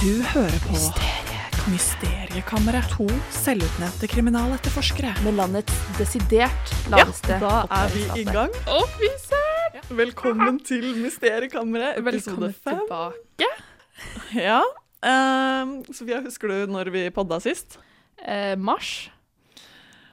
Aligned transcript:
Du 0.00 0.22
hører 0.32 0.54
på 0.64 0.78
Mysteriekammeret. 1.70 2.86
To 2.94 3.04
selvutnevnte 3.36 4.08
kriminaletterforskere. 4.08 5.12
med 5.24 5.36
landets 5.36 5.74
desidert 5.98 6.72
laveste 6.90 7.36
da 7.42 7.66
er 7.68 7.92
vi 7.92 8.06
i 8.22 8.24
gang. 8.24 8.54
Å, 8.64 8.78
fy 8.96 9.10
søren! 9.26 9.84
Velkommen 9.98 10.60
til 10.64 10.86
Mysteriekammeret, 11.02 11.98
episode 12.00 12.48
Velkommen 12.48 12.54
fem. 12.64 12.80
tilbake. 12.80 13.50
Ja. 14.34 14.62
ehm, 15.04 15.76
Sofia, 15.92 16.22
husker 16.24 16.48
du 16.48 16.72
når 16.72 16.90
vi 16.94 17.10
podda 17.10 17.40
sist? 17.44 17.76
Eh, 18.24 18.56
mars. 18.56 19.10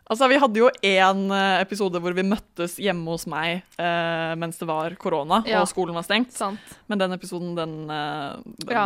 Altså, 0.09 0.27
Vi 0.31 0.37
hadde 0.39 0.55
jo 0.61 0.69
én 0.87 1.23
eh, 1.35 1.61
episode 1.61 1.99
hvor 1.99 2.13
vi 2.15 2.23
møttes 2.23 2.77
hjemme 2.79 3.11
hos 3.11 3.25
meg 3.27 3.57
eh, 3.77 4.35
mens 4.39 4.55
det 4.61 4.67
var 4.69 4.93
korona 4.95 5.41
Ja. 5.45 5.59
og 5.61 5.67
skolen 5.67 5.97
var 5.97 6.05
stengt. 6.07 6.31
Sant. 6.31 6.59
Men 6.87 7.01
den 7.01 7.11
episoden, 7.17 7.55
den, 7.57 7.73
eh, 7.91 8.37
den 8.63 8.71
Ja. 8.71 8.85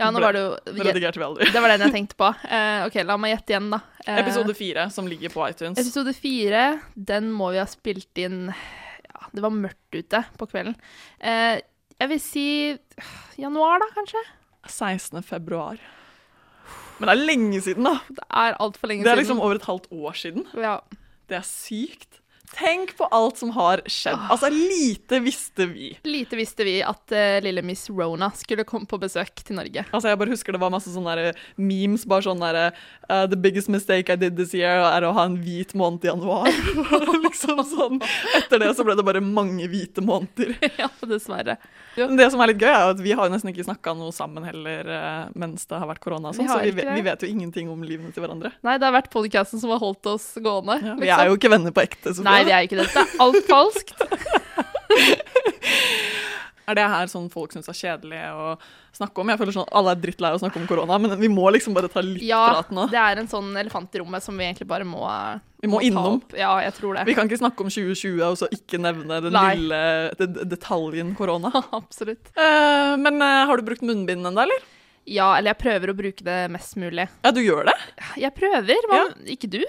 Ja, 0.00 0.10
ble- 0.10 0.20
var 0.26 0.32
det 0.34 0.42
jo 0.42 0.56
redigerte 0.82 1.20
vi 1.22 1.26
aldri. 1.28 1.50
Det 1.52 1.62
var 1.62 1.68
den 1.76 1.84
jeg 1.86 1.94
tenkte 1.94 2.16
på. 2.18 2.32
Eh, 2.50 2.86
OK, 2.88 2.98
la 3.06 3.16
meg 3.16 3.36
gjette 3.36 3.54
igjen, 3.54 3.70
da. 3.70 3.80
Eh, 4.06 4.18
Episode 4.24 4.54
fire, 4.58 4.88
som 4.90 5.06
ligger 5.06 5.30
på 5.30 5.46
iTunes. 5.48 5.78
episode 5.78 6.12
fire, 6.18 6.80
den 6.96 7.30
må 7.30 7.52
vi 7.54 7.58
ha 7.62 7.66
spilt 7.70 8.18
inn 8.18 8.48
Ja, 8.50 9.26
det 9.32 9.42
var 9.42 9.50
mørkt 9.54 9.94
ute 9.94 10.24
på 10.36 10.48
kvelden. 10.50 10.74
Eh, 11.20 11.60
jeg 12.00 12.08
vil 12.10 12.20
si 12.20 12.48
øh, 12.74 13.14
januar, 13.38 13.78
da, 13.80 13.86
kanskje? 13.94 14.18
16. 14.66 15.22
februar. 15.22 15.78
Men 16.98 17.08
det 17.08 17.14
er 17.18 17.26
lenge 17.26 17.60
siden, 17.60 17.84
da. 17.84 17.98
Det 18.08 18.24
er 18.30 18.56
altfor 18.60 18.86
lenge 18.88 19.04
Det 19.04 19.10
er 19.10 19.14
siden. 19.16 19.24
liksom 19.24 19.40
over 19.40 19.54
et 19.54 19.66
halvt 19.68 19.86
år 19.92 20.12
siden. 20.16 20.46
ja. 20.56 20.78
Det 21.28 21.36
er 21.36 21.42
sykt. 21.42 22.20
Tenk 22.54 22.92
på 22.98 23.08
alt 23.10 23.40
som 23.40 23.50
har 23.56 23.82
skjedd. 23.90 24.14
Ah. 24.18 24.30
Altså, 24.36 24.50
lite 24.52 25.20
visste 25.24 25.66
vi. 25.66 25.90
Lite 26.06 26.38
visste 26.38 26.66
vi 26.66 26.78
at 26.86 27.12
uh, 27.12 27.38
lille 27.44 27.64
Miss 27.66 27.88
Rona 27.90 28.30
skulle 28.38 28.64
komme 28.68 28.86
på 28.86 29.00
besøk 29.02 29.42
til 29.42 29.58
Norge. 29.58 29.86
Altså, 29.90 30.12
jeg 30.12 30.20
bare 30.20 30.32
husker 30.34 30.54
det 30.56 30.62
var 30.62 30.72
masse 30.74 30.92
sånne 30.94 31.32
memes, 31.58 32.06
bare 32.08 32.26
sånn 32.28 32.42
derre 32.42 32.68
uh, 33.10 33.24
The 33.26 33.38
biggest 33.40 33.70
mistake 33.72 34.12
I 34.12 34.20
did 34.20 34.36
this 34.38 34.54
year 34.54 34.84
er 34.86 35.06
å 35.08 35.14
ha 35.16 35.26
en 35.26 35.40
hvit 35.42 35.74
måned 35.78 36.06
i 36.06 36.12
januar. 36.12 36.50
liksom 37.26 37.62
sånn. 37.66 38.00
Etter 38.38 38.62
det 38.62 38.72
så 38.76 38.86
ble 38.86 38.96
det 38.98 39.04
bare 39.06 39.22
mange 39.24 39.66
hvite 39.70 40.04
måneder. 40.04 40.54
ja, 40.80 40.88
dessverre. 41.06 41.58
Jo. 41.96 42.10
det 42.12 42.26
som 42.32 42.42
er 42.44 42.50
litt 42.52 42.60
gøy, 42.60 42.68
er 42.68 42.90
at 42.92 42.98
vi 43.00 43.14
har 43.16 43.30
nesten 43.32 43.48
ikke 43.52 43.64
snakka 43.64 43.94
noe 43.96 44.12
sammen 44.12 44.44
heller 44.44 44.88
eh, 44.92 45.30
mens 45.40 45.64
det 45.64 45.78
har 45.80 45.88
vært 45.88 46.02
korona. 46.04 46.32
sånn, 46.36 46.44
Vi 46.44 46.50
har 46.52 46.60
så 46.60 46.66
vi, 46.68 46.74
vet- 46.76 46.90
vi 46.92 47.04
vet 47.06 47.24
jo 47.24 47.30
ingenting 47.32 47.70
om 47.72 47.84
livene 47.86 48.12
til 48.12 48.24
hverandre. 48.24 48.52
Nei, 48.66 48.76
det 48.76 48.84
har 48.88 48.94
vært 48.98 49.08
podcasten 49.14 49.62
som 49.62 49.72
har 49.72 49.80
holdt 49.80 50.04
oss 50.12 50.26
gående. 50.44 50.76
Ja, 50.84 50.96
vi 51.00 51.12
er 51.14 51.30
jo 51.30 51.38
ikke 51.38 51.52
venner 51.52 51.72
på 51.72 51.84
ekte. 51.86 52.12
Sofia. 52.12 52.28
Nei, 52.36 52.44
det 52.48 52.54
er 52.56 52.68
ikke 52.68 52.80
det. 52.82 52.88
Det 52.92 53.02
er 53.02 53.08
alt 53.26 53.50
falskt. 53.50 53.96
Er 56.66 56.74
det 56.74 56.86
her 56.90 57.10
sånn 57.10 57.28
folk 57.30 57.52
syns 57.54 57.68
er 57.70 57.76
kjedelig 57.78 58.20
å 58.34 58.46
snakke 58.96 59.22
om? 59.22 59.30
Jeg 59.30 59.38
føler 59.38 59.54
sånn 59.54 59.68
Alle 59.78 59.92
er 59.94 60.00
drittlei 60.02 60.32
av 60.32 60.38
å 60.38 60.42
snakke 60.42 60.58
om 60.58 60.66
korona, 60.66 60.98
men 61.02 61.14
vi 61.20 61.30
må 61.30 61.46
liksom 61.54 61.76
bare 61.76 61.90
ta 61.92 62.02
litt 62.02 62.24
Ja, 62.26 62.42
prat 62.56 62.72
nå. 62.74 62.88
Ja, 62.88 62.92
det 62.94 63.02
er 63.04 63.20
en 63.22 63.30
sånn 63.30 63.52
elefant 63.60 63.94
i 63.94 64.02
rommet 64.02 64.24
som 64.24 64.38
vi 64.38 64.48
egentlig 64.48 64.66
bare 64.70 64.86
må 64.88 65.04
Vi 65.62 65.70
må 65.70 65.78
må 65.78 65.84
innom. 65.86 66.18
Ja, 66.34 66.56
jeg 66.64 66.74
tror 66.78 66.98
det. 66.98 67.06
Vi 67.06 67.14
kan 67.18 67.30
ikke 67.30 67.38
snakke 67.38 67.62
om 67.62 67.70
2020 67.70 68.24
og 68.26 68.38
så 68.42 68.50
ikke 68.54 68.80
nevne 68.82 69.20
den 69.22 69.36
Nei. 69.36 69.46
lille 69.60 69.80
det, 70.18 70.48
detaljen 70.50 71.14
korona. 71.18 71.52
Absolutt. 71.80 72.32
Uh, 72.34 72.96
men 72.98 73.22
uh, 73.22 73.44
har 73.46 73.60
du 73.60 73.66
brukt 73.66 73.86
munnbind 73.86 74.26
ennå, 74.26 74.46
eller? 74.46 74.66
Ja, 75.06 75.36
eller 75.36 75.52
jeg 75.52 75.62
prøver 75.62 75.92
å 75.92 75.98
bruke 75.98 76.26
det 76.26 76.40
mest 76.50 76.74
mulig. 76.82 77.06
Ja, 77.22 77.30
du 77.30 77.38
gjør 77.44 77.68
det? 77.70 77.76
Jeg 78.18 78.34
prøver. 78.34 78.88
Hva? 78.90 79.04
Ikke 79.30 79.50
du? 79.52 79.60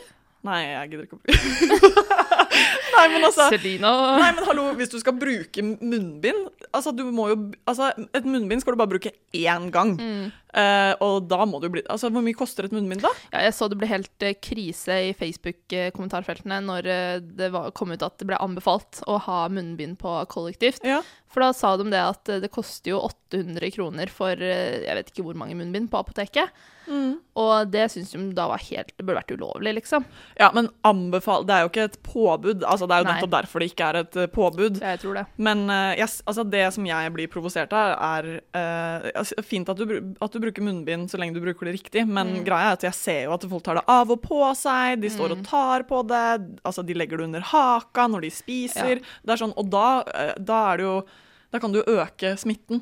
Nei, 0.46 0.60
jeg 0.70 0.92
gidder 0.92 1.08
ikke 1.08 1.18
å 1.18 1.22
bruke 1.24 2.18
Nei, 2.98 3.06
men 3.14 3.26
altså 3.28 3.48
Selina. 3.52 3.92
Nei, 4.22 4.30
men 4.38 4.46
hallo, 4.48 4.68
hvis 4.78 4.92
du 4.94 4.98
skal 5.02 5.16
bruke 5.18 5.64
munnbind 5.66 6.48
Altså, 6.72 6.94
du 6.96 7.04
må 7.14 7.28
jo 7.32 7.38
Altså, 7.70 7.90
et 8.16 8.26
munnbind 8.26 8.64
skal 8.64 8.76
du 8.76 8.82
bare 8.82 8.94
bruke 8.96 9.12
én 9.36 9.68
gang. 9.74 9.96
Mm. 9.98 10.30
Eh, 10.56 10.94
og 11.04 11.28
da 11.28 11.44
må 11.44 11.60
du 11.60 11.68
bli 11.70 11.82
Altså, 11.92 12.08
hvor 12.14 12.24
mye 12.24 12.38
koster 12.38 12.66
et 12.66 12.74
munnbind, 12.76 13.04
da? 13.04 13.12
Ja, 13.34 13.44
jeg 13.46 13.56
så 13.58 13.68
det 13.68 13.78
ble 13.82 13.90
helt 13.92 14.24
uh, 14.24 14.32
krise 14.40 14.96
i 15.10 15.12
Facebook-kommentarfeltene 15.18 16.62
når 16.64 16.88
uh, 16.88 17.18
det 17.20 17.52
var, 17.54 17.74
kom 17.78 17.92
ut 17.92 18.06
at 18.06 18.16
det 18.22 18.30
ble 18.30 18.40
anbefalt 18.42 19.04
å 19.12 19.20
ha 19.28 19.44
munnbind 19.52 20.00
på 20.02 20.16
kollektivt. 20.32 20.88
Ja. 20.88 21.02
For 21.28 21.44
da 21.44 21.52
sa 21.54 21.76
de 21.78 21.90
det 21.92 22.00
at 22.00 22.32
det 22.42 22.50
koster 22.54 22.94
jo 22.94 23.04
800 23.04 23.76
kroner 23.76 24.10
for 24.10 24.40
jeg 24.40 24.96
vet 24.96 25.10
ikke 25.12 25.26
hvor 25.28 25.36
mange 25.38 25.58
munnbind 25.60 25.90
på 25.92 26.00
apoteket. 26.00 26.56
Og 26.88 27.68
det 27.68 27.90
syns 27.92 28.14
de 28.14 28.22
da 28.32 28.46
var 28.48 28.62
helt 28.64 28.94
Det 28.96 29.04
burde 29.04 29.20
vært 29.20 29.34
ulovlig, 29.36 29.74
liksom. 29.76 30.06
Ja, 30.40 30.48
men 30.56 30.70
anbefal... 30.88 31.44
Det 31.44 31.54
er 31.54 31.66
jo 31.66 31.72
ikke 31.74 31.88
et 31.90 31.98
påbud. 32.06 32.64
Altså, 32.64 32.88
det 32.88 32.96
er 32.96 33.04
jo 33.04 33.08
Nei. 33.10 33.18
nettopp 33.18 33.34
derfor 33.34 33.62
det 33.62 33.70
ikke 33.74 33.90
er 33.90 34.00
et 34.00 34.18
påbud. 34.32 34.80
Ja, 34.80 34.94
jeg 34.96 35.04
tror 35.04 35.20
det. 35.20 35.26
Men 35.36 35.66
jeg 35.68 36.08
altså 36.08 36.48
det 36.48 36.64
som 36.78 36.88
jeg 36.88 37.14
blir 37.18 37.28
provosert 37.34 37.76
av, 37.76 37.98
er 38.08 39.12
altså, 39.12 39.44
Fint 39.44 39.70
at 39.76 39.84
du, 39.84 39.98
at 40.24 40.40
du 40.40 40.47
bruker 40.48 40.66
munnbind 40.66 41.12
så 41.12 41.20
lenge 41.22 41.36
du 41.36 41.42
bruker 41.44 41.68
det 41.70 41.76
riktig, 41.78 42.06
men 42.08 42.34
Mm. 42.40 42.44
greia 42.48 42.72
er 42.72 42.78
at 42.80 42.82
jeg 42.88 42.94
ser 42.98 43.24
jo 43.28 43.34
at 43.36 43.44
folk 43.50 43.64
tar 43.64 43.76
det 43.76 43.84
av 43.88 44.10
og 44.12 44.22
på 44.24 44.42
seg, 44.56 45.00
de 45.02 45.10
står 45.14 45.32
og 45.38 45.44
tar 45.46 45.84
på 45.84 46.02
det, 46.08 46.60
altså 46.66 46.84
de 46.86 46.94
legger 46.98 47.18
det 47.22 47.28
under 47.30 47.42
haka 47.42 48.08
når 48.08 48.22
de 48.22 48.30
spiser. 48.32 49.02
Det 49.24 49.30
er 49.36 49.38
sånn, 49.44 49.54
og 49.58 49.70
da, 49.70 50.04
eh, 50.16 50.34
da 50.40 50.74
er 50.74 50.78
det 50.78 50.84
jo 50.90 51.04
Da 51.50 51.60
kan 51.60 51.72
du 51.72 51.80
jo 51.82 51.86
øke 52.04 52.34
smitten. 52.38 52.82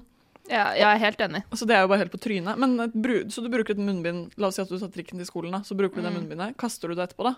Ja, 0.50 0.74
jeg 0.74 0.82
er 0.82 0.98
helt 0.98 1.20
enig. 1.20 1.44
Altså 1.52 1.68
Det 1.68 1.76
er 1.76 1.82
jo 1.82 1.88
bare 1.88 2.00
helt 2.00 2.12
på 2.12 2.18
trynet. 2.20 2.58
Men 2.58 2.78
bru- 2.92 3.30
Så 3.32 3.44
du 3.44 3.50
bruker 3.50 3.72
et 3.72 3.78
munnbind 3.78 4.32
La 4.38 4.48
oss 4.48 4.56
si 4.56 4.62
at 4.64 4.70
du 4.70 4.80
tar 4.80 4.88
trikken 4.90 5.18
til 5.18 5.26
skolen, 5.26 5.52
da. 5.52 5.60
Så 5.60 5.78
bruker 5.78 5.96
du 5.98 6.02
det 6.02 6.12
Mm. 6.14 6.28
munnbindet. 6.28 6.58
Kaster 6.58 6.88
du 6.90 6.96
det 6.96 7.10
etterpå, 7.10 7.24
da? 7.30 7.36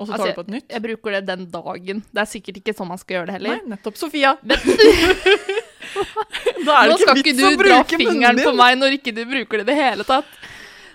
Og 0.00 0.06
så 0.08 0.16
tar 0.16 0.18
Altså, 0.18 0.34
du 0.34 0.42
på 0.42 0.44
et 0.48 0.48
nytt? 0.48 0.68
Jeg 0.70 0.82
bruker 0.82 1.10
det 1.12 1.26
den 1.26 1.46
dagen. 1.50 2.02
Det 2.12 2.20
er 2.20 2.24
sikkert 2.24 2.56
ikke 2.62 2.74
sånn 2.74 2.88
man 2.88 2.98
skal 2.98 3.16
gjøre 3.16 3.26
det 3.26 3.32
heller. 3.34 3.56
Nei, 3.56 3.76
nettopp. 3.76 3.96
Sofia! 3.96 4.36
Men- 4.42 4.56
da 6.66 6.78
er 6.78 6.90
Nå 6.90 6.96
det 6.96 7.02
ikke 7.02 7.06
skal 7.06 7.22
ikke 7.22 7.36
du 7.38 7.44
dra 7.44 7.54
bruke 7.62 8.00
fingeren 8.02 8.42
på 8.42 8.54
meg 8.58 8.76
når 8.80 8.98
ikke 8.98 9.14
du 9.16 9.22
bruker 9.28 9.62
det 9.62 9.66
i 9.66 9.70
det 9.72 9.78
hele 9.78 10.06
tatt. 10.08 10.36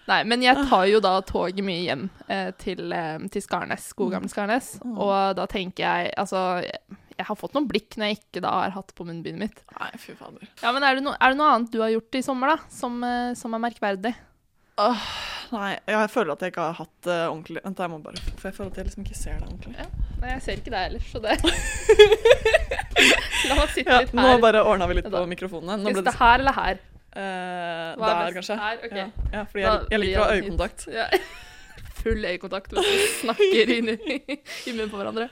Nei, 0.08 0.22
men 0.24 0.44
jeg 0.44 0.64
tar 0.70 0.86
jo 0.88 1.02
da 1.04 1.18
toget 1.28 1.66
mye 1.68 1.84
hjem 1.84 2.06
eh, 2.32 2.54
til, 2.62 2.86
eh, 2.96 3.18
til 3.32 3.44
Skarnes, 3.44 3.90
gode 3.98 4.16
gamle 4.16 4.32
Skarnes. 4.32 4.78
Mm. 4.80 4.96
Og 5.04 5.36
da 5.36 5.48
tenker 5.52 5.84
jeg 5.84 6.14
Altså, 6.16 6.44
jeg, 6.64 6.80
jeg 7.18 7.28
har 7.28 7.40
fått 7.40 7.58
noen 7.58 7.68
blikk 7.68 7.98
når 8.00 8.14
jeg 8.14 8.22
ikke 8.22 8.44
da 8.46 8.54
har 8.62 8.76
hatt 8.78 8.94
på 8.96 9.08
munnbindet 9.08 9.42
mitt. 9.42 9.64
Nei, 9.76 9.92
fy 10.00 10.16
fader. 10.16 10.48
Ja, 10.64 10.72
men 10.72 10.86
er 10.88 10.96
det, 10.96 11.04
no, 11.04 11.16
er 11.18 11.34
det 11.34 11.42
noe 11.42 11.52
annet 11.58 11.74
du 11.76 11.82
har 11.84 11.92
gjort 11.92 12.20
i 12.20 12.24
sommer, 12.24 12.56
da, 12.56 12.72
som, 12.72 13.02
eh, 13.04 13.34
som 13.40 13.58
er 13.58 13.64
merkverdig? 13.68 14.14
Nei, 14.78 15.72
jeg 15.90 16.10
føler 16.14 16.36
at 16.36 16.44
jeg 16.46 16.54
ikke 16.54 16.68
har 16.70 16.78
hatt 16.78 17.08
det 17.08 17.18
ordentlig 17.26 17.64
Vent, 17.64 17.80
jeg 17.82 17.90
må 17.90 17.98
bare 18.04 18.20
For 18.38 18.50
jeg 18.50 18.58
føler 18.60 18.70
at 18.70 18.78
jeg 18.78 18.88
liksom 18.92 19.06
ikke 19.08 19.18
ser 19.18 19.40
det 19.40 19.48
ordentlig. 19.48 19.88
Nei, 20.18 20.34
jeg 20.34 20.42
ser 20.46 20.62
ikke 20.62 20.74
deg 20.74 20.92
ellers, 20.92 21.08
så 21.14 21.22
det 21.22 21.38
La 23.48 23.58
meg 23.60 23.74
sitte 23.74 23.92
Ja, 23.92 24.00
litt 24.02 24.14
nå 24.18 24.30
bare 24.42 24.64
ordna 24.66 24.88
vi 24.90 24.98
litt 24.98 25.10
på 25.14 25.26
mikrofonene. 25.30 25.78
Nå 25.84 25.94
vi 25.94 26.06
det 26.06 26.16
her 26.18 26.40
eller 26.42 26.56
her? 26.58 26.80
eh, 27.18 27.92
er 27.92 27.98
Der, 27.98 28.32
kanskje. 28.34 28.56
Her, 28.60 28.80
Okay. 28.86 28.98
Ja, 28.98 29.10
ja, 29.34 29.44
fordi 29.44 29.64
jeg, 29.64 29.86
jeg 29.92 30.00
liker 30.04 30.22
å 30.22 30.26
ha 30.26 30.40
øyekontakt. 30.40 30.88
Ja. 30.94 31.06
Full 31.98 32.26
øyekontakt 32.30 32.74
mens 32.76 32.88
vi 32.88 33.06
snakker 33.24 33.72
inn 33.74 33.90
i, 33.90 34.18
i 34.70 34.74
munnen 34.76 34.92
på 34.92 35.00
hverandre. 35.00 35.26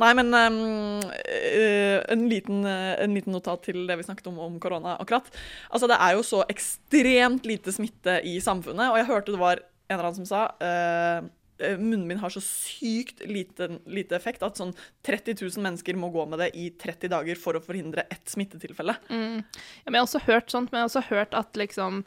Nei, 0.00 0.12
men 0.16 0.32
um, 0.32 0.56
uh, 1.04 1.98
en, 2.08 2.24
liten, 2.30 2.62
eh, 2.66 2.94
en 3.04 3.12
liten 3.14 3.36
notat 3.36 3.66
til 3.68 3.82
det 3.88 3.98
vi 4.00 4.06
snakket 4.06 4.30
om 4.32 4.40
om 4.46 4.56
korona 4.62 4.96
akkurat. 4.96 5.28
Altså, 5.68 5.90
det 5.90 5.98
er 6.00 6.16
jo 6.16 6.24
så 6.24 6.40
ekstremt 6.48 7.46
lite 7.46 7.74
smitte 7.76 8.16
i 8.24 8.38
samfunnet, 8.42 8.88
og 8.88 8.96
jeg 9.00 9.10
hørte 9.12 9.36
det 9.36 9.42
var 9.42 9.60
en 9.60 9.98
eller 9.98 10.08
annen 10.08 10.20
som 10.22 10.30
sa 10.30 10.46
eh, 11.58 11.78
min 11.78 12.18
har 12.18 12.32
så 12.32 12.42
sykt 12.44 13.24
lite, 13.26 13.70
lite 13.86 14.16
effekt 14.18 14.44
at 14.46 14.60
sånn 14.60 14.74
30 15.06 15.38
000 15.40 15.64
mennesker 15.64 15.98
må 15.98 16.12
gå 16.14 16.24
med 16.30 16.42
det 16.42 16.52
i 16.58 16.68
30 16.70 17.12
dager 17.14 17.40
for 17.40 17.58
å 17.58 17.64
forhindre 17.64 18.06
ett 18.10 18.30
smittetilfelle. 18.30 18.96
Mm. 19.08 19.42
Ja, 19.42 19.90
men 19.90 19.98
jeg 19.98 20.00
har 20.00 20.08
også 20.08 20.24
hørt 20.28 20.54
sånt, 20.54 20.72
men 20.72 20.80
jeg 20.80 20.86
har 20.86 20.92
også 20.92 21.06
hørt 21.10 21.36
at 21.38 21.60
liksom 21.60 22.04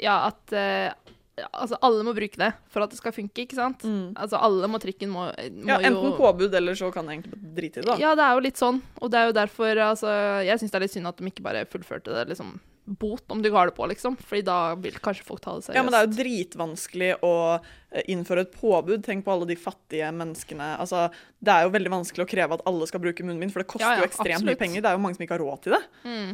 Ja, 0.00 0.30
at 0.30 0.54
uh, 0.56 1.14
Altså, 1.40 1.78
alle 1.80 2.04
må 2.04 2.12
bruke 2.12 2.36
det 2.36 2.50
for 2.68 2.84
at 2.84 2.92
det 2.92 2.98
skal 2.98 3.14
funke, 3.16 3.46
ikke 3.46 3.56
sant? 3.56 3.84
Altså, 4.18 4.36
alle 4.36 4.68
må 4.68 4.80
trikken 4.82 5.08
må, 5.12 5.28
må 5.30 5.70
Ja, 5.70 5.78
enten 5.78 6.10
jo 6.10 6.10
påbud, 6.18 6.52
eller 6.52 6.76
så 6.76 6.90
kan 6.92 7.08
jeg 7.08 7.20
egentlig 7.20 7.54
drite 7.56 7.80
i 7.80 7.84
det. 7.84 7.88
da. 7.88 7.96
Ja, 8.02 8.10
det 8.18 8.26
er 8.26 8.36
jo 8.36 8.42
litt 8.44 8.60
sånn. 8.60 8.82
Og 9.00 9.12
det 9.12 9.20
er 9.20 9.30
jo 9.30 9.36
derfor 9.38 9.80
altså, 9.86 10.10
Jeg 10.44 10.60
syns 10.60 10.74
det 10.74 10.80
er 10.80 10.84
litt 10.84 10.96
synd 10.96 11.08
at 11.08 11.20
de 11.20 11.30
ikke 11.30 11.46
bare 11.46 11.64
fullførte 11.70 12.12
det 12.12 12.26
liksom 12.34 12.58
bot 12.84 13.22
om 13.30 13.42
du 13.42 13.50
har 13.54 13.68
det 13.70 13.74
på, 13.76 13.86
liksom. 13.90 14.16
Fordi 14.18 14.42
da 14.46 14.74
vil 14.80 14.96
kanskje 15.02 15.24
folk 15.26 15.42
ta 15.44 15.54
det 15.56 15.66
seriøst. 15.66 15.76
Ja, 15.78 15.84
men 15.86 15.94
det 15.94 16.00
er 16.00 16.08
jo 16.08 16.16
dritvanskelig 16.18 17.10
å 17.26 17.32
eh, 17.60 18.02
innføre 18.12 18.46
et 18.46 18.52
påbud. 18.56 19.04
Tenk 19.06 19.24
på 19.26 19.34
alle 19.34 19.48
de 19.50 19.56
fattige 19.60 20.10
menneskene. 20.16 20.72
Altså, 20.82 21.06
det 21.38 21.54
er 21.54 21.66
jo 21.66 21.74
veldig 21.76 21.92
vanskelig 21.94 22.26
å 22.26 22.30
kreve 22.30 22.58
at 22.58 22.64
alle 22.70 22.88
skal 22.90 23.02
bruke 23.04 23.26
munnbind, 23.26 23.52
for 23.54 23.62
det 23.62 23.70
koster 23.70 23.86
Ja, 23.86 23.96
ja, 23.98 24.04
jo 24.04 24.10
ekstremt 24.10 24.40
absolutt. 24.40 24.50
mye 24.52 24.62
penger. 24.64 24.84
Det 24.84 24.90
er 24.92 24.98
jo 24.98 25.04
mange 25.06 25.18
som 25.18 25.26
ikke 25.26 25.36
har 25.38 25.44
råd 25.46 25.64
til 25.66 25.76
det. 25.76 25.82
Mm. 26.04 26.30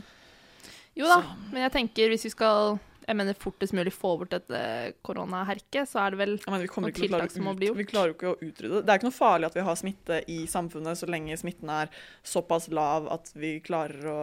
Jo 0.97 1.09
da, 1.13 1.19
men 1.53 1.67
jeg 1.67 1.73
tenker 1.75 2.09
hvis 2.15 2.25
vi 2.25 2.33
skal 2.33 2.79
jeg 3.07 3.17
mener 3.19 3.37
fortest 3.39 3.75
mulig 3.77 3.93
få 3.95 4.13
bort 4.19 4.33
dette 4.35 4.61
koronaherket, 5.07 5.87
så 5.87 6.01
er 6.03 6.15
det 6.15 6.19
vel 6.19 6.33
mener, 6.43 6.67
Noen 6.67 6.95
tiltak 6.97 7.31
som 7.31 7.47
må 7.47 7.55
bli 7.59 7.69
gjort. 7.71 7.79
vi 7.79 7.87
klarer 7.87 8.13
jo 8.13 8.17
ikke 8.17 8.33
å 8.33 8.39
utrydde 8.41 8.73
det. 8.75 8.83
Det 8.83 8.95
er 8.95 9.01
ikke 9.01 9.09
noe 9.09 9.17
farlig 9.17 9.49
at 9.51 9.59
vi 9.59 9.67
har 9.69 9.79
smitte 9.79 10.21
i 10.33 10.39
samfunnet, 10.51 10.99
så 10.99 11.09
lenge 11.11 11.39
smitten 11.39 11.71
er 11.71 11.93
såpass 12.27 12.67
lav 12.75 13.07
at 13.15 13.31
vi 13.39 13.57
klarer 13.65 14.11
å 14.11 14.21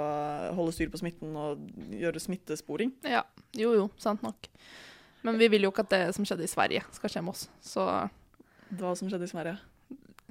holde 0.60 0.76
styr 0.76 0.92
på 0.92 1.00
smitten 1.00 1.38
og 1.40 1.64
gjøre 1.96 2.24
smittesporing. 2.24 2.92
Ja. 3.08 3.24
Jo 3.56 3.72
jo, 3.78 3.88
sant 4.02 4.26
nok. 4.26 4.50
Men 5.24 5.40
vi 5.40 5.48
vil 5.54 5.64
jo 5.64 5.72
ikke 5.72 5.86
at 5.88 5.94
det 5.94 6.04
som 6.18 6.28
skjedde 6.28 6.44
i 6.44 6.52
Sverige, 6.52 6.84
skal 6.92 7.12
skje 7.14 7.24
med 7.24 7.38
oss. 7.38 7.48
Så 7.64 7.86
Hva 8.74 8.96
som 9.00 9.08
skjedde 9.08 9.30
i 9.30 9.32
Sverige. 9.32 9.56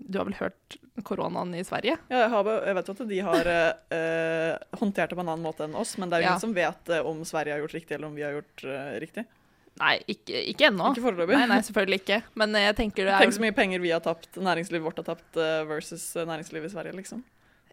Du 0.08 0.18
har 0.18 0.24
vel 0.28 0.34
hørt 0.38 0.76
koronaen 1.08 1.54
i 1.54 1.62
Sverige? 1.64 1.96
Ja, 2.10 2.24
jeg, 2.24 2.30
har, 2.34 2.48
jeg 2.66 2.74
vet 2.78 2.88
jo 2.90 2.94
at 2.96 3.02
de 3.08 3.20
har 3.26 3.48
eh, 3.52 3.68
eh, 3.96 4.56
håndtert 4.80 5.10
det 5.12 5.16
på 5.18 5.22
en 5.24 5.30
annen 5.32 5.44
måte 5.46 5.64
enn 5.66 5.74
oss, 5.78 5.94
men 5.98 6.10
det 6.10 6.18
er 6.18 6.22
jo 6.22 6.26
Ja. 6.26 6.32
ingen 6.34 6.44
som 6.46 6.54
vet 6.56 6.88
eh, 6.92 7.06
om 7.06 7.22
Sverige 7.28 7.54
har 7.56 7.62
gjort 7.64 7.74
riktig, 7.78 7.94
eller 7.96 8.06
om 8.10 8.14
vi 8.18 8.22
har 8.26 8.32
gjort 8.36 8.64
eh, 8.64 8.98
riktig. 9.00 9.24
Nei, 9.80 9.94
ikke, 10.12 10.36
ikke 10.52 10.66
ennå. 10.68 10.90
Ikke 10.92 11.06
foreløpig. 11.06 11.36
Nei, 11.38 11.46
nei, 11.48 11.60
selvfølgelig 11.64 12.00
ikke. 12.02 12.18
Men 12.42 12.54
eh, 12.58 12.66
jeg 12.68 12.76
tenker 12.82 13.06
det 13.08 13.14
er 13.14 13.22
Tenk 13.24 13.36
så 13.38 13.44
mye 13.46 13.54
penger 13.56 13.80
vi 13.80 13.92
har 13.94 14.02
tapt, 14.04 14.28
næringslivet 14.36 14.84
vårt 14.84 15.00
har 15.00 15.06
tapt 15.14 15.38
versus 15.70 16.10
næringslivet 16.18 16.68
i 16.68 16.74
Sverige, 16.74 16.92
liksom. 16.98 17.22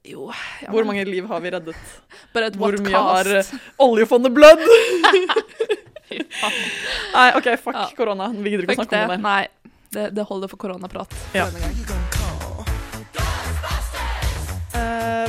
Jo, 0.07 0.29
ja, 0.63 0.69
Hvor 0.71 0.85
mange 0.87 1.03
liv 1.03 1.25
har 1.27 1.41
vi 1.43 1.51
reddet? 1.51 1.75
Et 2.39 2.55
Hvor 2.55 2.71
mye 2.79 2.93
cost? 2.95 3.27
har 3.35 3.83
oljefondet 3.83 4.31
blødd? 4.37 4.63
Nei, 7.13 7.27
OK, 7.35 7.51
fuck 7.59 7.75
Ja. 7.75 7.89
korona. 7.97 8.29
Vi 8.31 8.49
gidder 8.55 8.63
ikke 8.63 8.77
å 8.77 8.79
snakke 8.79 8.95
det. 8.95 9.03
om 9.03 9.11
det. 9.11 9.19
Nei, 9.27 9.47
det, 9.91 10.07
det 10.15 10.23
holder 10.29 10.47
for 10.47 10.57
koronaprat 10.61 11.13
for 11.13 11.37
Ja. 11.37 11.49
denne 11.51 11.67
gang. 11.67 11.98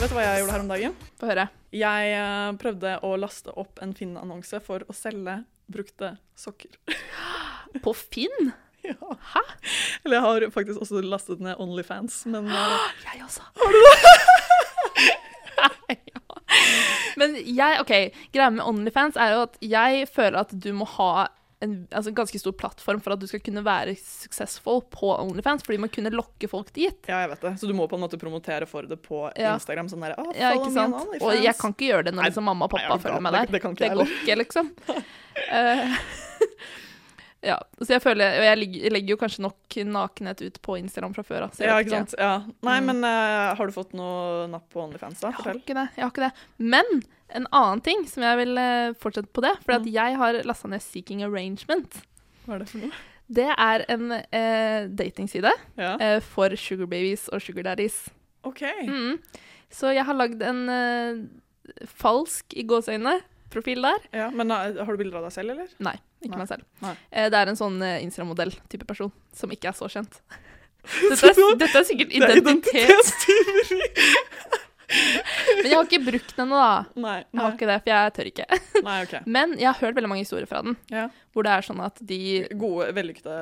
Vet 0.01 0.09
du 0.09 0.17
hva 0.17 0.23
jeg 0.25 0.41
gjorde 0.41 0.53
her 0.55 0.63
om 0.63 0.71
dagen? 0.71 0.93
Få 1.21 1.29
høre. 1.29 1.43
Jeg 1.77 2.13
uh, 2.17 2.51
prøvde 2.61 2.93
å 3.05 3.11
laste 3.21 3.53
opp 3.61 3.83
en 3.85 3.91
Finn-annonse 3.97 4.61
for 4.65 4.85
å 4.89 4.95
selge 4.97 5.35
brukte 5.71 6.15
sokker. 6.41 6.73
På 7.85 7.95
Finn? 7.97 8.53
Ja. 8.81 8.95
Hæ? 9.13 9.41
Eller 10.07 10.15
jeg 10.17 10.25
har 10.25 10.45
faktisk 10.55 10.81
også 10.81 11.03
lastet 11.05 11.43
ned 11.45 11.59
Onlyfans, 11.61 12.23
men 12.33 12.47
uh, 12.49 12.79
Jeg 13.11 13.21
også. 13.27 13.45
Har 13.61 13.77
du 13.77 13.81
det? 13.85 14.15
ja. 16.15 16.23
Men 17.21 17.37
jeg, 17.45 17.83
OK, 17.83 17.93
greia 18.33 18.49
med 18.55 18.65
Onlyfans 18.65 19.21
er 19.21 19.35
jo 19.35 19.43
at 19.51 19.61
jeg 19.61 20.09
føler 20.09 20.41
at 20.41 20.57
du 20.57 20.71
må 20.79 20.89
ha 20.97 21.27
en 21.61 21.75
altså, 21.93 22.11
ganske 22.17 22.39
stor 22.41 22.53
plattform 22.57 23.01
for 23.05 23.13
at 23.13 23.21
du 23.21 23.27
skal 23.29 23.41
kunne 23.45 23.61
være 23.67 23.93
successful 24.01 24.81
på 24.95 25.11
Onlyfans, 25.21 25.63
fordi 25.67 25.79
man 25.83 25.91
kunne 25.93 26.09
lokke 26.15 26.49
folk 26.49 26.73
dit. 26.73 26.97
ja, 27.07 27.19
jeg 27.27 27.31
vet 27.35 27.41
det. 27.45 27.53
Så 27.61 27.69
du 27.69 27.75
må 27.77 27.85
på 27.91 27.99
en 27.99 28.05
måte 28.07 28.17
promotere 28.21 28.67
for 28.67 28.83
det 28.89 28.97
på 29.05 29.27
Ja. 29.37 29.55
Instagram. 29.59 29.89
Sånn 29.93 30.01
der, 30.07 30.15
«Å, 30.17 30.25
Ja, 30.37 30.55
ikke 30.57 30.73
sant? 30.73 30.95
Onlyfans». 30.97 31.23
Og 31.23 31.45
jeg 31.45 31.55
kan 31.61 31.75
ikke 31.77 31.91
gjøre 31.93 32.05
det 32.09 32.15
når 32.17 32.31
liksom 32.31 32.45
mamma 32.49 32.65
og 32.65 32.71
pappa 32.73 32.97
nei, 32.97 33.03
følger 33.05 33.21
med 33.29 33.33
der. 33.37 33.47
det 33.53 33.61
kan 33.63 33.77
ikke 33.77 33.87
jeg 33.91 33.97
går 34.01 34.17
ikke, 34.17 34.39
liksom. 34.45 34.73
Eh, 35.51 35.95
ja, 37.43 37.57
så 37.81 37.87
jeg 37.95 38.03
føler 38.05 38.37
Og 38.39 38.45
jeg 38.45 38.59
legger, 38.93 39.09
jo 39.15 39.17
kanskje 39.17 39.41
nok 39.47 39.77
nakenhet 39.89 40.43
ut 40.45 40.59
på 40.63 40.77
Instagram 40.79 41.15
fra 41.17 41.23
før 41.25 41.47
av. 41.47 41.55
Ja, 41.59 41.79
ikke 41.81 41.91
sant. 41.95 42.15
Ja. 42.19 42.35
Nei, 42.63 42.81
Mm. 42.81 42.87
men 42.91 43.05
uh, 43.05 43.55
har 43.57 43.67
du 43.67 43.73
fått 43.73 43.95
noe 43.97 44.47
napp 44.53 44.69
på 44.73 44.83
Onlyfans, 44.85 45.21
da? 45.21 45.31
Jeg 45.33 45.45
har 45.47 45.55
ikke 45.61 45.75
det. 45.79 45.87
jeg 45.97 46.05
har 46.05 46.11
ikke 46.13 46.27
det. 46.29 46.33
Men 46.59 47.03
en 47.33 47.47
annen 47.53 47.81
ting 47.87 48.05
som 48.11 48.23
jeg 48.27 48.37
vil 48.43 48.59
uh, 48.59 48.93
fortsette 49.01 49.33
på 49.33 49.41
det, 49.47 49.55
for 49.65 49.73
at 49.79 49.83
Mm. 49.87 49.93
jeg 49.93 50.17
har 50.21 50.41
lasta 50.45 50.69
ned 50.69 50.83
Seeking 50.83 51.23
Arrangement. 51.25 52.03
Hva 52.47 52.55
er 52.55 52.59
det 52.65 52.69
for 52.69 52.79
noe? 52.85 52.93
Det 53.31 53.47
er 53.57 53.85
en 53.89 54.11
uh, 54.13 54.89
datingside 54.91 55.53
Ja. 55.79 56.19
for 56.21 56.51
sugar 56.57 56.87
babies 56.91 57.29
og 57.33 57.41
sugar 57.41 57.63
daddies. 57.63 58.09
OK. 58.45 58.63
Mm. 58.89 59.19
Så 59.71 59.95
jeg 59.95 60.05
har 60.05 60.15
lagd 60.19 60.43
en 60.43 61.31
falsk, 61.87 62.53
i 62.59 62.65
gåseøyne, 62.67 63.21
profil 63.53 63.83
der. 63.85 64.07
Ja, 64.17 64.29
men 64.35 64.51
eh, 64.55 64.79
har 64.81 64.91
du 64.95 65.01
bilder 65.01 65.21
av 65.21 65.29
deg 65.29 65.35
selv, 65.35 65.55
eller? 65.57 65.73
Nei, 65.83 65.97
ikke 66.23 66.35
Nei. 66.37 66.41
meg 66.43 66.51
selv. 66.53 66.67
Nei. 66.85 66.95
Eh, 67.11 67.29
det 67.33 67.41
er 67.41 67.53
en 67.53 67.59
sånn 67.59 67.77
eh, 67.87 67.99
Instagram-modell-type 68.07 68.89
person 68.89 69.13
som 69.37 69.53
ikke 69.55 69.73
er 69.73 69.79
så 69.79 69.91
kjent. 69.93 70.21
Dette 71.11 71.29
er, 71.29 71.57
dette 71.61 71.77
er 71.77 71.85
sikkert 71.85 72.15
er 72.17 72.39
identitetstyveri! 72.41 73.89
men 74.91 75.67
jeg 75.69 75.77
har 75.77 75.87
ikke 75.87 76.01
brukt 76.05 76.33
den 76.37 76.45
ennå, 76.47 76.59
da. 76.61 77.01
Nei. 77.05 77.17
Jeg 77.31 77.41
har 77.41 77.55
ikke 77.57 77.69
det, 77.71 77.77
for 77.85 77.93
jeg 77.93 78.15
tør 78.17 78.31
ikke. 78.31 78.47
nei, 78.89 78.97
OK. 79.05 79.15
Men 79.31 79.55
jeg 79.61 79.69
har 79.71 79.79
hørt 79.85 79.99
veldig 79.99 80.11
mange 80.13 80.25
historier 80.25 80.49
fra 80.51 80.63
den, 80.67 80.77
Ja. 80.93 81.05
hvor 81.35 81.47
det 81.47 81.53
er 81.55 81.67
sånn 81.67 81.83
at 81.85 82.01
de 82.11 82.19
Gode, 82.59 82.89
vellykkede 82.97 83.37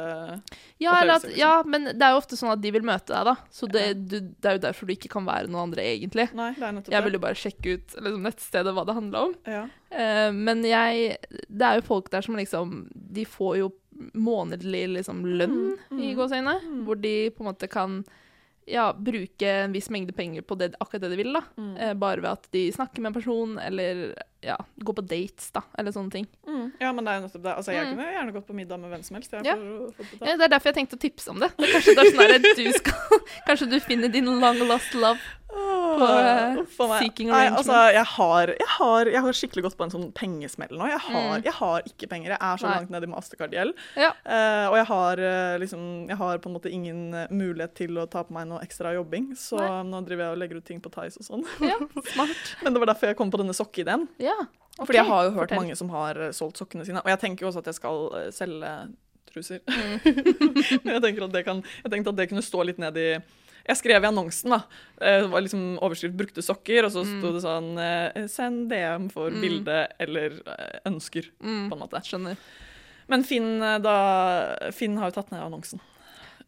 Ja, 0.83 0.99
eller 1.01 1.17
at, 1.17 1.25
opplevelser, 1.25 1.29
liksom. 1.31 1.39
ja 1.41 1.53
men 1.73 1.89
det 1.93 2.05
er 2.05 2.13
jo 2.15 2.21
ofte 2.21 2.39
sånn 2.41 2.53
at 2.53 2.63
de 2.65 2.75
vil 2.77 2.87
møte 2.87 3.13
deg, 3.15 3.31
da. 3.31 3.37
Så 3.55 3.71
det, 3.73 3.87
du, 4.11 4.19
det 4.21 4.51
er 4.53 4.59
jo 4.59 4.65
derfor 4.69 4.89
du 4.91 4.95
ikke 4.97 5.13
kan 5.17 5.27
være 5.29 5.49
noen 5.49 5.69
andre, 5.71 5.89
egentlig. 5.97 6.29
Nei, 6.37 6.53
det 6.59 6.69
er 6.69 6.77
nettopp 6.79 6.95
Jeg 6.95 7.05
vil 7.05 7.11
ville 7.13 7.25
bare 7.25 7.41
sjekke 7.41 7.77
ut 7.79 7.99
liksom, 7.99 8.23
nettstedet 8.29 8.77
hva 8.77 8.87
det 8.89 8.99
handla 8.99 9.25
om. 9.31 9.37
Ja. 9.49 9.65
Uh, 9.89 10.31
men 10.37 10.61
jeg 10.69 11.15
Det 11.49 11.65
er 11.65 11.79
jo 11.79 11.87
folk 11.87 12.11
der 12.13 12.21
som 12.21 12.37
liksom 12.37 12.91
De 12.93 13.23
får 13.25 13.55
jo 13.63 13.71
månedlig 14.15 14.83
liksom 14.99 15.23
lønn, 15.25 15.55
Mm, 15.91 15.99
i 15.99 16.11
mm, 16.13 16.17
gåseøyne, 16.19 16.53
mm. 16.63 16.81
hvor 16.87 16.99
de 17.01 17.15
på 17.35 17.43
en 17.43 17.49
måte 17.49 17.69
kan 17.73 18.03
ja, 18.69 18.93
bruke 18.93 19.49
en 19.65 19.73
viss 19.73 19.89
mengde 19.91 20.13
penger 20.13 20.43
på 20.45 20.57
det, 20.61 20.75
akkurat 20.81 21.03
det 21.07 21.11
de 21.15 21.17
vil, 21.23 21.33
da. 21.33 21.41
Mm. 21.57 21.71
Eh, 21.77 21.95
bare 21.99 22.21
ved 22.21 22.31
at 22.31 22.49
de 22.53 22.67
snakker 22.75 23.01
med 23.01 23.11
en 23.11 23.17
person, 23.21 23.55
eller 23.59 24.15
ja, 24.45 24.57
går 24.85 24.95
på 25.01 25.05
dates, 25.09 25.49
da, 25.57 25.63
eller 25.79 25.91
sånne 25.95 26.13
ting. 26.15 26.27
Mm. 26.47 26.67
ja, 26.79 26.93
men 26.95 27.05
det 27.05 27.11
er 27.13 27.17
jo 27.19 27.25
nettopp 27.27 27.43
det. 27.49 27.55
Altså, 27.57 27.73
jeg 27.75 27.87
Mm. 27.87 27.97
kunne 27.97 28.13
gjerne 28.13 28.33
gått 28.37 28.47
på 28.47 28.55
middag 28.55 28.79
med 28.81 28.91
hvem 28.93 29.03
som 29.05 29.17
helst. 29.17 29.33
Jeg, 29.33 29.45
Ja. 29.49 29.57
å. 29.57 29.91
Ja, 30.21 30.37
det 30.37 30.45
er 30.47 30.53
derfor 30.55 30.71
jeg 30.73 30.77
tenkte 30.79 30.97
å 30.97 31.01
tipse 31.01 31.29
om 31.33 31.41
det. 31.41 31.51
det 31.57 31.69
er 31.69 31.73
kanskje 31.75 31.95
det 31.97 32.05
er 32.05 32.13
sånn 32.13 32.35
at 32.37 32.57
du 32.57 32.73
skal 32.73 32.95
Kanskje 33.49 33.71
du 33.71 33.81
finner 33.81 34.09
din 34.13 34.27
long 34.41 34.59
lost 34.69 34.95
love. 34.95 35.19
Åh, 35.99 36.19
eh, 36.19 36.59
uff 36.63 36.79
a 36.81 36.87
meg. 36.93 37.21
Nei, 37.29 37.41
altså, 37.49 37.77
jeg 37.95 38.05
har, 38.15 38.53
jeg, 38.55 38.69
har, 38.79 39.11
jeg 39.15 39.23
har 39.25 39.37
skikkelig 39.39 39.65
gått 39.67 39.77
på 39.79 39.85
en 39.87 39.93
sånn 39.95 40.07
pengesmell 40.17 40.71
nå. 40.79 40.89
Jeg 40.93 41.01
har, 41.07 41.39
Mm. 41.39 41.45
jeg 41.45 41.53
har 41.59 41.83
ikke 41.91 42.09
penger. 42.09 42.31
Jeg 42.35 42.39
er 42.41 42.57
så 42.63 42.69
Nei. 42.69 42.75
langt 42.79 42.91
nede 42.95 43.09
i 43.09 43.13
mastercard-gjeld. 43.13 43.75
Ja. 43.97 44.11
Uh, 44.25 44.67
og 44.71 44.77
jeg 44.79 44.87
har, 44.93 45.23
eh, 45.31 45.57
liksom, 45.65 45.83
jeg 46.09 46.17
har 46.21 46.39
på 46.39 46.49
en 46.51 46.55
måte 46.59 46.71
ingen 46.73 47.03
mulighet 47.31 47.75
til 47.75 47.99
å 47.99 48.07
ta 48.11 48.23
på 48.25 48.33
meg 48.37 48.47
noe 48.49 48.61
ekstra 48.65 48.95
jobbing, 48.95 49.33
så 49.37 49.59
Nei. 49.59 49.83
nå 49.91 50.05
driver 50.07 50.25
jeg 50.29 50.33
og 50.37 50.39
legger 50.45 50.57
ut 50.63 50.65
ting 50.65 50.81
på 50.85 50.91
Tice 50.95 51.19
og 51.21 51.27
sånn. 51.27 51.45
ja, 51.67 51.77
smart. 52.15 52.55
Men 52.63 52.73
det 52.75 52.81
var 52.85 52.93
derfor 52.95 53.11
jeg 53.13 53.17
kom 53.17 53.31
på 53.35 53.39
denne 53.43 53.57
sokkeideen. 53.57 54.07
Ja. 54.23 54.37
Fordi 54.79 54.95
jeg 55.01 55.07
har 55.11 55.25
jo 55.27 55.31
hørt 55.35 55.49
fortell. 55.51 55.59
mange 55.65 55.77
som 55.77 55.89
har 55.91 56.15
solgt 56.33 56.57
sokkene 56.61 56.85
sine. 56.87 57.01
Og 57.03 57.09
jeg 57.11 57.19
tenker 57.19 57.43
jo 57.43 57.49
også 57.51 57.59
at 57.65 57.73
jeg 57.73 57.79
skal 57.81 58.31
selge 58.31 58.71
truser. 59.29 59.59
Mm. 59.67 59.99
Men 60.85 60.95
jeg 60.95 61.03
tenker 61.03 61.25
at 61.27 61.33
det 61.35 61.45
kan, 61.45 61.63
jeg 61.83 61.91
tenkte 61.93 62.13
at 62.15 62.17
det 62.21 62.29
kunne 62.31 62.45
stå 62.47 62.63
litt 62.65 62.79
ned 62.79 62.97
i 62.97 63.09
Jeg 63.69 63.77
skrev 63.77 64.03
i 64.03 64.09
annonsen, 64.09 64.51
da. 64.51 64.63
eh, 65.01 65.21
Det 65.23 65.31
var 65.31 65.41
liksom 65.43 65.79
overskrift 65.79 66.17
'brukte 66.17 66.43
sokker', 66.43 66.85
og 66.87 66.93
så 66.93 67.05
Mm. 67.05 67.21
sto 67.21 67.33
det 67.33 67.43
sånn 67.43 67.79
eh, 67.79 68.23
'send 68.29 68.69
DM 68.71 69.09
for 69.11 69.31
Mm. 69.31 69.41
bilde 69.41 69.89
eller 70.01 70.31
eh, 70.47 70.81
ønsker', 70.87 71.31
Mm, 71.43 71.69
på 71.71 71.73
en 71.75 71.81
måte. 71.81 72.01
skjønner. 72.03 72.37
Men 73.09 73.23
Finn, 73.25 73.61
da, 73.83 74.71
Finn 74.73 74.97
har 74.97 75.11
jo 75.11 75.21
tatt 75.23 75.31
ned 75.31 75.41
annonsen. 75.43 75.81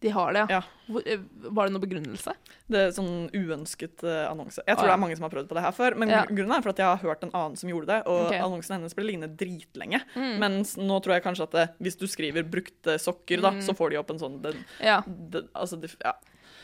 De 0.00 0.08
har 0.08 0.32
det, 0.32 0.48
Ja. 0.48 0.62
Eh, 1.06 1.18
var 1.52 1.68
det 1.68 1.72
noen 1.74 1.82
begrunnelse? 1.82 2.32
Det 2.70 2.78
er 2.78 2.90
sånn 2.90 3.30
uønsket 3.32 4.02
annonse. 4.30 4.58
Jeg 4.66 4.76
tror 4.78 4.84
Ah, 4.84 4.86
ja. 4.88 4.96
det 4.96 5.02
er 5.02 5.06
mange 5.06 5.16
som 5.16 5.22
har 5.24 5.30
prøvd 5.30 5.48
på 5.48 5.54
det 5.54 5.62
her 5.62 5.72
før, 5.72 5.96
men 5.98 6.08
Ja. 6.08 6.24
grunnen 6.24 6.56
er 6.56 6.62
for 6.62 6.70
at 6.70 6.76
jeg 6.78 6.86
har 6.86 6.96
hørt 6.96 7.22
en 7.22 7.30
annen 7.34 7.56
som 7.58 7.68
gjorde 7.68 7.86
det, 7.86 8.06
og 8.06 8.26
okay. 8.28 8.38
annonsen 8.40 8.76
hennes 8.80 8.94
ble 8.94 9.04
liggende 9.04 9.36
dritlenge. 9.36 10.00
Mm. 10.16 10.38
Mens 10.38 10.76
nå 10.76 11.02
tror 11.02 11.12
jeg 11.14 11.22
kanskje 11.24 11.42
at 11.42 11.50
det, 11.50 11.70
hvis 11.82 11.96
du 11.98 12.06
skriver 12.06 12.42
'brukte 12.42 12.96
sokker', 12.98 13.42
da, 13.42 13.50
Mm. 13.50 13.60
så 13.62 13.76
får 13.76 13.90
de 13.90 13.96
opp 13.98 14.10
en 14.10 14.18
sånn 14.18 14.40
den, 14.42 14.64
Ja, 14.80 15.02
den, 15.02 15.48
altså, 15.54 15.78
det, 15.78 15.94
ja. 16.02 16.12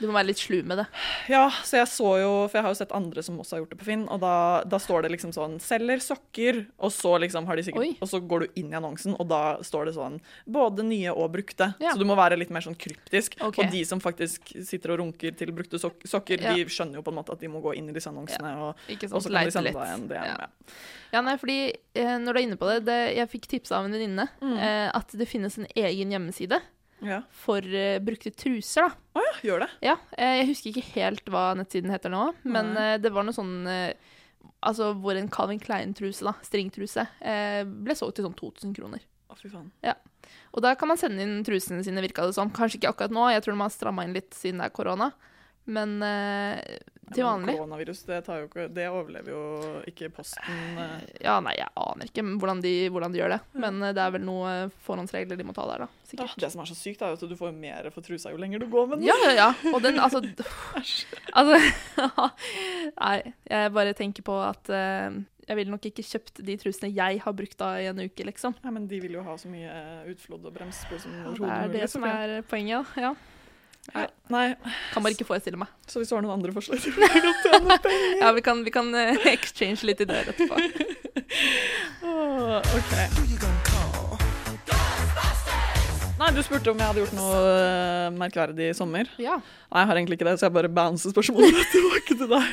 Du 0.00 0.06
må 0.06 0.12
være 0.12 0.26
litt 0.26 0.38
slu 0.38 0.62
med 0.62 0.78
det. 0.78 0.86
ja, 1.28 1.48
så 1.64 1.78
jeg 1.80 1.86
så 1.88 2.10
jo 2.20 2.30
For 2.48 2.58
jeg 2.58 2.62
har 2.66 2.70
jo 2.74 2.78
sett 2.80 2.92
andre 2.92 3.22
som 3.22 3.38
også 3.38 3.56
har 3.56 3.60
gjort 3.62 3.70
det 3.70 3.78
på 3.80 3.84
Finn, 3.88 4.02
og 4.08 4.20
da, 4.20 4.62
da 4.64 4.76
står 4.82 5.02
det 5.06 5.10
liksom 5.16 5.32
sånn 5.32 5.58
'selger 5.60 5.98
sokker', 6.04 6.66
og 6.78 6.90
så 6.92 7.18
liksom 7.20 7.46
har 7.46 7.56
de 7.56 7.62
sikkert 7.62 7.80
Oi. 7.80 7.96
Og 8.00 8.08
så 8.08 8.20
går 8.20 8.40
du 8.40 8.46
inn 8.60 8.72
i 8.72 8.76
annonsen, 8.76 9.16
og 9.18 9.28
da 9.28 9.56
står 9.62 9.86
det 9.86 9.94
sånn 9.96 10.20
'både 10.48 10.84
nye 10.84 11.12
og 11.14 11.32
brukte'. 11.32 11.74
Ja. 11.80 11.92
Så 11.92 11.98
du 11.98 12.04
må 12.04 12.16
være 12.16 12.36
litt 12.38 12.50
mer 12.50 12.60
sånn 12.60 12.76
kryptisk. 12.76 13.40
Okay. 13.40 13.64
Og 13.64 13.70
de 13.72 13.84
som 13.84 14.00
faktisk 14.00 14.52
sitter 14.64 14.90
og 14.92 14.98
runker 15.00 15.36
til 15.36 15.52
brukte 15.52 15.78
sok 15.78 16.02
sokker, 16.06 16.40
Ja. 16.40 16.54
de 16.54 16.64
skjønner 16.66 16.94
jo 16.96 17.02
på 17.02 17.08
en 17.12 17.16
måte 17.22 17.32
at 17.32 17.40
de 17.40 17.48
må 17.48 17.62
gå 17.62 17.74
inn 17.76 17.88
i 17.88 17.92
disse 17.92 18.08
annonsene, 18.10 18.56
og, 18.58 18.76
Ikke 18.88 19.12
og 19.12 19.22
så 19.22 19.30
kan 19.32 19.44
de 19.44 19.50
sende 19.50 19.64
litt. 19.64 19.74
deg 19.74 19.88
en 19.94 20.08
DM. 20.08 20.24
Ja. 20.24 20.36
Ja. 20.40 20.46
Ja, 21.12 21.20
nei, 21.22 21.36
fordi 21.36 21.72
eh, 21.94 22.18
når 22.18 22.32
du 22.34 22.38
er 22.38 22.42
inne 22.46 22.56
på 22.58 22.66
det, 22.68 22.84
det 22.84 23.16
Jeg 23.16 23.28
fikk 23.30 23.46
tipsa 23.48 23.76
av 23.78 23.84
en 23.86 23.92
venninne 23.92 24.28
Mm. 24.42 24.58
eh, 24.58 24.90
at 24.94 25.08
det 25.16 25.28
finnes 25.28 25.56
en 25.58 25.66
egen 25.76 26.10
hjemmeside 26.10 26.60
Ja. 27.04 27.20
for 27.30 27.60
uh, 27.60 27.98
brukte 28.00 28.32
truser, 28.32 28.86
da. 28.86 29.18
Å 29.18 29.24
ja, 29.24 29.32
gjør 29.44 29.64
det. 29.64 29.70
Ja, 29.84 29.96
uh, 30.16 30.34
jeg 30.40 30.48
husker 30.50 30.72
ikke 30.72 30.92
helt 30.94 31.28
hva 31.32 31.50
nettsiden 31.58 31.92
heter 31.92 32.12
nå, 32.12 32.22
men 32.48 32.72
eh, 32.80 32.96
det 33.02 33.12
var 33.12 33.26
noe 33.26 33.36
sånn 33.36 33.66
Altså 34.66 34.88
hvor 34.98 35.18
en 35.18 35.28
Calvin 35.30 35.60
Klein-truse, 35.60 36.24
da, 36.26 36.32
stringtruse, 36.42 37.02
ble 37.84 37.94
solgt 37.94 38.16
til 38.18 38.24
sånn 38.24 38.34
2000 38.38 38.72
kroner. 38.74 39.02
Å, 39.30 39.36
fy 39.38 39.50
faen. 39.52 39.68
Ja. 39.84 39.92
Og 40.56 40.64
da 40.64 40.72
kan 40.78 40.90
man 40.90 40.98
sende 40.98 41.22
inn 41.22 41.44
trusene 41.46 41.84
sine, 41.86 42.02
virka 42.02 42.24
det 42.26 42.34
som. 42.34 42.50
Kanskje 42.54 42.80
ikke 42.80 42.90
akkurat 42.94 43.14
nå, 43.14 43.28
jeg 43.30 43.44
tror 43.44 43.54
de 43.54 43.62
har 43.62 43.74
stramma 43.74 44.06
inn 44.06 44.16
litt 44.16 44.34
siden 44.34 44.62
det 44.62 44.70
er 44.70 44.74
korona. 44.74 45.10
Men 45.76 45.98
til 47.14 47.24
vanlig. 47.26 47.46
men 47.46 47.56
Koronavirus, 47.60 48.00
det, 48.08 48.18
ikke, 48.26 48.66
det 48.74 48.86
overlever 48.90 49.30
jo 49.30 49.42
ikke 49.86 50.08
posten. 50.16 50.42
eh. 50.82 51.04
Ja, 51.22 51.36
nei, 51.44 51.54
jeg 51.58 51.68
aner 51.82 52.10
ikke 52.10 52.24
hvordan 52.26 52.62
de, 52.64 52.72
hvordan 52.90 53.14
de 53.14 53.20
gjør 53.20 53.34
det. 53.36 53.40
Men 53.54 53.78
eh, 53.82 53.94
det 53.96 54.02
er 54.02 54.16
vel 54.16 54.26
noen 54.26 54.72
forhåndsregler 54.86 55.38
de 55.38 55.46
må 55.46 55.54
ta 55.56 55.68
der, 55.70 55.86
da. 55.86 55.88
Ja, 55.90 56.08
Sikkert. 56.10 56.36
det 56.42 56.50
som 56.52 56.64
er 56.64 56.70
så 56.72 56.78
sykt, 56.78 57.02
er 57.02 57.14
jo 57.14 57.20
at 57.20 57.30
du 57.30 57.36
får 57.38 57.54
mer 57.54 57.90
for 57.94 58.06
trusa 58.06 58.32
jo 58.34 58.40
lenger 58.42 58.64
du 58.64 58.68
går 58.72 58.90
med 58.90 58.98
den. 59.00 59.06
Ja, 59.10 59.16
ja, 59.26 59.32
ja. 59.38 59.48
Og 59.72 59.80
den, 59.84 60.00
altså 60.02 60.22
Altså 61.36 61.60
Nei, 63.02 63.16
jeg 63.50 63.72
bare 63.74 63.94
tenker 63.96 64.26
på 64.26 64.36
at 64.42 64.70
uh, 64.72 65.16
jeg 65.46 65.58
ville 65.60 65.70
nok 65.70 65.86
ikke 65.86 66.02
kjøpt 66.02 66.42
de 66.46 66.56
trusene 66.58 66.90
jeg 66.94 67.20
har 67.22 67.34
brukt 67.36 67.58
da 67.60 67.76
i 67.78 67.86
en 67.90 68.00
uke, 68.02 68.26
liksom. 68.26 68.56
Nei, 68.64 68.72
men 68.74 68.88
de 68.90 68.98
vil 69.04 69.14
jo 69.18 69.22
ha 69.26 69.36
så 69.38 69.50
mye 69.50 69.70
eh, 69.70 70.10
utflod 70.10 70.46
og 70.48 70.56
på 70.58 70.98
som 70.98 71.12
Det 71.14 71.22
overhodet 71.22 71.52
er 71.54 71.68
mulig. 71.68 71.80
det 71.80 71.90
som 71.92 72.06
er 72.08 72.34
poenget. 72.50 72.96
Ja. 72.98 73.12
Ja. 73.94 74.06
Nei, 74.34 74.56
Kan 74.92 75.02
bare 75.04 75.14
ikke 75.14 75.24
forestille 75.28 75.56
meg. 75.60 75.68
så 75.86 76.00
hvis 76.02 76.08
du 76.10 76.16
har 76.16 76.22
noen 76.24 76.34
andre 76.40 76.52
forslag 76.52 76.80
til 76.82 76.92
hvordan 76.96 77.14
du 77.14 77.20
kan 77.22 77.36
tjene 77.44 77.76
penger 77.84 78.16
Ja, 78.24 78.32
vi 78.34 78.42
kan, 78.42 78.64
vi 78.66 78.72
kan 78.74 78.90
eh, 78.98 79.26
exchange 79.30 79.86
litt 79.86 80.00
ideer 80.02 80.32
etterpå. 80.32 80.58
oh, 82.02 82.58
OK. 82.58 82.92
Nei, 86.16 86.30
Du 86.32 86.40
spurte 86.40 86.72
om 86.72 86.78
jeg 86.80 86.88
hadde 86.88 87.02
gjort 87.02 87.12
noe 87.18 87.40
eh, 87.52 88.06
merkverdig 88.16 88.70
i 88.70 88.76
sommer. 88.76 89.08
Ja. 89.20 89.34
Nei, 89.68 89.82
jeg 89.82 89.88
har 89.90 89.98
egentlig 90.00 90.16
ikke 90.16 90.26
det, 90.30 90.38
så 90.40 90.46
jeg 90.48 90.54
bare 90.56 90.70
bouncer 90.72 91.12
spørsmålet 91.12 91.58
tilbake 91.74 92.16
til 92.16 92.30
deg. 92.30 92.46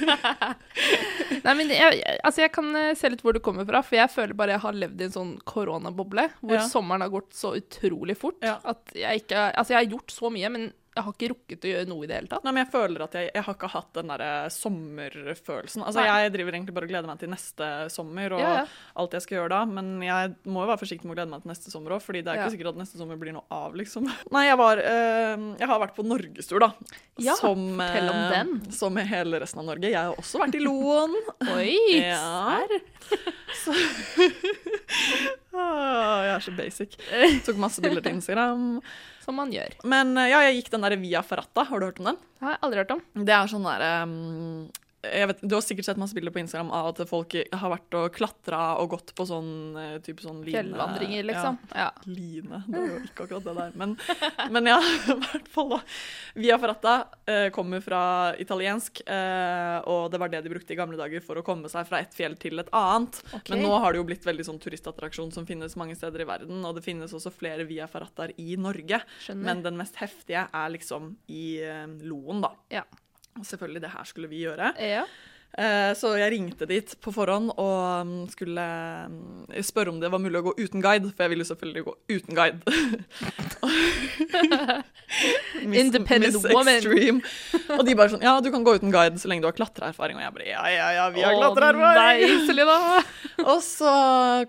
Nei, 1.46 1.54
men 1.62 1.72
jeg, 1.72 2.02
jeg- 2.02 2.20
altså 2.28 2.44
jeg 2.44 2.52
kan 2.60 2.68
eh, 2.76 2.90
se 3.00 3.10
litt 3.14 3.24
hvor 3.24 3.36
du 3.38 3.40
kommer 3.44 3.64
fra, 3.70 3.80
for 3.88 3.96
jeg 4.02 4.12
føler 4.12 4.36
bare 4.38 4.58
jeg 4.58 4.64
har 4.66 4.76
levd 4.84 5.00
i 5.00 5.08
en 5.08 5.16
sånn 5.16 5.32
koronaboble, 5.48 6.28
hvor 6.44 6.60
Ja. 6.60 6.66
sommeren 6.68 7.06
har 7.08 7.14
gått 7.16 7.32
så 7.40 7.54
utrolig 7.58 8.18
fort 8.20 8.44
Ja. 8.44 8.58
at 8.68 8.84
jeg 9.00 9.24
ikke 9.24 9.48
Altså, 9.56 9.74
jeg 9.78 9.80
har 9.80 9.92
gjort 9.96 10.12
så 10.12 10.30
mye, 10.36 10.52
men 10.52 10.68
jeg 10.94 11.04
har 11.08 11.14
ikke 11.16 11.30
rukket 11.34 11.66
å 11.66 11.70
gjøre 11.74 11.88
noe 11.90 12.04
i 12.06 12.08
det 12.10 12.16
hele 12.20 12.30
tatt. 12.30 12.44
Nei, 12.46 12.52
men 12.54 12.62
jeg 12.66 12.72
føler 12.74 13.04
at 13.08 13.16
jeg, 13.18 13.32
jeg 13.34 13.44
har 13.48 13.56
ikke 13.58 13.70
hatt 13.74 13.92
den 13.98 14.12
der 14.14 14.24
sommerfølelsen. 14.54 15.82
Altså, 15.88 16.00
Nei. 16.04 16.08
jeg 16.24 16.34
driver 16.36 16.54
egentlig 16.58 16.76
bare 16.78 16.86
og 16.88 16.92
gleder 16.94 17.10
meg 17.10 17.20
til 17.24 17.32
neste 17.34 17.70
sommer 17.94 18.36
og 18.38 18.44
Ja, 18.44 18.52
ja. 18.60 18.66
alt 19.02 19.16
jeg 19.18 19.26
skal 19.26 19.38
gjøre 19.40 19.52
da, 19.56 19.62
men 19.66 19.90
jeg 20.06 20.34
må 20.46 20.64
jo 20.66 20.70
være 20.70 20.82
forsiktig 20.84 21.08
med 21.10 21.16
å 21.16 21.18
glede 21.22 21.32
meg 21.34 21.42
til 21.46 21.52
neste 21.54 21.74
sommer 21.74 21.96
òg, 21.98 22.04
fordi 22.06 22.22
det 22.24 22.30
er 22.34 22.38
Ja. 22.38 22.46
ikke 22.46 22.56
sikkert 22.58 22.72
at 22.76 22.82
neste 22.84 22.98
sommer 23.02 23.18
blir 23.22 23.34
noe 23.34 23.46
av, 23.50 23.74
liksom. 23.80 24.06
Nei, 24.36 24.46
jeg 24.48 24.58
var 24.62 24.78
øh, 24.84 25.48
Jeg 25.60 25.68
har 25.74 25.80
vært 25.84 25.96
på 25.98 26.06
norgestur, 26.06 26.60
da. 26.64 26.72
Ja, 27.22 27.36
som, 27.40 27.66
fortell 27.80 28.10
om 28.10 28.22
eh, 28.22 28.32
den. 28.38 28.54
Som 28.74 28.98
hele 28.98 29.40
resten 29.44 29.60
av 29.64 29.70
Norge. 29.72 29.90
Jeg 29.90 29.98
har 30.00 30.14
også 30.18 30.42
vært 30.42 30.56
i 30.58 30.64
Loen. 30.64 31.18
Oi! 31.58 31.78
Ja. 32.14 32.58
serr? 33.64 35.40
Ah, 35.64 36.22
jeg 36.28 36.34
er 36.36 36.46
så 36.46 36.54
basic. 36.58 36.96
Tok 37.46 37.60
masse 37.62 37.84
bilder 37.84 38.04
til 38.04 38.18
Instagram. 38.18 38.68
Som 39.24 39.40
man 39.40 39.52
gjør. 39.54 39.78
Men 39.88 40.16
eh, 40.20 40.32
ja, 40.34 40.42
jeg 40.48 40.60
gikk 40.60 40.74
den 40.74 40.86
der 40.86 40.98
Via 41.00 41.24
Ferrata. 41.26 41.66
Har 41.70 41.80
du 41.80 41.88
hørt 41.88 42.02
om 42.04 42.12
den? 42.12 42.20
Det 42.20 42.48
har 42.48 42.56
jeg 42.56 42.64
aldri 42.68 42.84
hørt 42.84 42.96
om. 42.98 43.04
Det 43.24 43.36
er 43.36 43.52
sånn 43.52 43.68
derre 43.70 43.92
um, 44.10 44.66
vet, 45.04 45.42
Du 45.42 45.56
har 45.56 45.62
sikkert 45.62 45.86
sett 45.86 46.00
masse 46.00 46.16
bilder 46.16 46.32
på 46.32 46.40
Instagram 46.40 46.72
av 46.72 46.92
at 46.94 47.02
folk 47.10 47.36
har 47.36 47.72
vært 47.74 47.98
og 48.00 48.16
klatra 48.16 48.62
og 48.80 48.94
gått 48.94 49.14
på 49.18 49.26
sånn 49.28 49.52
eh, 49.80 49.98
type 50.06 50.24
sånn 50.24 50.40
line 50.46 50.56
Fjellvandringer, 50.56 51.26
liksom. 51.28 51.58
Ja. 51.74 51.84
Ja, 51.84 51.90
line. 52.08 52.62
Det 52.68 52.78
var 52.78 52.88
jo 52.88 53.00
ikke 53.02 53.26
akkurat 53.28 53.48
det 53.50 53.56
der. 53.60 53.76
Men, 53.82 53.96
men 54.56 54.70
ja, 54.72 54.78
i 55.14 55.18
hvert 55.26 55.52
fall, 55.52 55.74
da. 55.76 55.82
Via 56.40 56.58
Ferrata 56.62 56.96
eh, 57.28 57.50
kommer 57.56 57.84
fra 57.84 58.04
italiensk, 58.40 59.04
eh, 59.04 59.78
og 59.92 60.08
det 60.14 60.22
var 60.24 60.32
det 60.32 60.44
de 60.46 60.54
brukte 60.56 60.76
i 60.76 60.80
gamle 60.80 61.00
dager 61.00 61.24
for 61.26 61.40
å 61.40 61.46
komme 61.46 61.72
seg 61.72 61.88
fra 61.90 62.02
et 62.04 62.16
fjell 62.16 62.38
til 62.40 62.64
et 62.64 62.72
annet. 62.76 63.20
Okay. 63.34 63.54
Men 63.56 63.66
nå 63.68 63.76
har 63.84 63.94
det 63.94 64.02
jo 64.02 64.08
blitt 64.08 64.28
veldig 64.28 64.48
sånn 64.48 64.62
turistattraksjon 64.64 65.34
som 65.36 65.48
finnes 65.50 65.78
mange 65.80 65.98
steder 66.00 66.24
i 66.24 66.30
verden, 66.30 66.64
og 66.64 66.80
det 66.80 66.86
finnes 66.88 67.14
også 67.14 67.34
flere 67.34 67.68
Via 67.68 67.90
Ferrataer 67.92 68.36
i 68.42 68.56
Norge. 68.60 69.04
Skjønner. 69.26 69.50
Men 69.50 69.64
den 69.68 69.80
mest 69.80 70.00
heftige 70.02 70.48
er 70.48 70.74
liksom 70.74 71.16
i 71.28 71.46
eh, 71.64 71.88
Loen, 72.08 72.44
da. 72.46 72.56
Ja. 72.72 72.88
Og 73.40 73.46
selvfølgelig, 73.46 73.82
det 73.82 73.92
her 73.92 74.04
skulle 74.04 74.30
vi 74.30 74.38
gjøre. 74.38 74.74
ja. 74.80 75.02
Eh, 75.54 75.92
så 75.94 76.16
jeg 76.18 76.32
ringte 76.34 76.66
dit 76.66 76.96
på 77.04 77.12
forhånd 77.14 77.52
og 77.62 78.08
mm, 78.10 78.24
skulle 78.34 78.64
mm, 79.14 79.52
spørre 79.62 79.92
om 79.94 80.00
det 80.02 80.10
var 80.10 80.18
mulig 80.24 80.40
å 80.40 80.48
gå 80.48 80.54
uten 80.58 80.82
guide, 80.82 81.12
for 81.14 81.22
jeg 81.28 81.32
ville 81.34 81.46
jo 81.46 81.50
selvfølgelig 81.52 81.84
gå 81.86 81.94
uten 82.16 82.34
guide. 82.40 82.58
Miss- 85.64 85.78
Independent 85.84 86.34
Miss 86.34 86.44
woman. 86.50 86.72
Extreme. 86.74 87.22
Og 87.78 87.84
de 87.86 87.94
bare 87.96 88.10
sånn 88.16 88.24
Ja, 88.26 88.34
du 88.42 88.50
kan 88.54 88.64
gå 88.66 88.74
uten 88.80 88.90
guide 88.94 89.18
så 89.22 89.28
lenge 89.30 89.44
du 89.46 89.50
har 89.52 89.58
klatreerfaring. 89.58 90.16
Og 90.18 90.24
jeg 90.26 90.34
bare 90.40 90.48
Ja, 90.50 90.64
ja, 90.74 90.88
ja, 90.98 91.06
vi 91.14 91.22
har 91.22 91.34
klatreerfaring! 91.38 93.06
Og 93.44 93.60
så 93.66 93.92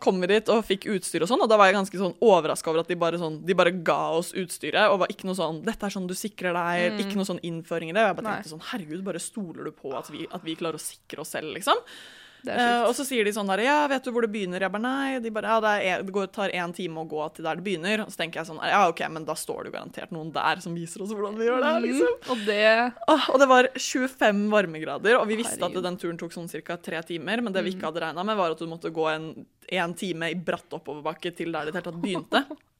kom 0.05 0.17
vi 0.23 0.27
dit 0.31 0.47
og 0.53 0.61
fikk 0.69 0.85
utstyr 0.93 1.23
og 1.25 1.29
sånn, 1.31 1.41
og 1.43 1.49
da 1.51 1.57
var 1.59 1.67
jeg 1.71 1.75
ganske 1.79 1.99
sånn 1.99 2.13
overraska 2.23 2.69
over 2.71 2.81
at 2.83 2.91
de 2.93 2.97
bare, 3.01 3.17
sånn, 3.19 3.39
de 3.49 3.55
bare 3.57 3.73
ga 3.87 3.97
oss 4.19 4.29
utstyret, 4.37 4.91
og 4.93 4.99
var 5.01 5.09
ikke 5.11 5.25
noe 5.27 5.35
sånn 5.39 5.63
'Dette 5.65 5.87
er 5.89 5.93
sånn 5.95 6.07
du 6.07 6.13
sikrer 6.15 6.53
deg', 6.55 7.01
ikke 7.03 7.17
noe 7.19 7.25
sånn 7.27 7.41
innføring 7.43 7.89
i 7.91 7.95
det. 7.97 8.03
Og 8.05 8.09
jeg 8.13 8.17
bare 8.21 8.25
Mm. 8.25 8.29
Tenkte 8.37 8.53
sånn 8.53 8.67
Herregud, 8.71 9.03
bare 9.05 9.19
stoler 9.25 9.63
du 9.65 9.71
på 9.73 9.89
at 9.97 10.07
vi, 10.13 10.27
at 10.31 10.43
vi 10.45 10.55
klarer 10.55 10.77
å 10.77 10.81
sikre 10.85 10.94
oss 11.23 11.35
selv, 11.37 11.55
liksom? 11.57 11.81
Er 12.51 12.85
og 12.85 12.93
så 12.97 13.05
sier 13.07 13.25
de 13.25 13.33
sånn 13.35 13.49
der 13.49 13.63
Ja, 13.65 13.77
vet 13.91 14.05
du 14.05 14.11
hvor 14.13 14.25
det 14.25 14.31
begynner? 14.35 14.63
Jeg 14.63 14.73
bare 14.73 14.85
nei. 14.85 15.21
De 15.25 15.33
bare 15.33 15.55
ja, 15.55 15.61
det, 15.65 15.73
er, 15.89 16.03
det 16.05 16.15
går, 16.15 16.29
tar 16.35 16.53
én 16.55 16.75
time 16.77 17.01
å 17.03 17.09
gå 17.09 17.25
til 17.37 17.47
der 17.47 17.59
det 17.59 17.65
begynner. 17.67 18.05
Og 18.05 18.13
så 18.13 18.21
tenker 18.21 18.43
jeg 18.43 18.51
sånn 18.51 18.61
Ja, 18.69 18.83
OK, 18.91 19.01
men 19.15 19.27
da 19.29 19.37
står 19.39 19.69
det 19.69 19.75
garantert 19.77 20.13
noen 20.15 20.33
der 20.35 20.61
som 20.65 20.77
viser 20.77 21.05
oss 21.05 21.15
hvordan 21.15 21.39
vi 21.41 21.49
gjør 21.49 21.65
det 21.65 21.73
liksom. 21.87 22.19
Mm, 22.19 22.29
og 22.35 22.45
det 22.49 22.63
Uh, 23.05 23.27
og 23.33 23.39
det 23.41 23.47
var 23.49 23.67
25 23.77 24.39
varmegrader, 24.53 25.17
og 25.19 25.27
vi 25.29 25.37
visste 25.39 25.57
Herregud. 25.59 25.81
at 25.81 25.87
den 25.87 25.99
turen 26.01 26.19
tok 26.21 26.35
sånn 26.35 26.49
ca. 26.51 26.77
tre 26.81 27.01
timer. 27.07 27.43
Men 27.45 27.55
det 27.55 27.65
vi 27.67 27.75
ikke 27.75 27.89
hadde 27.89 28.03
regna 28.05 28.25
med, 28.27 28.39
var 28.39 28.55
at 28.55 28.61
du 28.61 28.69
måtte 28.71 28.93
gå 28.95 29.07
en, 29.11 29.29
en 29.81 29.97
time 29.99 30.31
i 30.33 30.39
bratt 30.39 30.77
oppoverbakke 30.77 31.35
til 31.37 31.53
der 31.55 31.69
det 31.69 31.73
i 31.73 31.75
det 31.75 31.81
hele 31.81 31.91
tatt 31.91 32.03
begynte. 32.03 32.45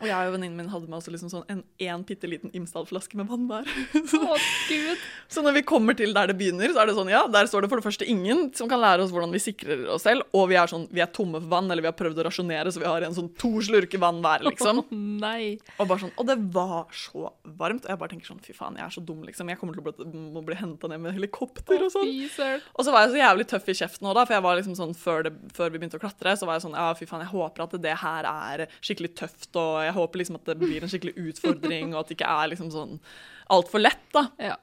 Og 0.00 0.08
jeg 0.08 0.28
og 0.30 0.34
venninnen 0.34 0.56
min 0.56 0.70
hadde 0.72 0.88
med 0.88 0.96
oss 0.96 1.08
liksom 1.12 1.30
sånn 1.32 1.44
en, 1.52 1.60
en 1.84 2.04
bitte 2.08 2.28
liten 2.30 2.52
Imsdal-flaske 2.56 3.18
med 3.20 3.28
vann 3.28 3.46
hver. 3.50 3.68
Så, 4.10 4.20
gud. 4.70 5.02
Så 5.28 5.44
når 5.44 5.58
vi 5.58 5.62
kommer 5.68 5.96
til 5.96 6.14
der 6.16 6.30
det 6.30 6.38
begynner, 6.40 6.72
så 6.72 6.82
er 6.82 6.88
det 6.88 6.96
sånn, 6.96 7.10
ja, 7.12 7.26
der 7.30 7.48
står 7.50 7.64
det 7.64 7.70
for 7.72 7.80
det 7.80 7.86
første 7.86 8.08
ingen 8.08 8.48
som 8.56 8.70
kan 8.70 8.80
lære 8.80 9.04
oss 9.04 9.12
hvordan 9.12 9.34
vi 9.34 9.42
sikrer 9.42 9.84
oss 9.92 10.06
selv, 10.08 10.24
og 10.36 10.48
vi 10.50 10.56
er 10.56 10.70
sånn, 10.70 10.86
vi 10.94 11.02
er 11.04 11.10
tomme 11.12 11.40
for 11.42 11.52
vann, 11.52 11.68
eller 11.68 11.84
vi 11.84 11.90
har 11.90 11.98
prøvd 11.98 12.22
å 12.22 12.26
rasjonere, 12.30 12.72
så 12.72 12.82
vi 12.82 12.88
har 12.88 13.04
en 13.04 13.16
sånn 13.16 13.28
to 13.40 13.52
slurker 13.64 14.00
vann 14.00 14.22
hver, 14.24 14.46
liksom. 14.48 14.80
Oh, 14.82 14.94
nei. 14.96 15.58
Og, 15.76 15.84
bare 15.84 16.02
sånn, 16.06 16.14
og 16.16 16.30
det 16.30 16.38
var 16.56 16.88
så 16.96 17.28
varmt, 17.44 17.84
og 17.84 17.92
jeg 17.92 18.00
bare 18.00 18.14
tenker 18.14 18.32
sånn, 18.32 18.40
fy 18.44 18.56
faen, 18.56 18.80
jeg 18.80 18.86
er 18.86 18.96
så 18.96 19.04
dum, 19.04 19.20
liksom. 19.28 19.52
Jeg 19.52 19.60
kommer 19.60 19.76
til 19.76 19.84
å 19.84 19.90
bli, 19.90 20.24
må 20.32 20.44
bli 20.46 20.58
hentet 20.58 20.92
ned 20.92 21.04
med 21.04 21.16
helikopter 21.18 21.84
og 21.86 21.92
sånn. 21.92 22.08
Fy 22.08 22.30
søren. 22.32 22.64
Og 22.72 22.88
så 22.88 22.96
var 22.96 23.04
jeg 23.04 23.14
så 23.14 23.20
jævlig 23.20 23.48
tøff 23.52 23.68
i 23.68 23.76
kjeften 23.82 24.08
òg, 24.08 24.16
da, 24.16 24.24
for 24.24 24.38
jeg 24.38 24.46
var 24.48 24.60
liksom 24.62 24.78
sånn 24.78 24.96
før, 24.96 25.28
det, 25.28 25.34
før 25.56 25.74
vi 25.74 25.82
begynte 25.82 26.00
å 26.00 26.04
klatre, 26.06 26.34
så 26.40 26.48
var 26.48 26.56
jeg 26.56 26.66
sånn 26.66 26.78
ja, 26.78 26.88
fy 26.96 27.08
faen, 27.10 27.26
jeg 27.26 27.34
håper 27.34 27.66
at 27.66 27.78
det 27.84 27.96
her 28.00 28.30
er 28.30 28.66
skikkelig 28.80 29.12
tøft, 29.20 29.50
og 29.60 29.89
jeg 29.90 29.98
håper 29.98 30.22
liksom 30.22 30.40
at 30.40 30.48
det 30.48 30.58
blir 30.62 30.82
en 30.82 30.90
skikkelig 30.90 31.16
utfordring, 31.30 31.92
og 31.92 32.00
at 32.04 32.10
det 32.10 32.16
ikke 32.18 32.34
er 32.40 32.50
liksom 32.54 32.72
sånn 32.74 32.98
altfor 33.50 33.82
lett, 33.82 34.06
da. 34.14 34.28
Ja. 34.40 34.56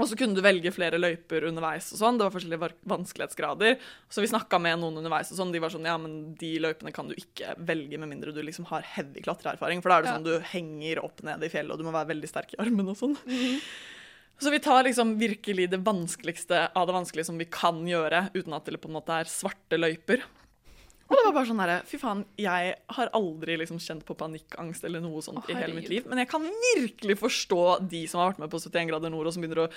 Og 0.00 0.06
så 0.08 0.16
kunne 0.16 0.38
du 0.38 0.40
velge 0.40 0.70
flere 0.72 0.96
løyper 1.00 1.44
underveis 1.48 1.90
og 1.92 1.98
sånn. 2.00 2.16
Det 2.16 2.24
var 2.24 2.32
forskjellige 2.32 2.68
vanskelighetsgrader. 2.88 3.74
Så 4.08 4.22
vi 4.22 4.30
snakka 4.30 4.60
med 4.62 4.78
noen 4.80 4.96
underveis 5.02 5.32
og 5.34 5.40
sånn. 5.40 5.50
De 5.52 5.60
var 5.60 5.72
sånn 5.74 5.84
ja, 5.84 5.96
men 6.00 6.32
de 6.40 6.52
løypene 6.62 6.92
kan 6.94 7.10
du 7.10 7.16
ikke 7.18 7.52
velge 7.68 7.98
med 8.00 8.08
mindre 8.08 8.32
du 8.32 8.38
liksom 8.46 8.68
har 8.70 8.86
heavy 8.94 9.20
klatreerfaring. 9.26 9.82
For 9.82 9.92
da 9.92 9.98
er 9.98 10.06
det 10.06 10.12
Ja. 10.12 10.16
sånn 10.16 10.24
du 10.24 10.46
henger 10.54 11.02
opp 11.04 11.20
ned 11.26 11.42
i 11.44 11.50
fjellet, 11.52 11.74
og 11.74 11.78
du 11.82 11.84
må 11.84 11.92
være 11.92 12.14
veldig 12.14 12.30
sterk 12.30 12.54
i 12.54 12.60
armen 12.62 12.88
og 12.88 12.96
sånn. 12.96 13.18
Så 14.40 14.50
vi 14.54 14.62
tar 14.62 14.84
liksom 14.86 15.18
virkelig 15.20 15.68
det 15.68 15.82
vanskeligste 15.84 16.70
av 16.72 16.86
det 16.88 16.94
vanskelige 16.96 17.26
som 17.26 17.36
vi 17.36 17.44
kan 17.44 17.82
gjøre, 17.84 18.30
uten 18.32 18.54
at 18.56 18.64
det 18.64 18.80
på 18.80 18.88
en 18.88 18.96
måte 18.96 19.12
er 19.12 19.28
svarte 19.28 19.76
løyper. 19.76 20.22
Og 21.10 21.18
det 21.18 21.24
var 21.26 21.34
bare 21.34 21.48
sånn 21.48 21.60
herre 21.62 21.76
Fy 21.90 21.98
faen, 21.98 22.22
jeg 22.38 22.74
har 22.94 23.12
aldri 23.18 23.56
liksom 23.58 23.80
kjent 23.82 24.04
på 24.06 24.14
panikkangst 24.18 24.84
eller 24.86 25.02
noe 25.02 25.22
sånt 25.26 25.42
oh, 25.42 25.50
i 25.50 25.58
hele 25.58 25.74
mitt 25.74 25.90
liv. 25.90 26.06
Men 26.06 26.22
jeg 26.22 26.30
kan 26.30 26.46
virkelig 26.46 27.18
forstå 27.18 27.62
de 27.90 28.04
som 28.10 28.22
har 28.22 28.32
vært 28.32 28.44
med 28.44 28.52
på 28.52 28.62
71 28.62 28.92
grader 28.92 29.12
nord 29.12 29.26
og 29.26 29.34
som 29.34 29.42
begynner 29.42 29.64
å 29.64 29.70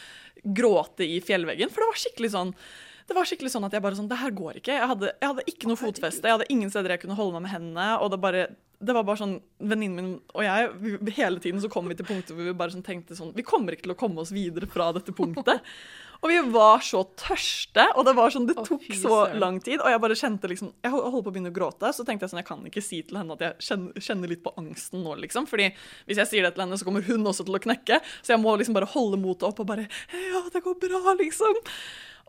gråte 0.60 1.08
i 1.08 1.18
fjellveggen. 1.26 1.74
For 1.74 1.82
det 1.82 1.90
var 1.90 2.04
skikkelig 2.06 2.34
sånn 2.38 2.58
det 3.04 3.18
var 3.18 3.28
skikkelig 3.28 3.50
sånn 3.52 3.66
at 3.68 3.74
jeg 3.76 3.84
bare 3.84 3.98
sånn 3.98 4.08
Det 4.08 4.16
her 4.16 4.32
går 4.32 4.62
ikke. 4.62 4.78
Jeg 4.78 4.88
hadde, 4.88 5.10
jeg 5.12 5.32
hadde 5.34 5.44
ikke 5.52 5.68
noe 5.68 5.80
fotfeste. 5.80 6.24
Jeg 6.24 6.38
hadde 6.38 6.54
ingen 6.54 6.70
steder 6.72 6.94
jeg 6.94 7.02
kunne 7.02 7.18
holde 7.18 7.36
meg 7.36 7.50
med 7.50 7.52
hendene. 7.52 7.88
Og 8.00 8.14
det 8.14 8.22
bare 8.24 8.46
det 8.84 8.94
var 8.96 9.06
bare 9.08 9.20
sånn, 9.22 9.38
Venninnen 9.64 9.96
min 9.96 10.16
og 10.34 10.44
jeg 10.44 10.72
vi, 10.82 11.14
hele 11.16 11.40
tiden 11.44 11.62
så 11.64 11.70
kom 11.72 11.88
vi 11.88 11.96
til 11.96 12.08
punktet 12.08 12.34
hvor 12.36 12.48
vi 12.48 12.56
bare 12.58 12.74
sånn 12.74 12.84
tenkte 12.84 13.16
sånn 13.16 13.32
Vi 13.36 13.46
kommer 13.48 13.76
ikke 13.76 13.88
til 13.88 13.94
å 13.96 14.00
komme 14.00 14.24
oss 14.24 14.34
videre 14.36 14.68
fra 14.72 14.90
dette 14.96 15.16
punktet. 15.16 15.64
Og 16.24 16.30
vi 16.32 16.38
var 16.54 16.80
så 16.80 17.02
tørste, 17.20 17.84
og 18.00 18.06
det 18.08 18.14
var 18.16 18.32
sånn, 18.32 18.46
det 18.48 18.56
tok 18.56 18.86
så 18.96 19.18
lang 19.42 19.58
tid. 19.60 19.82
Og 19.84 19.90
jeg 19.92 20.00
bare 20.00 20.16
kjente 20.16 20.48
liksom 20.48 20.70
Jeg 20.82 20.92
hol- 20.94 21.10
holdt 21.12 21.26
på 21.26 21.32
å 21.32 21.36
begynne 21.36 21.52
å 21.52 21.56
gråte, 21.58 21.90
så 21.92 22.06
tenkte 22.08 22.24
jeg 22.24 22.32
sånn 22.32 22.40
Jeg 22.40 22.48
kan 22.48 22.64
ikke 22.70 22.84
si 22.86 23.02
til 23.04 23.18
henne 23.20 23.36
at 23.36 23.44
jeg 23.44 23.58
kjenner, 23.68 23.94
kjenner 24.00 24.32
litt 24.32 24.44
på 24.46 24.54
angsten 24.58 25.04
nå, 25.04 25.18
liksom. 25.20 25.46
Fordi 25.52 25.68
hvis 26.08 26.22
jeg 26.24 26.28
sier 26.32 26.44
det 26.48 26.54
til 26.56 26.64
henne, 26.64 26.80
så 26.80 26.86
kommer 26.88 27.04
hun 27.04 27.28
også 27.28 27.44
til 27.46 27.56
å 27.60 27.60
knekke. 27.60 28.00
Så 28.24 28.34
jeg 28.38 28.40
må 28.40 28.56
liksom 28.58 28.74
bare 28.74 28.88
holde 28.96 29.20
motet 29.20 29.44
opp 29.52 29.60
og 29.60 29.68
bare 29.68 29.90
Ja, 30.14 30.42
det 30.54 30.64
går 30.64 30.80
bra, 30.80 31.14
liksom. 31.20 31.60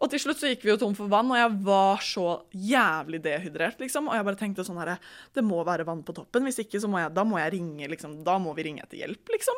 Og 0.03 0.11
til 0.11 0.19
slutt 0.19 0.41
så 0.43 0.49
gikk 0.51 0.65
vi 0.67 0.73
jo 0.73 0.77
tom 0.77 0.95
for 0.99 1.07
vann, 1.07 1.31
og 1.31 1.39
jeg 1.39 1.53
var 1.63 2.01
så 2.03 2.25
jævlig 2.51 3.23
dehydrert, 3.23 3.79
liksom. 3.79 4.09
Og 4.11 4.17
jeg 4.19 4.27
bare 4.27 4.41
tenkte 4.41 4.65
sånn 4.67 4.81
herre 4.83 4.99
Det 5.33 5.45
må 5.47 5.63
være 5.65 5.87
vann 5.87 6.03
på 6.03 6.13
toppen. 6.19 6.43
Hvis 6.43 6.59
ikke, 6.67 6.81
så 6.83 6.91
må 6.91 6.99
jeg 6.99 7.15
Da 7.15 7.23
må 7.23 7.39
jeg 7.39 7.55
ringe, 7.61 7.87
liksom. 7.95 8.25
Da 8.27 8.41
må 8.43 8.57
vi 8.59 8.67
ringe 8.67 8.83
etter 8.83 8.99
hjelp, 9.05 9.31
liksom. 9.31 9.55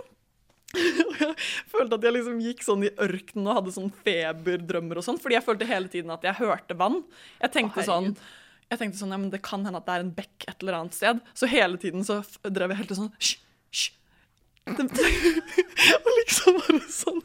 Og 0.75 1.21
jeg 1.21 1.35
følte 1.71 1.97
at 1.97 2.05
jeg 2.05 2.17
liksom 2.17 2.41
gikk 2.43 2.65
sånn 2.67 2.83
i 2.85 2.91
ørkenen 3.03 3.47
og 3.49 3.61
hadde 3.61 3.77
sånn 3.77 3.93
feberdrømmer 4.05 4.99
og 5.01 5.07
sånn, 5.07 5.21
fordi 5.23 5.39
jeg 5.39 5.47
følte 5.47 5.69
hele 5.69 5.89
tiden 5.93 6.11
at 6.13 6.27
jeg 6.27 6.41
hørte 6.41 6.77
vann. 6.79 6.99
Jeg 7.41 7.55
tenkte 7.55 7.85
Å, 7.85 7.87
sånn 7.87 8.11
jeg 8.67 8.81
tenkte 8.81 8.99
sånn, 8.99 9.13
ja, 9.15 9.19
men 9.21 9.31
Det 9.31 9.43
kan 9.47 9.63
hende 9.67 9.79
at 9.79 9.87
det 9.87 9.95
er 9.95 10.05
en 10.05 10.15
bekk 10.17 10.47
et 10.51 10.65
eller 10.65 10.81
annet 10.81 10.97
sted. 10.97 11.21
Så 11.39 11.49
hele 11.51 11.79
tiden 11.83 12.07
så 12.07 12.19
drev 12.43 12.73
jeg 12.73 12.81
helt 12.83 12.91
til 12.93 12.99
sånn 13.05 13.13
Hysj! 13.15 13.37
hysj. 13.71 13.93
Og 16.05 16.09
liksom 16.17 16.57
bare 16.59 16.81
sånn 16.91 17.21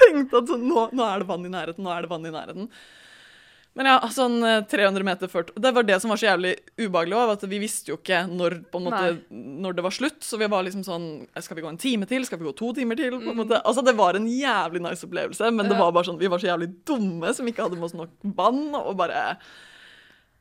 Tenkte 0.00 0.40
at 0.40 0.50
sånn, 0.50 0.64
nå, 0.66 0.88
nå 0.90 1.06
er 1.06 1.22
det 1.22 1.28
vann 1.28 1.46
i 1.46 1.52
nærheten, 1.52 1.86
nå 1.86 1.92
er 1.94 2.02
det 2.02 2.10
vann 2.10 2.26
i 2.26 2.34
nærheten. 2.34 2.66
Men 3.78 3.86
ja, 3.86 3.96
sånn 4.10 4.40
eh, 4.42 4.64
300 4.66 5.04
meter 5.06 5.30
før 5.30 5.46
Det 5.54 5.70
var 5.76 5.86
det 5.86 6.00
som 6.02 6.10
var 6.10 6.18
så 6.18 6.26
jævlig 6.26 6.56
ubehagelig 6.80 7.14
òg, 7.16 7.32
at 7.36 7.44
vi 7.52 7.60
visste 7.62 7.92
jo 7.92 7.98
ikke 8.00 8.24
når, 8.26 8.56
måte, 8.74 9.02
når 9.30 9.76
det 9.78 9.84
var 9.86 9.94
slutt. 9.94 10.18
Så 10.26 10.40
vi 10.40 10.48
var 10.50 10.66
liksom 10.66 10.82
sånn 10.86 11.06
Skal 11.38 11.60
vi 11.60 11.64
gå 11.64 11.70
en 11.70 11.80
time 11.80 12.08
til? 12.10 12.26
Skal 12.26 12.40
vi 12.40 12.48
gå 12.48 12.54
to 12.58 12.72
timer 12.76 12.98
til? 12.98 13.14
Måte. 13.30 13.60
Altså, 13.62 13.84
det 13.86 13.94
var 13.98 14.18
en 14.18 14.26
jævlig 14.26 14.82
nice 14.82 15.06
opplevelse, 15.06 15.52
men 15.54 15.70
det 15.70 15.78
var 15.78 15.94
bare 15.94 16.10
sånn, 16.10 16.18
vi 16.20 16.30
var 16.30 16.42
så 16.42 16.50
jævlig 16.50 16.72
dumme 16.88 17.30
som 17.36 17.46
ikke 17.46 17.66
hadde 17.66 17.78
med 17.78 17.88
oss 17.90 17.96
nok 17.96 18.32
vann, 18.36 18.64
og 18.74 18.96
bare 18.98 19.22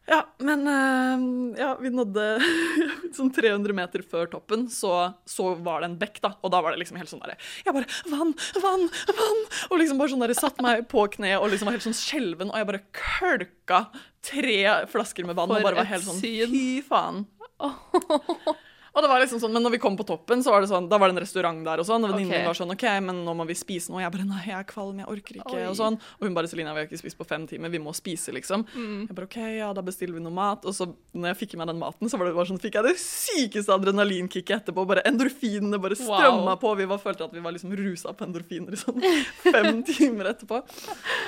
ja, 0.10 0.20
men 0.44 0.68
eh, 0.68 1.62
ja, 1.62 1.70
vi 1.80 1.92
nådde 1.94 2.25
sånn 3.18 3.32
300 3.36 3.75
meter 3.78 4.04
før 4.06 4.30
toppen, 4.32 4.68
så, 4.74 4.94
så 5.30 5.51
var 5.66 5.84
det 5.84 5.92
en 5.92 5.98
bekk, 6.01 6.22
da. 6.25 6.34
Og 6.42 6.54
da 6.54 6.62
var 6.66 6.74
det 6.74 6.82
liksom 6.82 7.00
helt 7.00 7.12
sånn 7.12 7.22
derre 7.24 7.38
Jeg 7.66 7.75
bare 7.75 7.89
Vann, 8.10 8.34
vann, 8.63 8.88
vann! 9.20 9.44
Og 9.70 9.78
liksom 9.82 10.01
bare 10.01 10.13
sånn 10.13 10.24
derre 10.25 10.38
satt 10.38 10.62
meg 10.66 10.88
på 10.92 11.06
kne 11.16 11.36
og 11.39 11.50
liksom 11.54 11.70
var 11.70 11.78
helt 11.78 11.88
sånn 11.88 11.98
skjelven, 11.98 12.54
og 12.54 12.62
jeg 12.62 12.70
bare 12.72 12.86
kølka 12.96 13.84
tre 14.25 14.60
flasker 14.92 15.28
med 15.30 15.38
vann 15.38 15.54
For 15.54 15.62
og 15.62 15.70
bare 15.70 15.84
var 15.84 15.94
helt 15.94 16.08
sånn. 16.08 16.20
Fy 16.24 16.82
faen. 16.86 17.24
Og 19.00 19.06
det 19.06 19.10
var 19.13 19.22
liksom 19.24 19.39
sånn, 19.39 19.53
Men 19.56 19.63
når 19.63 19.77
vi 19.77 19.79
kom 19.79 19.96
på 19.96 20.03
toppen, 20.08 20.44
så 20.44 20.51
var 20.51 20.63
det 20.63 20.68
sånn, 20.72 20.89
da 20.91 20.98
var 21.00 21.08
det 21.08 21.15
en 21.15 21.24
restaurant 21.24 21.62
der 21.63 21.79
og 21.79 21.88
sånn. 21.88 22.03
Og 22.03 22.12
venninnen 22.12 22.36
okay. 22.36 22.48
var 22.50 22.58
sånn 22.58 22.74
OK, 22.75 22.84
men 23.06 23.22
nå 23.24 23.36
må 23.39 23.46
vi 23.48 23.56
spise 23.56 23.94
noe. 23.94 24.01
Og 24.01 24.03
Jeg 24.03 24.13
bare 24.18 24.27
nei, 24.27 24.41
jeg 24.50 24.58
er 24.58 24.68
kvalm, 24.68 25.00
jeg 25.00 25.08
orker 25.13 25.39
ikke. 25.39 25.56
Oi. 25.56 25.63
Og 25.70 25.77
sånn. 25.79 25.96
Og 26.20 26.27
hun 26.27 26.36
bare 26.36 26.51
Selina, 26.51 26.74
vi 26.75 26.84
har 26.84 26.89
ikke 26.89 27.00
spist 27.00 27.20
på 27.20 27.27
fem 27.29 27.46
timer, 27.48 27.72
vi 27.72 27.79
må 27.79 27.94
spise, 27.96 28.34
liksom. 28.36 28.65
Mm. 28.75 29.08
Jeg 29.08 29.15
bare 29.15 29.29
OK, 29.29 29.39
ja, 29.56 29.72
da 29.77 29.86
bestiller 29.86 30.20
vi 30.20 30.25
noe 30.25 30.36
mat. 30.36 30.68
Og 30.68 30.75
så 30.75 30.89
når 31.15 31.32
jeg 31.32 31.39
fikk 31.46 31.56
i 31.56 31.62
meg 31.62 31.72
den 31.72 31.79
maten, 31.79 32.12
så 32.12 32.20
var 32.20 32.27
det 32.27 32.36
bare 32.36 32.51
sånn, 32.51 32.60
fikk 32.60 32.75
jeg 32.79 32.88
det 32.89 32.96
sykeste 33.00 33.75
adrenalinkicket 33.77 34.58
etterpå. 34.60 34.84
Bare 34.89 35.06
endorfinene 35.08 35.79
bare 35.79 35.96
Wow. 36.10 36.56
på. 36.60 36.74
Vi 36.75 36.86
var, 36.89 36.98
følte 36.98 37.27
at 37.27 37.34
vi 37.36 37.41
var 37.44 37.53
liksom 37.53 37.74
rusa 37.75 38.13
på 38.18 38.25
endorfiner 38.25 38.75
i 38.75 38.79
sånn 38.79 39.03
fem 39.46 39.82
timer 39.88 40.32
etterpå. 40.34 40.62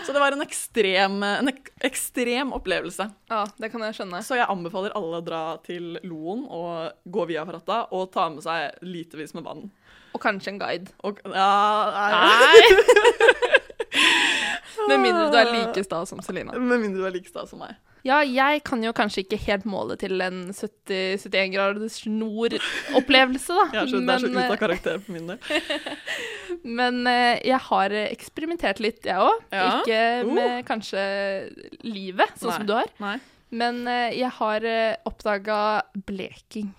Så 0.06 0.16
det 0.16 0.22
var 0.24 0.36
en 0.36 0.44
ekstrem, 0.46 1.22
en 1.28 1.52
ek 1.52 1.72
ekstrem 1.86 2.54
opplevelse. 2.56 3.08
Ja, 3.32 3.44
det 3.62 3.72
kan 3.74 3.84
jeg 3.86 3.98
skjønne. 3.98 4.22
Så 4.26 4.38
jeg 4.40 4.50
anbefaler 4.50 4.96
alle 4.98 5.22
å 5.22 5.26
dra 5.26 5.42
til 5.66 5.98
Loen 6.08 6.46
og 6.50 7.12
gå 7.12 7.28
via 7.30 7.46
Ferrata 7.62 7.88
og 7.94 8.12
ta 8.14 8.30
med 8.30 8.44
seg 8.44 8.82
litervis 8.82 9.34
med 9.36 9.46
vann. 9.46 9.70
Og 10.14 10.22
kanskje 10.22 10.52
en 10.54 10.60
guide. 10.60 10.92
Og, 11.04 11.20
ja, 11.24 11.92
nei. 11.96 12.62
Med 14.88 14.98
mindre 15.04 15.28
du 15.30 15.36
er 15.38 15.50
like 15.52 15.84
sta 15.84 16.02
som 16.08 16.22
Selina. 16.24 16.56
Med 16.58 16.80
mindre 16.82 17.04
du 17.04 17.08
er 17.08 17.14
like 17.14 17.30
sta 17.30 17.44
som 17.46 17.60
meg. 17.62 17.76
Ja, 18.08 18.24
jeg 18.26 18.64
kan 18.66 18.82
jo 18.82 18.90
kanskje 18.98 19.22
ikke 19.22 19.38
helt 19.44 19.66
måle 19.70 19.94
til 20.00 20.24
en 20.26 20.48
70-71 20.50 21.52
graders 21.54 22.00
snor-opplevelse, 22.02 23.54
da. 23.60 23.66
Jeg 23.76 23.82
er 23.84 23.92
så, 23.92 24.00
det 24.02 24.16
er 24.16 24.24
så 24.24 24.32
Men, 24.32 24.38
ut 24.40 24.42
av 24.42 24.56
eh, 24.56 24.62
karakter 24.64 25.04
på 25.06 25.14
min 25.14 25.30
del. 25.30 25.38
Men 26.80 26.98
eh, 27.12 27.44
jeg 27.46 27.60
har 27.68 27.94
eksperimentert 28.08 28.82
litt, 28.82 29.06
jeg 29.06 29.22
òg. 29.22 29.46
Ja? 29.54 29.68
Ikke 29.84 30.00
Uh. 30.26 30.34
med 30.34 30.66
kanskje 30.66 31.04
livet, 31.86 32.34
sånn 32.42 32.50
Nei. 32.50 32.58
som 32.58 32.72
du 32.72 32.74
har. 32.80 32.90
Nei. 33.04 33.20
Men 33.52 33.84
eh, 33.92 34.16
jeg 34.18 34.34
har 34.40 34.66
uh, 34.66 34.98
oppdaga 35.12 35.60
bleking. 36.08 36.74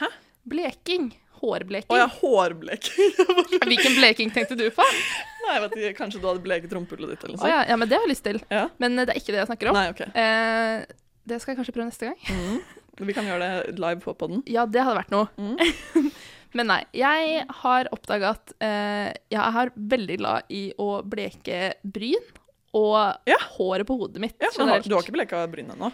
Hæ? 0.00 0.08
Bleking. 0.50 1.10
Hårbleking. 1.40 1.92
Å 1.94 1.98
ja, 2.02 2.06
hårbleking. 2.20 3.12
Hvilken 3.70 3.94
bleking 3.96 4.32
tenkte 4.34 4.56
du 4.60 4.66
på? 4.76 4.84
Nei, 4.84 5.54
jeg 5.54 5.62
vet 5.64 5.76
ikke, 5.78 5.92
Kanskje 6.02 6.20
du 6.20 6.26
hadde 6.28 6.42
bleket 6.44 6.72
rumpehullet 6.76 7.14
ditt 7.14 7.22
eller 7.24 7.36
noe 7.38 7.40
sånt? 7.40 7.52
ja, 7.52 7.60
ja, 7.70 7.76
men 7.80 7.88
det 7.88 7.96
har 7.96 8.04
jeg 8.04 8.12
lyst 8.12 8.26
til. 8.26 8.40
Ja. 8.52 8.66
Men 8.82 8.98
eh, 9.00 9.06
det 9.08 9.14
er 9.14 9.20
ikke 9.22 9.32
det 9.36 9.40
jeg 9.40 9.48
snakker 9.52 9.70
om. 9.72 9.78
Nei, 9.78 9.86
OK. 9.94 10.02
Eh, 10.10 10.82
det 11.30 11.38
skal 11.40 11.54
jeg 11.54 11.60
kanskje 11.62 11.74
prøve 11.76 11.88
neste 11.88 12.10
gang. 12.10 12.18
Mm. 12.28 13.06
Vi 13.08 13.14
kan 13.16 13.24
gjøre 13.30 13.46
det 13.70 13.78
live 13.80 14.02
på 14.04 14.12
podden. 14.20 14.42
Ja, 14.52 14.66
det 14.68 14.82
hadde 14.84 14.98
vært 15.00 15.14
noe. 15.14 15.30
Mm. 15.40 16.10
Men 16.58 16.66
nei, 16.72 16.80
jeg 16.98 17.44
har 17.62 17.88
oppdaga 17.94 18.34
at 18.34 18.52
eh, 18.60 19.08
jeg 19.32 19.40
er 19.62 19.72
veldig 19.94 20.16
glad 20.20 20.48
i 20.52 20.64
å 20.82 20.90
bleke 21.06 21.70
bryn 21.86 22.24
og 22.76 22.98
Ja. 23.30 23.38
håret 23.56 23.86
på 23.88 23.96
hodet 23.98 24.20
mitt 24.22 24.36
Ja, 24.42 24.50
men 24.58 24.66
generelt. 24.66 24.88
Du 24.90 24.94
har 24.96 25.02
ikke 25.06 25.14
bleka 25.14 25.40
bryn 25.50 25.70
ennå? 25.74 25.88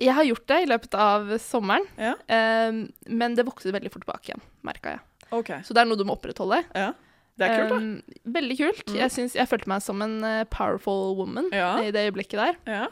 Jeg 0.00 0.14
har 0.16 0.24
gjort 0.24 0.46
det 0.48 0.58
i 0.62 0.68
løpet 0.70 0.94
av 0.96 1.28
sommeren, 1.42 1.84
Ja. 2.00 2.14
eh, 2.28 2.72
men 3.08 3.34
det 3.36 3.44
vokste 3.46 3.72
veldig 3.74 3.92
fort 3.92 4.04
tilbake 4.06 4.30
igjen, 4.32 4.42
merka 4.64 4.96
jeg. 4.96 5.00
Okay. 5.30 5.60
Så 5.62 5.74
det 5.76 5.82
er 5.82 5.88
noe 5.90 5.98
du 6.00 6.04
må 6.08 6.16
opprettholde. 6.16 6.62
Ja. 6.74 6.92
Det 7.38 7.46
er 7.48 7.60
kult, 7.60 7.70
da. 7.70 7.76
Eh, 7.78 8.32
veldig 8.34 8.56
kult. 8.58 8.84
Mm. 8.90 8.96
Jeg, 9.00 9.10
synes, 9.14 9.34
jeg 9.38 9.48
følte 9.48 9.68
meg 9.70 9.82
som 9.84 10.02
en 10.04 10.16
eh, 10.24 10.44
powerful 10.50 11.14
woman 11.16 11.46
Ja. 11.54 11.78
i 11.80 11.90
det 11.94 12.08
øyeblikket 12.10 12.40
der. 12.40 12.56
Ja. 12.66 12.86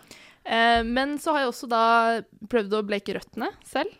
Eh, 0.44 0.82
men 0.84 1.18
så 1.18 1.32
har 1.34 1.40
jeg 1.44 1.50
også 1.50 1.68
da 1.68 1.82
prøvd 2.48 2.72
å 2.78 2.82
bleke 2.86 3.16
røttene 3.18 3.50
selv. 3.64 3.90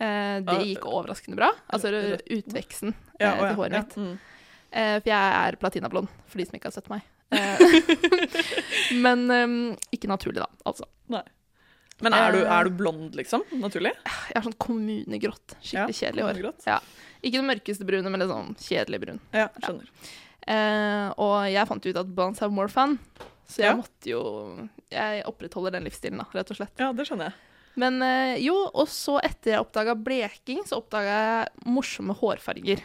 Eh, 0.00 0.38
det 0.46 0.58
gikk 0.62 0.86
overraskende 0.86 1.36
bra. 1.36 1.50
Altså 1.74 1.90
utveksten 2.30 2.94
eh, 2.94 3.24
Ja, 3.26 3.34
ja, 3.34 3.48
til 3.50 3.56
håret 3.58 3.72
mitt. 3.74 3.96
Mm. 3.98 4.18
Eh, 4.70 4.94
for 5.00 5.08
jeg 5.10 5.34
er 5.42 5.56
platinablond, 5.60 6.08
for 6.28 6.38
de 6.38 6.46
som 6.46 6.54
ikke 6.56 6.70
har 6.70 6.76
sett 6.78 6.88
meg. 6.92 7.02
Men 9.04 9.26
um, 9.30 9.76
ikke 9.92 10.08
naturlig, 10.08 10.40
da, 10.44 10.48
altså. 10.68 10.86
Men 12.00 12.14
er 12.14 12.32
du, 12.32 12.38
Eh. 12.44 12.52
er 12.58 12.64
du 12.64 12.70
blond, 12.78 13.14
liksom? 13.18 13.42
Naturlig? 13.58 13.92
Jeg 14.06 14.36
har 14.36 14.42
sånn 14.46 14.54
kommunegrått. 14.58 15.56
Skikkelig 15.62 15.94
Ja, 15.96 16.10
kjedelig 16.12 16.22
hår. 16.28 16.54
Ja. 16.66 16.78
Ikke 17.22 17.40
det 17.40 17.48
mørkeste 17.48 17.86
brune, 17.88 18.10
men 18.10 18.20
litt 18.20 18.30
sånn 18.30 18.54
kjedelig 18.56 19.00
brun. 19.02 19.20
Ja, 19.34 19.48
skjønner. 19.64 19.88
Eh, 20.46 21.08
og 21.18 21.50
jeg 21.50 21.66
fant 21.68 21.84
ut 21.90 21.96
at 21.96 22.06
blondes 22.14 22.38
have 22.40 22.52
more 22.54 22.68
fun, 22.68 22.98
så 23.48 23.58
jeg 23.64 23.76
måtte 23.76 24.06
jo 24.08 24.68
Jeg 24.90 25.24
opprettholder 25.28 25.72
den 25.72 25.84
livsstilen, 25.84 26.16
da, 26.16 26.24
rett 26.32 26.50
og 26.50 26.56
slett. 26.56 26.78
Ja, 26.80 26.92
det 26.92 27.04
skjønner 27.06 27.24
jeg. 27.28 27.34
Men 27.76 28.00
eh, 28.02 28.38
jo, 28.40 28.54
og 28.72 28.86
så 28.88 29.18
etter 29.22 29.52
jeg 29.52 29.60
oppdaga 29.60 29.94
bleking, 29.94 30.62
så 30.64 30.78
oppdaga 30.80 31.18
jeg 31.44 31.66
morsomme 31.66 32.16
hårfarger. 32.16 32.80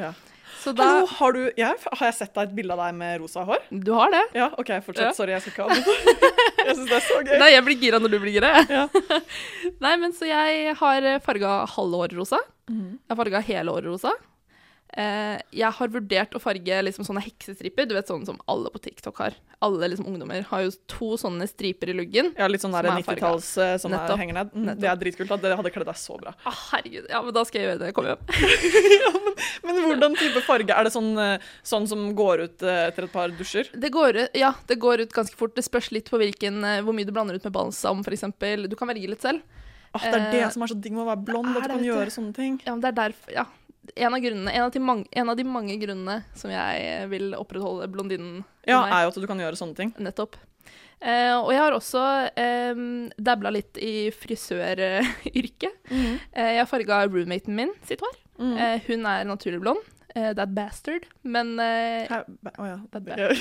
Ja. 0.00 0.12
Så 0.60 0.74
da 0.76 0.84
Hallo, 0.84 1.06
har 1.16 1.32
du 1.32 1.38
jeg, 1.56 1.76
Har 1.96 2.02
jeg 2.10 2.14
sett 2.18 2.34
deg 2.36 2.50
et 2.50 2.54
bilde 2.58 2.74
av 2.74 2.80
deg 2.82 2.96
med 2.98 3.20
rosa 3.22 3.46
hår? 3.48 3.62
Du 3.72 3.94
har 3.96 4.10
det? 4.12 4.20
Ja, 4.36 4.50
OK, 4.60 4.68
fortsett. 4.84 5.06
Ja. 5.06 5.12
Sorry, 5.16 5.32
jeg 5.32 5.44
skal 5.46 5.54
ikke 5.54 5.68
avbryte. 5.70 6.34
Jeg 6.70 6.74
syns 6.76 6.90
det 6.90 6.96
er 6.98 7.04
så 7.06 7.16
gøy. 7.24 7.30
Nei, 7.40 7.46
jeg 7.54 7.64
blir 7.64 7.78
gira 7.80 7.98
når 8.02 8.12
du 8.12 8.16
blir 8.20 8.34
gira. 8.34 8.50
Ja. 8.68 8.82
Nei, 9.86 9.94
men 10.02 10.12
så 10.12 10.28
jeg 10.28 10.74
har 10.76 11.06
farga 11.24 11.54
halve 11.72 12.02
håret 12.02 12.12
rosa. 12.18 12.38
Mhm. 12.68 12.90
Jeg 13.00 13.14
har 13.14 13.18
farga 13.22 13.40
hele 13.46 13.72
håret 13.72 13.88
rosa. 13.88 14.12
Eh, 14.90 15.38
jeg 15.54 15.70
har 15.76 15.90
vurdert 15.92 16.32
å 16.34 16.40
farge 16.42 16.80
liksom 16.82 17.06
sånne 17.06 17.22
heksestriper. 17.22 17.86
Du 17.86 17.94
vet 17.94 18.08
sånne 18.10 18.26
som 18.26 18.40
alle 18.50 18.72
på 18.74 18.80
TikTok 18.82 19.20
har. 19.22 19.36
Alle 19.62 19.90
liksom 19.92 20.08
ungdommer 20.10 20.42
har 20.48 20.64
jo 20.64 20.72
to 20.90 21.12
sånne 21.20 21.46
striper 21.50 21.92
i 21.92 21.94
luggen. 21.94 22.32
Ja, 22.38 22.48
litt 22.50 22.64
sånn 22.64 22.74
der 22.74 22.88
Som 22.88 22.98
er 22.98 23.06
farga. 23.06 23.20
90-talls 23.20 23.50
eh, 23.62 23.74
som 23.82 23.94
er, 23.94 24.00
Nettopp. 24.00 24.22
henger 24.22 24.38
ned. 24.40 24.50
Mm, 24.54 24.64
Nettopp. 24.66 24.80
Det 24.82 24.90
er 24.90 25.00
dritkult. 25.04 25.34
Det 25.44 25.54
hadde 25.60 25.72
kledd 25.76 25.90
deg 25.92 26.00
så 26.00 26.18
bra. 26.18 26.34
Å, 26.42 26.54
herregud. 26.72 27.06
Ja, 27.12 27.22
men 27.26 27.36
da 27.36 27.44
skal 27.46 27.60
jeg 27.60 27.68
gjøre 27.70 27.82
det 27.84 27.92
Kom 27.94 28.10
hjem. 28.10 28.26
ja, 29.04 29.12
men, 29.14 29.38
men 29.68 29.80
hvordan 29.92 30.18
type 30.18 30.44
farge? 30.48 30.74
Er 30.74 30.88
det 30.88 30.94
sånn, 30.96 31.12
eh, 31.22 31.48
sånn 31.74 31.86
som 31.90 32.04
går 32.18 32.44
ut 32.48 32.66
eh, 32.66 32.82
etter 32.90 33.06
et 33.06 33.14
par 33.14 33.30
dusjer? 33.38 33.70
Det 33.76 33.92
går, 33.94 34.24
ja, 34.38 34.54
det 34.66 34.80
går 34.82 35.06
ut 35.06 35.14
ganske 35.14 35.38
fort. 35.38 35.54
Det 35.54 35.66
spørs 35.66 35.92
litt 35.94 36.10
på 36.10 36.18
hvilken, 36.18 36.62
eh, 36.66 36.82
hvor 36.82 36.96
mye 36.96 37.06
du 37.06 37.14
blander 37.14 37.38
ut 37.38 37.46
med 37.46 37.54
balsam, 37.54 38.02
f.eks. 38.02 38.26
Du 38.66 38.76
kan 38.78 38.90
velge 38.90 39.14
litt 39.14 39.22
selv. 39.22 39.46
Ah, 39.90 40.04
det 40.04 40.14
er 40.14 40.26
det 40.30 40.42
Eh, 40.44 40.50
som 40.54 40.62
er 40.62 40.70
så 40.70 40.76
digg 40.78 40.94
med 40.94 41.02
å 41.02 41.08
være 41.08 41.24
blond, 41.26 41.50
at 41.56 41.64
du 41.66 41.72
kan 41.74 41.82
gjøre 41.82 42.12
sånne 42.14 42.34
ting. 42.34 42.60
Ja, 42.62 42.74
men 42.76 42.82
det 42.84 42.92
er 42.92 42.98
derfor, 43.08 43.32
ja. 43.34 43.46
En 43.96 44.14
av, 44.14 44.20
grunnene, 44.20 44.52
en, 44.52 44.62
av 44.66 44.70
de 44.74 44.80
mange, 44.80 45.06
en 45.12 45.28
av 45.32 45.36
de 45.36 45.44
mange 45.44 45.76
grunnene 45.80 46.20
som 46.38 46.50
jeg 46.52 47.08
vil 47.10 47.34
opprettholde 47.38 47.88
blondinen 47.92 48.44
Ja, 48.68 48.84
er 48.86 49.04
jo 49.06 49.12
at 49.14 49.20
du 49.20 49.26
kan 49.26 49.40
gjøre 49.40 49.58
sånne 49.58 49.76
ting. 49.78 49.92
Nettopp. 49.98 50.36
Eh, 51.00 51.32
og 51.32 51.48
jeg 51.54 51.60
har 51.62 51.72
også 51.72 52.02
eh, 52.36 52.80
dabla 53.16 53.52
litt 53.56 53.78
i 53.80 54.10
frisøryrket. 54.12 55.78
Eh, 55.90 56.52
jeg 56.58 56.68
farga 56.68 57.06
roommaten 57.08 57.56
min 57.56 57.72
sitt 57.88 58.04
hår. 58.04 58.18
Mm. 58.40 58.52
Eh, 58.56 58.76
hun 58.90 59.08
er 59.08 59.24
naturlig 59.28 59.62
blond. 59.64 59.80
that 60.14 60.36
det 60.36 60.42
er 60.42 60.54
bastard, 60.54 61.04
men 61.22 61.52
eh, 61.60 62.08
Ba- 62.42 62.52
oh, 62.58 62.66
ja. 62.66 62.78
That 62.92 63.08
er. 63.08 63.30
Jeg, 63.30 63.36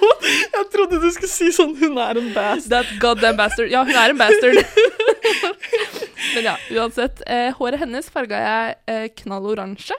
jeg 0.56 0.68
trodde 0.72 1.00
du 1.02 1.10
skulle 1.12 1.28
si 1.28 1.50
sånn 1.52 1.76
'hun 1.76 1.98
er 1.98 2.16
en 2.18 2.32
bastard. 2.32 2.70
That 2.72 2.98
goddamn 2.98 3.36
bastard. 3.36 3.70
Ja, 3.70 3.84
hun 3.84 3.94
er 3.94 4.10
en 4.10 4.18
bastard. 4.18 4.56
men 6.34 6.44
ja, 6.46 6.56
uansett. 6.76 7.22
Eh, 7.26 7.50
håret 7.58 7.80
hennes 7.82 8.10
farga 8.12 8.40
jeg 8.42 8.76
eh, 8.92 9.06
knall 9.22 9.46
oransje, 9.54 9.96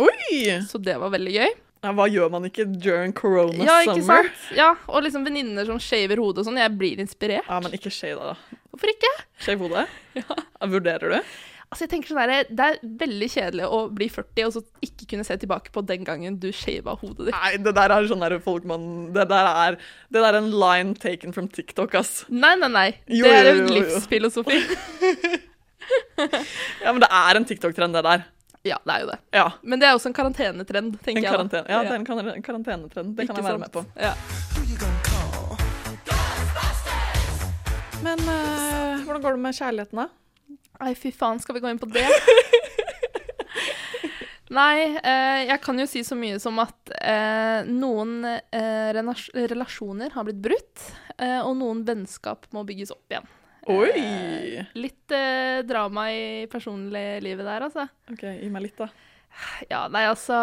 Oi! 0.00 0.60
så 0.68 0.80
det 0.80 0.94
var 1.00 1.12
veldig 1.12 1.34
gøy. 1.36 1.50
Ja, 1.80 1.94
hva 1.96 2.04
gjør 2.12 2.28
man 2.32 2.44
ikke 2.44 2.66
during 2.68 3.12
corona 3.16 3.64
Ja, 3.64 3.78
ikke 3.86 4.02
summer? 4.02 4.26
sant? 4.28 4.56
Ja, 4.56 4.74
Og 4.92 5.00
liksom 5.06 5.22
venninner 5.24 5.64
som 5.68 5.78
shaver 5.80 6.20
hodet 6.20 6.42
og 6.42 6.50
sånn. 6.50 6.58
Jeg 6.60 6.74
blir 6.76 7.00
inspirert. 7.00 7.46
Ja, 7.48 7.60
men 7.64 7.72
ikke 7.76 7.88
shave 7.92 8.20
da. 8.20 8.34
Hvorfor 8.68 8.92
ikke? 8.92 9.12
Shave 9.40 9.64
hodet? 9.64 9.86
Ja. 10.20 10.36
Vurderer 10.68 11.14
du? 11.16 11.32
Altså 11.70 11.84
jeg 11.86 11.90
tenker 11.92 12.10
sånn 12.10 12.26
der, 12.26 12.48
Det 12.50 12.64
er 12.66 12.78
veldig 12.98 13.26
kjedelig 13.30 13.66
å 13.70 13.76
bli 13.94 14.08
40 14.10 14.46
og 14.48 14.54
så 14.56 14.62
ikke 14.82 15.06
kunne 15.12 15.22
se 15.28 15.36
tilbake 15.38 15.70
på 15.70 15.84
den 15.86 16.02
gangen 16.02 16.38
du 16.42 16.48
shava 16.50 16.96
hodet 16.98 17.28
ditt. 17.28 17.36
Nei, 17.36 17.52
det 17.62 17.74
der 17.76 17.94
er 17.94 18.08
sånn 18.10 18.24
der 18.24 18.34
folk 18.42 18.64
man 18.66 19.12
Det 19.14 19.28
der 19.30 19.46
er, 19.52 19.76
det 20.10 20.18
der 20.24 20.34
er 20.34 20.38
en 20.40 20.50
line 20.50 20.96
taken 20.98 21.32
from 21.36 21.46
TikTok, 21.48 21.94
ass. 22.00 22.24
Nei, 22.28 22.56
nei, 22.58 22.68
nei. 22.74 22.88
Jo, 23.06 23.22
det 23.22 23.36
er 23.36 23.44
jo, 23.44 23.52
en 23.52 23.60
jo, 23.60 23.62
jo. 23.68 23.80
livsfilosofi. 23.86 24.58
Ja, 26.84 26.92
men 26.92 27.00
det 27.02 27.08
er 27.10 27.34
en 27.38 27.44
TikTok-trend, 27.48 27.96
det 27.96 28.02
der. 28.06 28.20
Ja, 28.68 28.76
det 28.86 28.92
er 28.94 29.00
jo 29.02 29.06
det. 29.08 29.16
Ja. 29.34 29.46
Men 29.64 29.80
det 29.80 29.88
er 29.88 29.96
også 29.96 30.10
en 30.10 30.14
karantenetrend, 30.14 30.92
En 30.94 31.00
tenker 31.02 31.22
jeg. 31.24 31.30
karantene. 31.32 31.64
Ja, 31.72 31.80
det 31.82 31.90
er 31.90 31.98
en 31.98 32.04
kar- 32.06 32.34
en 32.34 32.42
karantenetrend. 32.46 33.16
Det 33.16 33.26
kan 33.26 33.40
jeg 33.40 33.46
være 33.46 33.58
sant? 33.58 33.64
med 33.64 33.72
på. 33.72 33.82
Ja. 33.98 34.14
Men 38.04 38.18
eh, 38.32 39.02
hvordan 39.04 39.22
går 39.24 39.36
det 39.36 39.42
med 39.44 39.56
kjærligheten, 39.58 39.98
da? 40.04 40.06
Nei, 40.80 40.94
fy 40.96 41.12
faen, 41.12 41.40
skal 41.42 41.56
vi 41.56 41.62
gå 41.64 41.70
inn 41.70 41.80
på 41.80 41.88
det? 41.92 42.06
Nei, 44.50 44.96
eh, 44.98 45.40
jeg 45.46 45.60
kan 45.62 45.78
jo 45.78 45.86
si 45.86 46.00
så 46.02 46.16
mye 46.18 46.40
som 46.42 46.56
at 46.58 46.90
eh, 46.98 47.68
noen 47.70 48.24
eh, 48.26 48.90
relasjoner 48.90 50.16
har 50.16 50.26
blitt 50.26 50.40
brutt, 50.42 50.88
eh, 51.20 51.38
og 51.38 51.54
noen 51.60 51.84
vennskap 51.86 52.48
må 52.56 52.64
bygges 52.66 52.90
opp 52.96 53.14
igjen. 53.14 53.28
Oi! 53.70 53.92
Eh, 53.94 54.72
litt 54.80 55.14
eh, 55.14 55.60
drama 55.68 56.08
i 56.10 56.48
personliglivet 56.50 57.46
der, 57.46 57.68
altså. 57.68 57.86
OK, 58.10 58.24
gi 58.40 58.50
meg 58.50 58.66
litt, 58.66 58.80
da. 58.80 58.90
Ja, 59.70 59.84
nei, 59.92 60.08
altså 60.10 60.34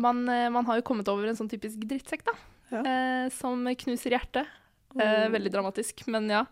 man, 0.00 0.22
man 0.24 0.64
har 0.70 0.78
jo 0.80 0.86
kommet 0.88 1.10
over 1.12 1.28
en 1.28 1.36
sånn 1.36 1.52
typisk 1.52 1.82
drittsekk, 1.84 2.24
da. 2.30 2.38
Ja. 2.72 2.80
Eh, 2.80 3.26
som 3.36 3.66
knuser 3.84 4.16
hjertet. 4.16 4.48
Eh, 4.96 5.26
veldig 5.28 5.52
dramatisk, 5.52 6.06
men 6.08 6.30
ja. 6.32 6.46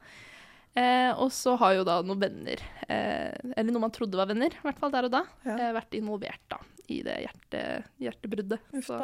Eh, 0.74 1.10
og 1.22 1.28
så 1.30 1.52
har 1.60 1.76
jo 1.76 1.84
da 1.86 2.00
noen 2.02 2.18
venner, 2.18 2.58
eh, 2.88 3.30
eller 3.54 3.70
noe 3.70 3.84
man 3.84 3.92
trodde 3.94 4.18
var 4.18 4.26
venner, 4.26 4.50
i 4.56 4.62
hvert 4.64 4.80
fall 4.82 4.90
der 4.90 5.06
og 5.06 5.12
da, 5.14 5.20
Ja. 5.46 5.54
eh, 5.54 5.72
vært 5.76 5.94
involvert 5.94 6.42
da, 6.50 6.58
i 6.90 6.96
det 7.06 7.14
hjerte, 7.22 7.60
hjertebruddet. 8.02 8.58
Uff 8.74 8.88
Så, 8.88 8.98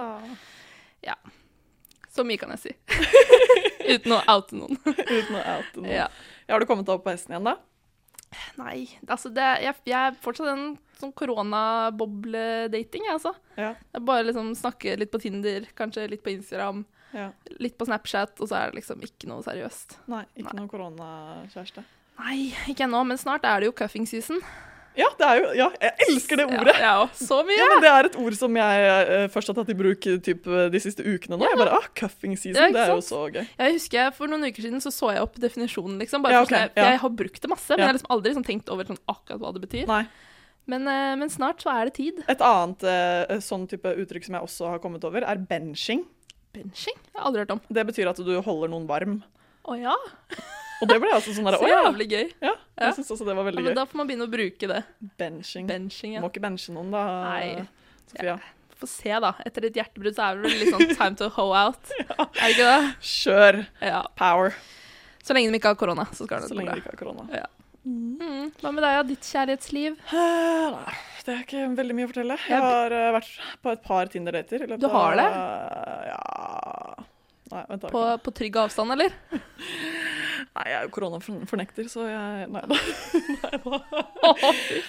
ja. 1.06 1.14
så 2.10 2.24
mye 2.26 2.40
kan 2.42 2.50
jeg 2.56 2.64
si. 2.64 2.74
Uten 3.94 4.16
å 4.16 4.20
oute 4.34 4.58
noen. 4.58 4.74
Uten 4.82 5.38
å 5.38 5.44
oute 5.44 5.78
noen. 5.78 5.92
ja. 5.94 6.08
Ja, 6.48 6.54
Har 6.56 6.60
du 6.60 6.66
kommet 6.66 6.86
deg 6.90 6.96
opp 6.98 7.04
på 7.06 7.12
hesten 7.14 7.36
igjen, 7.36 7.46
da? 7.46 7.54
Nei, 8.58 8.88
altså 9.10 9.30
det, 9.34 9.46
jeg, 9.62 9.74
jeg 9.90 10.10
er 10.10 10.18
fortsatt 10.22 10.50
en 10.50 10.66
sånn 10.98 11.14
koronabobledating, 11.18 13.06
jeg, 13.06 13.14
altså. 13.16 13.32
Ja. 13.58 13.72
Jeg 13.94 14.04
bare 14.06 14.26
liksom 14.28 14.52
snakker 14.58 14.98
litt 15.00 15.10
på 15.14 15.20
Tinder, 15.22 15.66
kanskje 15.78 16.08
litt 16.10 16.22
på 16.26 16.32
Instagram, 16.34 16.82
ja. 17.16 17.30
litt 17.62 17.76
på 17.78 17.88
Snapchat, 17.88 18.36
og 18.40 18.50
så 18.50 18.58
er 18.60 18.72
det 18.72 18.82
liksom 18.82 19.04
ikke 19.06 19.30
noe 19.30 19.44
seriøst. 19.46 20.00
Nei, 20.12 20.24
ikke 20.36 20.52
Nei. 20.52 20.58
noe 20.62 20.72
koronakjæreste. 20.72 21.86
Nei, 22.20 22.40
ikke 22.68 22.84
ennå, 22.84 23.04
men 23.08 23.20
snart 23.20 23.46
er 23.48 23.62
det 23.62 23.70
jo 23.70 23.76
cuffing 23.76 24.08
season. 24.08 24.42
Ja, 24.98 25.06
det 25.18 25.26
jo 25.38 25.50
Ja, 25.54 25.66
jeg 25.78 26.08
elsker 26.08 26.40
det 26.40 26.46
ordet! 26.50 26.74
Ja, 26.80 26.94
ja, 26.98 27.04
så 27.14 27.40
mye! 27.46 27.58
Ja, 27.58 27.68
men 27.70 27.82
Det 27.84 27.90
er 27.90 28.08
et 28.08 28.16
ord 28.18 28.36
som 28.36 28.56
jeg 28.58 28.88
uh, 28.90 29.26
først 29.30 29.52
har 29.52 29.56
tatt 29.60 29.70
i 29.70 29.76
bruk 29.78 30.08
typ, 30.26 30.48
de 30.74 30.80
siste 30.82 31.04
ukene 31.06 31.38
nå. 31.38 31.46
Ja. 31.46 31.52
Jeg 31.54 31.60
bare, 31.62 31.76
ah, 31.78 31.86
Cuffing 31.96 32.34
season, 32.34 32.74
det 32.74 32.82
er 32.82 32.90
jo 32.92 33.04
så 33.04 33.22
gøy. 33.30 33.44
Jeg 33.46 33.76
husker 33.76 34.10
For 34.16 34.30
noen 34.30 34.48
uker 34.50 34.66
siden 34.66 34.82
så, 34.82 34.92
så 34.94 35.12
jeg 35.14 35.22
opp 35.24 35.38
definisjonen, 35.40 36.00
liksom. 36.02 36.26
Bare 36.26 36.42
sånn, 36.42 36.58
jeg, 36.58 36.74
jeg 36.76 37.02
har 37.04 37.14
brukt 37.22 37.46
det 37.46 37.52
masse, 37.52 37.70
men 37.70 37.84
jeg 37.84 37.92
har 37.92 37.98
liksom 38.00 38.12
aldri 38.16 38.34
sånn, 38.36 38.48
tenkt 38.50 38.72
over 38.74 38.90
sånn, 38.90 39.00
akkurat 39.14 39.44
hva 39.44 39.54
det 39.56 39.64
betyr. 39.68 39.94
Men, 40.70 40.86
uh, 40.86 41.14
men 41.22 41.30
snart 41.32 41.62
så 41.62 41.72
er 41.72 41.88
det 41.88 41.96
tid. 41.98 42.24
Et 42.30 42.42
annet 42.50 42.84
uh, 42.86 43.38
sånn 43.42 43.70
type 43.70 43.94
uttrykk 44.02 44.26
som 44.26 44.38
jeg 44.38 44.50
også 44.50 44.74
har 44.74 44.82
kommet 44.82 45.06
over, 45.06 45.24
er 45.26 45.46
benching. 45.50 46.04
Benching? 46.52 46.96
Jeg 47.12 47.18
har 47.20 47.26
aldri 47.28 47.42
hørt 47.44 47.50
om. 47.54 47.60
Det 47.70 47.84
betyr 47.86 48.10
at 48.10 48.16
du 48.26 48.32
holder 48.42 48.68
noen 48.72 48.86
varm. 48.88 49.22
Å 49.68 49.76
ja, 49.78 49.94
Og 50.80 50.88
det 50.88 50.96
ble 51.02 51.10
altså 51.12 51.34
sånn 51.36 51.44
der, 51.44 51.58
så 51.60 51.68
ja. 51.68 51.82
jævlig 51.86 52.06
gøy. 52.10 52.30
ja! 52.40 52.54
Ja. 52.80 52.86
Jeg 52.88 52.94
syns 52.96 53.10
også 53.12 53.26
det 53.28 53.34
var 53.36 53.44
Ja, 53.44 53.50
veldig 53.50 53.62
men 53.62 53.72
gøy. 53.72 53.76
da 53.76 53.84
får 53.90 53.98
man 54.00 54.08
begynne 54.08 54.24
å 54.26 54.32
bruke 54.32 54.68
det. 54.70 54.78
Benching. 55.20 55.66
Benching, 55.68 56.14
ja. 56.16 56.22
Må 56.24 56.30
ikke 56.32 56.40
benche 56.46 56.72
noen, 56.72 56.90
da, 56.94 57.02
Nei. 57.28 57.66
Sofia. 58.08 58.38
Få 58.80 58.88
se, 58.88 59.12
da. 59.20 59.34
Etter 59.44 59.66
et 59.68 59.76
hjertebrudd 59.76 60.16
så 60.16 60.30
er 60.30 60.38
det 60.40 60.48
vel 60.48 60.58
litt 60.62 60.72
sånn 60.72 60.94
time 60.96 61.16
to 61.20 61.28
hoe 61.36 61.52
out. 61.66 61.90
Er 62.16 62.30
det 62.40 62.52
ikke 62.54 62.68
det? 62.70 62.94
Kjør 63.04 63.58
Ja. 63.84 64.00
power 64.16 64.54
Så 65.20 65.36
lenge 65.36 65.52
de 65.52 65.60
ikke 65.60 65.74
har 65.74 65.76
korona, 65.76 66.06
så 66.16 66.24
skal 66.24 66.40
det 66.40 66.48
så 66.48 66.56
lenge 66.56 66.72
de 66.78 66.80
ikke 66.80 66.94
har 66.96 67.02
korona. 67.04 67.26
Ja. 67.36 67.44
Mm. 67.84 68.48
Hva 68.60 68.72
med 68.72 68.82
deg, 68.84 68.96
og 69.02 69.06
Ditt 69.12 69.28
kjærlighetsliv? 69.28 70.00
Nei, 70.12 70.96
det 71.26 71.32
er 71.34 71.44
ikke 71.44 71.62
veldig 71.76 71.94
mye 71.96 72.08
å 72.08 72.10
fortelle. 72.14 72.36
Jeg 72.40 72.56
Jeg- 72.56 72.64
har 72.64 72.92
eh, 72.96 73.12
vært 73.18 73.30
på 73.64 73.72
et 73.76 73.82
par 73.84 74.08
Tinder-dater. 74.12 74.64
Du 74.80 74.88
har 74.88 75.16
det? 75.20 75.28
av- 75.28 76.08
Ja 76.08 76.39
Nei, 77.50 77.64
vent. 77.68 77.86
På, 77.90 78.02
på 78.22 78.32
trygg 78.34 78.56
avstand, 78.62 78.94
eller? 78.94 79.14
Nei, 80.50 80.64
jeg 80.66 80.76
er 80.76 80.86
jo 80.86 80.90
koronafornekter, 80.94 81.86
så 81.90 82.06
jeg 82.08 82.46
Nei 82.50 82.62
da. 82.66 82.78
Nei 83.44 83.58
faen. 83.62 84.00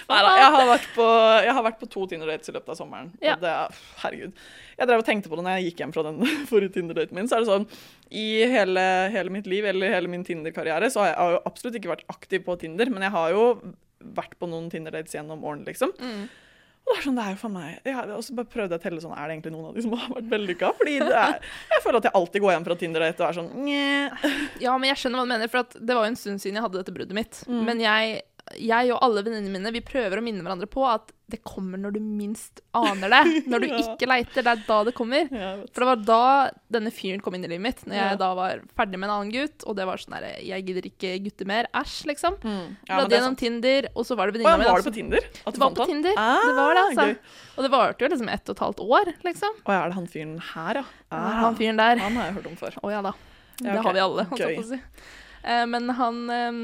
Neida, 0.08 0.32
jeg, 0.38 0.48
har 0.54 0.68
vært 0.70 0.88
på, 0.96 1.06
jeg 1.46 1.56
har 1.58 1.66
vært 1.66 1.80
på 1.80 1.88
to 1.92 2.06
Tinder-dates 2.10 2.50
i 2.50 2.54
løpet 2.56 2.72
av 2.74 2.78
sommeren. 2.78 3.12
Ja. 3.22 3.36
Og 3.36 3.44
det 3.44 3.52
er, 3.52 3.80
herregud. 4.02 4.42
Jeg 4.78 4.90
drev 4.90 5.02
og 5.02 5.06
tenkte 5.06 5.30
på 5.30 5.38
det 5.38 5.46
når 5.46 5.58
jeg 5.58 5.70
gikk 5.70 5.84
hjem 5.84 5.94
fra 5.94 6.06
den 6.08 6.22
forrige 6.50 6.74
Tinder-daten 6.78 7.18
min. 7.18 7.30
Så 7.30 7.38
er 7.38 7.44
det 7.44 7.52
sånn, 7.52 7.68
I 8.10 8.26
hele, 8.52 8.86
hele 9.14 9.34
mitt 9.34 9.50
liv, 9.50 9.66
eller 9.70 9.94
hele 9.94 10.10
min 10.12 10.26
Tinder-karriere, 10.26 10.90
så 10.92 11.04
har 11.04 11.12
jeg, 11.12 11.16
jeg 11.16 11.24
har 11.24 11.36
jo 11.36 11.42
absolutt 11.52 11.80
ikke 11.80 11.94
vært 11.94 12.06
aktiv 12.12 12.46
på 12.46 12.58
Tinder, 12.62 12.92
men 12.94 13.06
jeg 13.06 13.14
har 13.14 13.34
jo 13.36 13.46
vært 14.16 14.34
på 14.40 14.48
noen 14.50 14.70
Tinder-dates 14.72 15.14
gjennom 15.14 15.44
årene, 15.46 15.66
liksom. 15.68 15.94
Mm. 16.02 16.24
Og 16.82 16.90
det 16.90 16.98
er 16.98 17.04
sånn, 17.06 17.18
det 17.18 17.24
er 17.24 17.34
jo 17.34 17.38
for 17.38 17.54
meg. 17.54 17.90
Og 18.16 18.24
så 18.26 18.34
bare 18.36 18.50
prøvde 18.50 18.74
jeg 18.74 18.80
å 18.80 18.82
telle 18.82 19.02
sånn, 19.04 19.14
er 19.14 19.28
det 19.28 19.36
egentlig 19.36 19.52
noen 19.54 19.68
av 19.68 19.76
de 19.76 19.84
som 19.84 19.94
har 19.96 20.16
vært 20.16 20.30
vellykka? 20.32 20.72
Fordi 20.80 20.96
det 20.98 21.14
er, 21.20 21.36
jeg 21.70 21.84
føler 21.84 22.00
at 22.00 22.08
jeg 22.08 22.16
alltid 22.18 22.44
går 22.44 22.52
hjem 22.56 22.66
fra 22.66 22.76
Tinder-date 22.80 23.22
og 23.22 23.28
er 23.28 23.38
sånn, 23.38 23.50
Nye. 23.62 24.32
Ja, 24.64 24.74
men 24.74 24.90
jeg 24.90 25.00
skjønner 25.00 25.22
hva 25.22 25.28
du 25.28 25.32
mener, 25.32 25.52
for 25.52 25.62
at 25.62 25.76
det 25.78 25.96
var 25.96 26.08
jo 26.08 26.12
en 26.12 26.18
stund 26.18 26.42
siden 26.42 26.58
jeg 26.58 26.66
hadde 26.66 26.80
dette 26.80 26.94
bruddet 26.96 27.16
mitt. 27.16 27.40
Mm. 27.46 27.62
Men 27.70 27.82
jeg, 27.84 28.18
jeg 28.58 28.90
og 28.92 28.98
alle 29.06 29.22
venninnene 29.24 29.52
mine 29.54 29.70
vi 29.72 29.80
prøver 29.86 30.18
å 30.18 30.22
minne 30.24 30.42
hverandre 30.44 30.66
på 30.68 30.82
at 30.88 31.12
det 31.32 31.38
kommer 31.48 31.80
når 31.80 31.94
du 31.94 32.00
minst 32.04 32.60
aner 32.76 33.08
det. 33.08 33.20
Når 33.50 33.62
du 33.62 33.66
Ja. 33.70 33.76
ikke 33.80 34.04
leiter, 34.10 34.44
det 34.44 34.50
er 34.52 34.64
da 34.66 34.76
det 34.84 34.92
kommer. 34.92 35.30
Ja. 35.32 35.52
For 35.72 35.80
det 35.80 35.88
var 35.88 36.02
da 36.04 36.24
denne 36.76 36.90
fyren 36.92 37.22
kom 37.24 37.32
inn 37.38 37.46
i 37.46 37.48
livet 37.48 37.64
mitt, 37.64 37.80
når 37.86 37.96
jeg 37.96 38.10
Ja. 38.10 38.18
da 38.20 38.28
var 38.36 38.60
ferdig 38.76 38.98
med 39.00 39.08
en 39.08 39.14
annen 39.14 39.30
gutt. 39.32 39.64
Og 39.64 39.78
det 39.78 39.86
var 39.88 39.96
sånn 40.02 40.12
der, 40.18 40.26
jeg 40.44 40.66
gidder 40.68 40.88
ikke 40.90 41.12
gutter 41.24 41.48
mer. 41.48 41.70
Æsj, 41.72 41.94
liksom. 42.10 42.36
Mm. 42.42 42.76
Bladde 42.84 43.16
gjennom. 43.16 43.38
Tinder, 43.40 43.88
og 43.96 44.04
så 44.04 44.18
var 44.18 44.28
det 44.28 44.36
venninna 44.36 44.58
mi. 44.60 44.68
var 44.68 44.82
det 44.82 44.90
på 44.90 44.94
Tinder? 44.98 45.30
At 45.46 45.54
du 45.56 45.62
fant 45.64 45.78
på 45.80 45.86
han? 45.86 45.94
Tinder. 45.94 46.20
Ah, 46.20 46.44
det 46.44 46.52
var 46.58 46.74
det, 46.76 46.84
altså. 46.90 47.06
gøy. 47.08 47.16
Og 47.56 47.64
det 47.64 47.72
varte 47.78 48.04
jo 48.04 48.12
liksom 48.12 48.28
ett 48.34 48.44
og 48.52 48.56
et 48.58 48.64
halvt 48.66 48.84
år, 48.84 49.12
liksom. 49.24 49.56
Å 49.64 49.72
ja, 49.72 49.80
er 49.80 49.88
det 49.88 49.98
han 50.02 50.06
fyren 50.18 50.36
her, 50.52 50.82
ja? 50.82 50.84
Ah. 51.08 51.32
Han 51.46 51.56
fyren 51.56 51.80
der. 51.80 51.96
Han 52.04 52.20
har 52.20 52.28
jeg 52.28 52.34
hørt 52.42 52.52
om 52.52 52.60
før. 52.60 52.76
Å 52.84 52.92
ja 52.92 53.00
da. 53.08 53.16
Det 53.62 53.72
ok. 53.78 53.84
har 53.88 53.96
vi 53.96 54.04
alle, 54.04 54.28
holdt 54.28 54.44
jeg 54.44 54.60
på 54.60 54.66
å 54.66 54.70
si. 54.74 54.82
Eh, 55.48 55.64
men 55.66 55.88
han, 55.96 56.22
eh, 56.30 56.60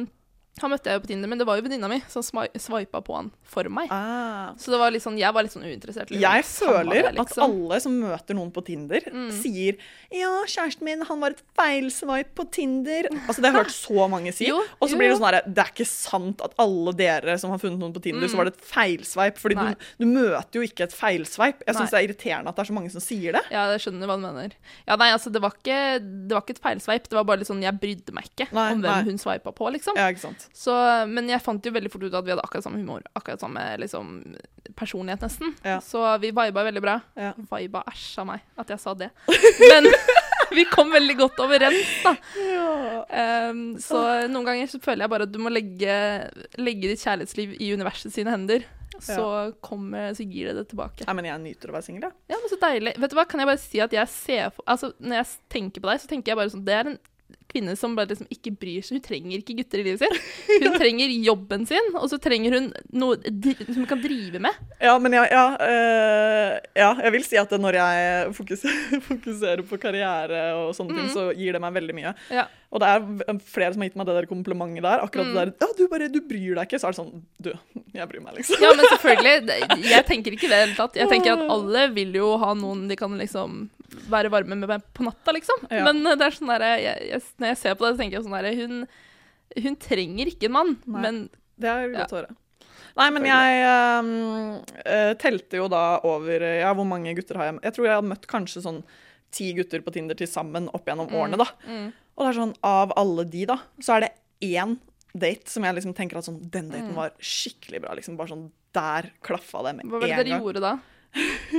han 0.61 0.71
møtte 0.71 0.91
jeg 0.91 0.99
jo 0.99 1.05
på 1.05 1.11
Tinder, 1.13 1.29
men 1.29 1.39
det 1.39 1.47
var 1.47 1.57
jo 1.59 1.63
venninna 1.67 1.89
mi 1.91 2.01
som 2.09 2.23
sveipa 2.23 3.01
på 3.05 3.15
han 3.17 3.31
for 3.45 3.69
meg. 3.73 3.89
Ah. 3.91 4.53
Så 4.61 4.71
det 4.73 4.79
var 4.81 4.91
sånn, 5.03 5.19
jeg 5.19 5.33
var 5.35 5.43
litt 5.47 5.53
sånn 5.55 5.65
uinteressert. 5.67 6.11
Liksom. 6.11 6.21
Jeg 6.21 6.45
føler 6.45 7.03
det, 7.03 7.13
at 7.13 7.19
liksom. 7.23 7.43
alle 7.47 7.81
som 7.81 7.93
møter 8.01 8.35
noen 8.39 8.51
på 8.53 8.65
Tinder, 8.65 9.01
Mm. 9.09 9.31
sier 9.43 9.77
'Ja, 10.13 10.45
kjæresten 10.47 10.83
min, 10.83 11.03
han 11.03 11.21
var 11.21 11.31
et 11.31 11.43
feilsveip 11.57 12.35
på 12.35 12.45
Tinder'. 12.51 13.09
Altså, 13.29 13.41
Det 13.43 13.51
har 13.53 13.59
jeg 13.59 13.65
hørt 13.65 13.75
så 13.75 14.09
mange 14.11 14.33
si. 14.33 14.51
Og 14.81 14.89
så 14.89 14.97
blir 14.97 15.09
det 15.11 15.19
sånn 15.19 15.29
herre 15.33 15.43
Det 15.47 15.59
er 15.59 15.71
ikke 15.73 15.87
sant 15.87 16.41
at 16.43 16.55
alle 16.59 16.93
dere 16.93 17.39
som 17.39 17.51
har 17.51 17.59
funnet 17.59 17.79
noen 17.79 17.93
på 17.95 18.03
Tinder, 18.03 18.27
så 18.29 18.37
var 18.37 18.45
det 18.45 18.55
et 18.57 18.65
feilsveip. 18.65 19.37
Fordi 19.39 19.55
Mm. 19.59 19.75
Du, 19.99 20.05
du 20.05 20.07
møter 20.07 20.53
jo 20.53 20.63
ikke 20.63 20.83
et 20.85 20.93
feilsveip. 20.93 21.63
Jeg 21.67 21.75
syns 21.75 21.91
det 21.91 21.99
er 21.99 22.07
irriterende 22.09 22.49
at 22.49 22.57
det 22.57 22.63
er 22.65 22.73
så 22.73 22.77
mange 22.77 22.91
som 22.93 23.01
sier 23.01 23.33
det. 23.33 23.43
Ja, 23.51 23.67
jeg 23.73 23.81
skjønner 23.81 24.07
hva 24.07 24.17
du 24.17 24.23
mener. 24.23 24.53
Ja, 24.87 24.97
nei, 24.97 25.11
altså, 25.13 25.33
det 25.33 25.41
var 25.43 25.51
ikke, 25.51 25.99
det 26.01 26.31
var 26.33 26.43
ikke 26.43 26.57
et 26.57 26.63
feilsveip. 26.63 27.09
Det 27.09 27.13
var 27.19 27.25
bare 27.25 27.39
litt 27.39 27.49
sånn, 27.49 27.63
jeg 27.63 27.75
brydde 27.81 28.13
meg 28.15 28.25
ikke 28.31 28.53
Nei, 28.53 28.73
om 28.73 28.83
hvem 28.83 28.91
nei. 28.95 29.03
hun 29.05 29.19
sveipa 29.19 29.53
på, 29.55 29.71
liksom. 29.73 29.97
Ja, 29.97 30.09
ikke 30.13 30.21
sant? 30.21 30.48
Så, 30.55 30.75
men 31.11 31.29
jeg 31.31 31.43
fant 31.45 31.65
jo 31.65 31.73
veldig 31.75 31.91
fort 31.93 32.07
ut 32.07 32.15
at 32.15 32.27
vi 32.27 32.33
hadde 32.35 32.45
akkurat 32.45 32.67
samme 32.67 32.81
humor. 32.81 33.05
Akkurat 33.19 33.43
samme 33.43 33.65
liksom, 33.83 34.15
personlighet, 34.79 35.25
nesten. 35.27 35.55
Ja. 35.67 35.79
Så 35.85 36.03
vi 36.23 36.33
viba 36.33 36.65
veldig 36.71 36.85
bra. 36.85 36.99
Ja. 37.19 37.35
Viba 37.53 37.85
æsj 37.91 38.09
av 38.23 38.31
meg 38.33 38.47
at 38.59 38.73
jeg 38.75 38.83
sa 38.83 38.95
det. 38.99 39.11
Men 39.73 39.91
vi 40.55 40.65
kom 40.71 40.91
veldig 40.93 41.17
godt 41.19 41.43
overens, 41.45 41.93
da. 42.05 42.15
Um, 43.51 43.63
så 43.83 44.01
noen 44.31 44.47
ganger 44.47 44.71
så 44.71 44.81
føler 44.83 45.05
jeg 45.05 45.13
bare 45.15 45.29
at 45.29 45.35
du 45.35 45.39
må 45.43 45.53
legge, 45.53 45.95
legge 46.61 46.91
ditt 46.91 47.05
kjærlighetsliv 47.05 47.57
i 47.59 47.73
universet 47.77 48.15
sine 48.15 48.35
hender. 48.35 48.67
Så, 48.99 49.53
kommer, 49.63 50.15
så 50.15 50.25
gir 50.27 50.49
det 50.51 50.57
det 50.59 50.65
tilbake. 50.73 51.05
Nei, 51.07 51.15
men 51.15 51.29
jeg 51.29 51.43
nyter 51.45 51.71
å 51.71 51.77
være 51.77 51.87
singel, 51.87 52.09
jeg. 52.09 52.17
Ja, 52.33 52.41
men 52.41 52.51
så 52.51 52.59
deilig. 52.63 52.97
Vet 52.99 53.13
du 53.13 53.17
hva, 53.19 53.27
kan 53.31 53.43
jeg 53.43 53.51
bare 53.51 53.63
si 53.63 53.83
at 53.85 53.95
jeg 53.95 54.11
ser 54.11 54.49
for 54.57 54.67
Altså, 54.67 54.91
når 54.99 55.21
jeg 55.21 55.29
tenker 55.55 55.85
på 55.85 55.91
deg, 55.91 56.03
så 56.03 56.11
tenker 56.11 56.33
jeg 56.33 56.41
bare 56.41 56.53
sånn 56.53 56.65
Det 56.67 56.75
er 56.75 56.91
en 56.91 56.99
kvinne 57.49 57.73
som 57.81 57.95
bare 57.97 58.11
liksom 58.13 58.29
ikke 58.35 58.53
bryr 58.61 58.83
seg. 58.85 58.99
Hun 58.99 59.05
trenger 59.07 59.39
ikke 59.41 59.55
gutter 59.63 59.81
i 59.81 59.87
livet 59.87 60.03
sitt. 60.03 60.19
Hun 60.65 60.75
trenger 60.77 61.13
jobben 61.25 61.65
sin, 61.69 61.89
og 61.97 62.09
så 62.13 62.19
trenger 62.21 62.53
hun 62.59 62.67
noe 62.93 63.17
som 63.23 63.79
hun 63.83 63.87
kan 63.89 64.01
drive 64.03 64.41
med. 64.43 64.53
Ja, 64.83 64.95
men 65.01 65.15
jeg, 65.17 65.31
ja, 65.33 65.45
øh, 65.65 66.55
ja, 66.77 66.91
jeg 67.07 67.13
vil 67.15 67.25
si 67.25 67.39
at 67.41 67.53
når 67.61 67.79
jeg 67.79 68.33
fokuserer, 68.37 69.01
fokuserer 69.11 69.63
på 69.69 69.79
karriere 69.81 70.43
og 70.61 70.75
sånne 70.77 70.93
Mm. 70.93 71.01
ting, 71.03 71.11
så 71.15 71.27
gir 71.37 71.53
det 71.57 71.61
meg 71.63 71.75
veldig 71.77 71.95
mye. 71.97 72.13
Ja. 72.33 72.47
Og 72.73 72.81
det 72.83 72.89
er 72.91 73.39
flere 73.49 73.73
som 73.73 73.81
har 73.85 73.89
gitt 73.89 73.97
meg 74.01 74.09
det 74.09 74.17
der 74.19 74.29
komplimentet 74.29 74.85
der. 74.85 75.01
Akkurat 75.05 75.29
Mm. 75.29 75.35
det 75.35 75.45
der 75.45 75.53
Ja, 75.65 75.73
du 75.79 75.89
bare 75.89 76.09
du 76.13 76.21
bryr 76.21 76.55
deg 76.59 76.67
ikke. 76.69 76.81
Så 76.81 76.89
er 76.89 76.93
det 76.93 77.01
sånn 77.01 77.23
Du, 77.41 77.53
jeg 77.97 78.09
bryr 78.11 78.21
meg, 78.25 78.35
liksom. 78.37 78.61
Ja, 78.61 78.73
men 78.77 78.85
selvfølgelig. 78.93 79.85
Jeg 79.89 80.05
tenker 80.09 80.33
ikke 80.37 80.49
det 80.49 80.53
i 80.53 80.55
det 80.57 80.63
hele 80.67 80.77
tatt. 80.77 80.97
Jeg 81.01 81.09
tenker 81.09 81.33
at 81.39 81.49
alle 81.55 81.87
vil 81.97 82.13
jo 82.19 82.35
ha 82.43 82.53
noen 82.59 82.89
de 82.91 82.97
kan 82.97 83.17
liksom 83.21 83.69
være 84.11 84.31
varme 84.33 84.57
med 84.59 84.69
meg 84.71 84.85
på 84.97 85.05
natta, 85.07 85.33
liksom. 85.37 85.67
Ja. 85.71 85.85
Men 85.87 86.03
det 86.07 86.25
er 86.27 86.35
sånn 86.37 86.51
der, 86.53 86.65
jeg, 86.81 87.07
jeg, 87.13 87.23
Når 87.39 87.53
jeg 87.53 87.59
ser 87.63 87.75
på 87.79 87.87
det, 87.87 87.93
så 87.95 88.01
tenker 88.03 88.19
jeg 88.19 88.27
sånn 88.27 88.37
derre 88.39 88.55
hun, 88.59 88.83
hun 89.65 89.77
trenger 89.85 90.31
ikke 90.33 90.49
en 90.51 90.57
mann, 90.59 90.75
Nei. 90.87 91.01
men 91.07 91.21
Det 91.59 91.69
er 91.73 91.93
godt 91.95 92.13
å 92.15 92.21
høre. 92.23 92.37
Nei, 92.99 93.07
men 93.15 93.27
jeg 93.29 93.59
eh, 94.83 95.13
telte 95.23 95.61
jo 95.61 95.69
da 95.71 95.83
over 96.09 96.43
eh, 96.43 96.61
Ja, 96.65 96.73
hvor 96.75 96.87
mange 96.89 97.13
gutter 97.15 97.39
har 97.39 97.53
jeg 97.53 97.61
Jeg 97.69 97.77
tror 97.77 97.87
jeg 97.87 97.95
hadde 98.01 98.11
møtt 98.11 98.27
kanskje 98.31 98.63
sånn 98.65 98.81
ti 99.31 99.51
gutter 99.55 99.83
på 99.85 99.93
Tinder 99.93 100.17
til 100.19 100.27
sammen 100.31 100.71
opp 100.73 100.87
gjennom 100.89 101.11
årene, 101.13 101.37
da. 101.39 101.47
mm. 101.69 101.89
Og 102.17 102.25
det 102.25 102.31
er 102.33 102.39
sånn, 102.41 102.55
av 102.65 102.95
alle 102.99 103.27
de, 103.29 103.43
da, 103.47 103.59
så 103.85 103.99
er 103.99 104.07
det 104.07 104.13
én 104.49 104.73
date 105.13 105.53
som 105.53 105.63
jeg 105.69 105.77
liksom 105.77 105.93
tenker 105.97 106.19
at 106.19 106.27
sånn 106.27 106.41
Den 106.51 106.71
daten 106.73 106.89
Mm. 106.91 106.97
var 106.97 107.13
skikkelig 107.21 107.83
bra. 107.85 107.95
liksom 107.99 108.17
Bare 108.19 108.33
sånn 108.33 108.47
Der 108.75 109.11
klaffa 109.25 109.63
det 109.69 109.77
med 109.79 109.87
hva 109.93 110.01
var 110.01 110.09
det 110.09 110.17
dere 110.25 110.41
gjorde 110.41 110.61
da? 110.65 110.73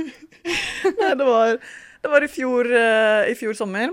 Nei, 1.00 1.14
det 1.18 1.26
var, 1.26 1.56
det 2.00 2.12
var 2.12 2.24
i, 2.24 2.30
fjor, 2.32 2.70
eh, 2.72 3.30
i 3.32 3.36
fjor 3.38 3.56
sommer. 3.58 3.92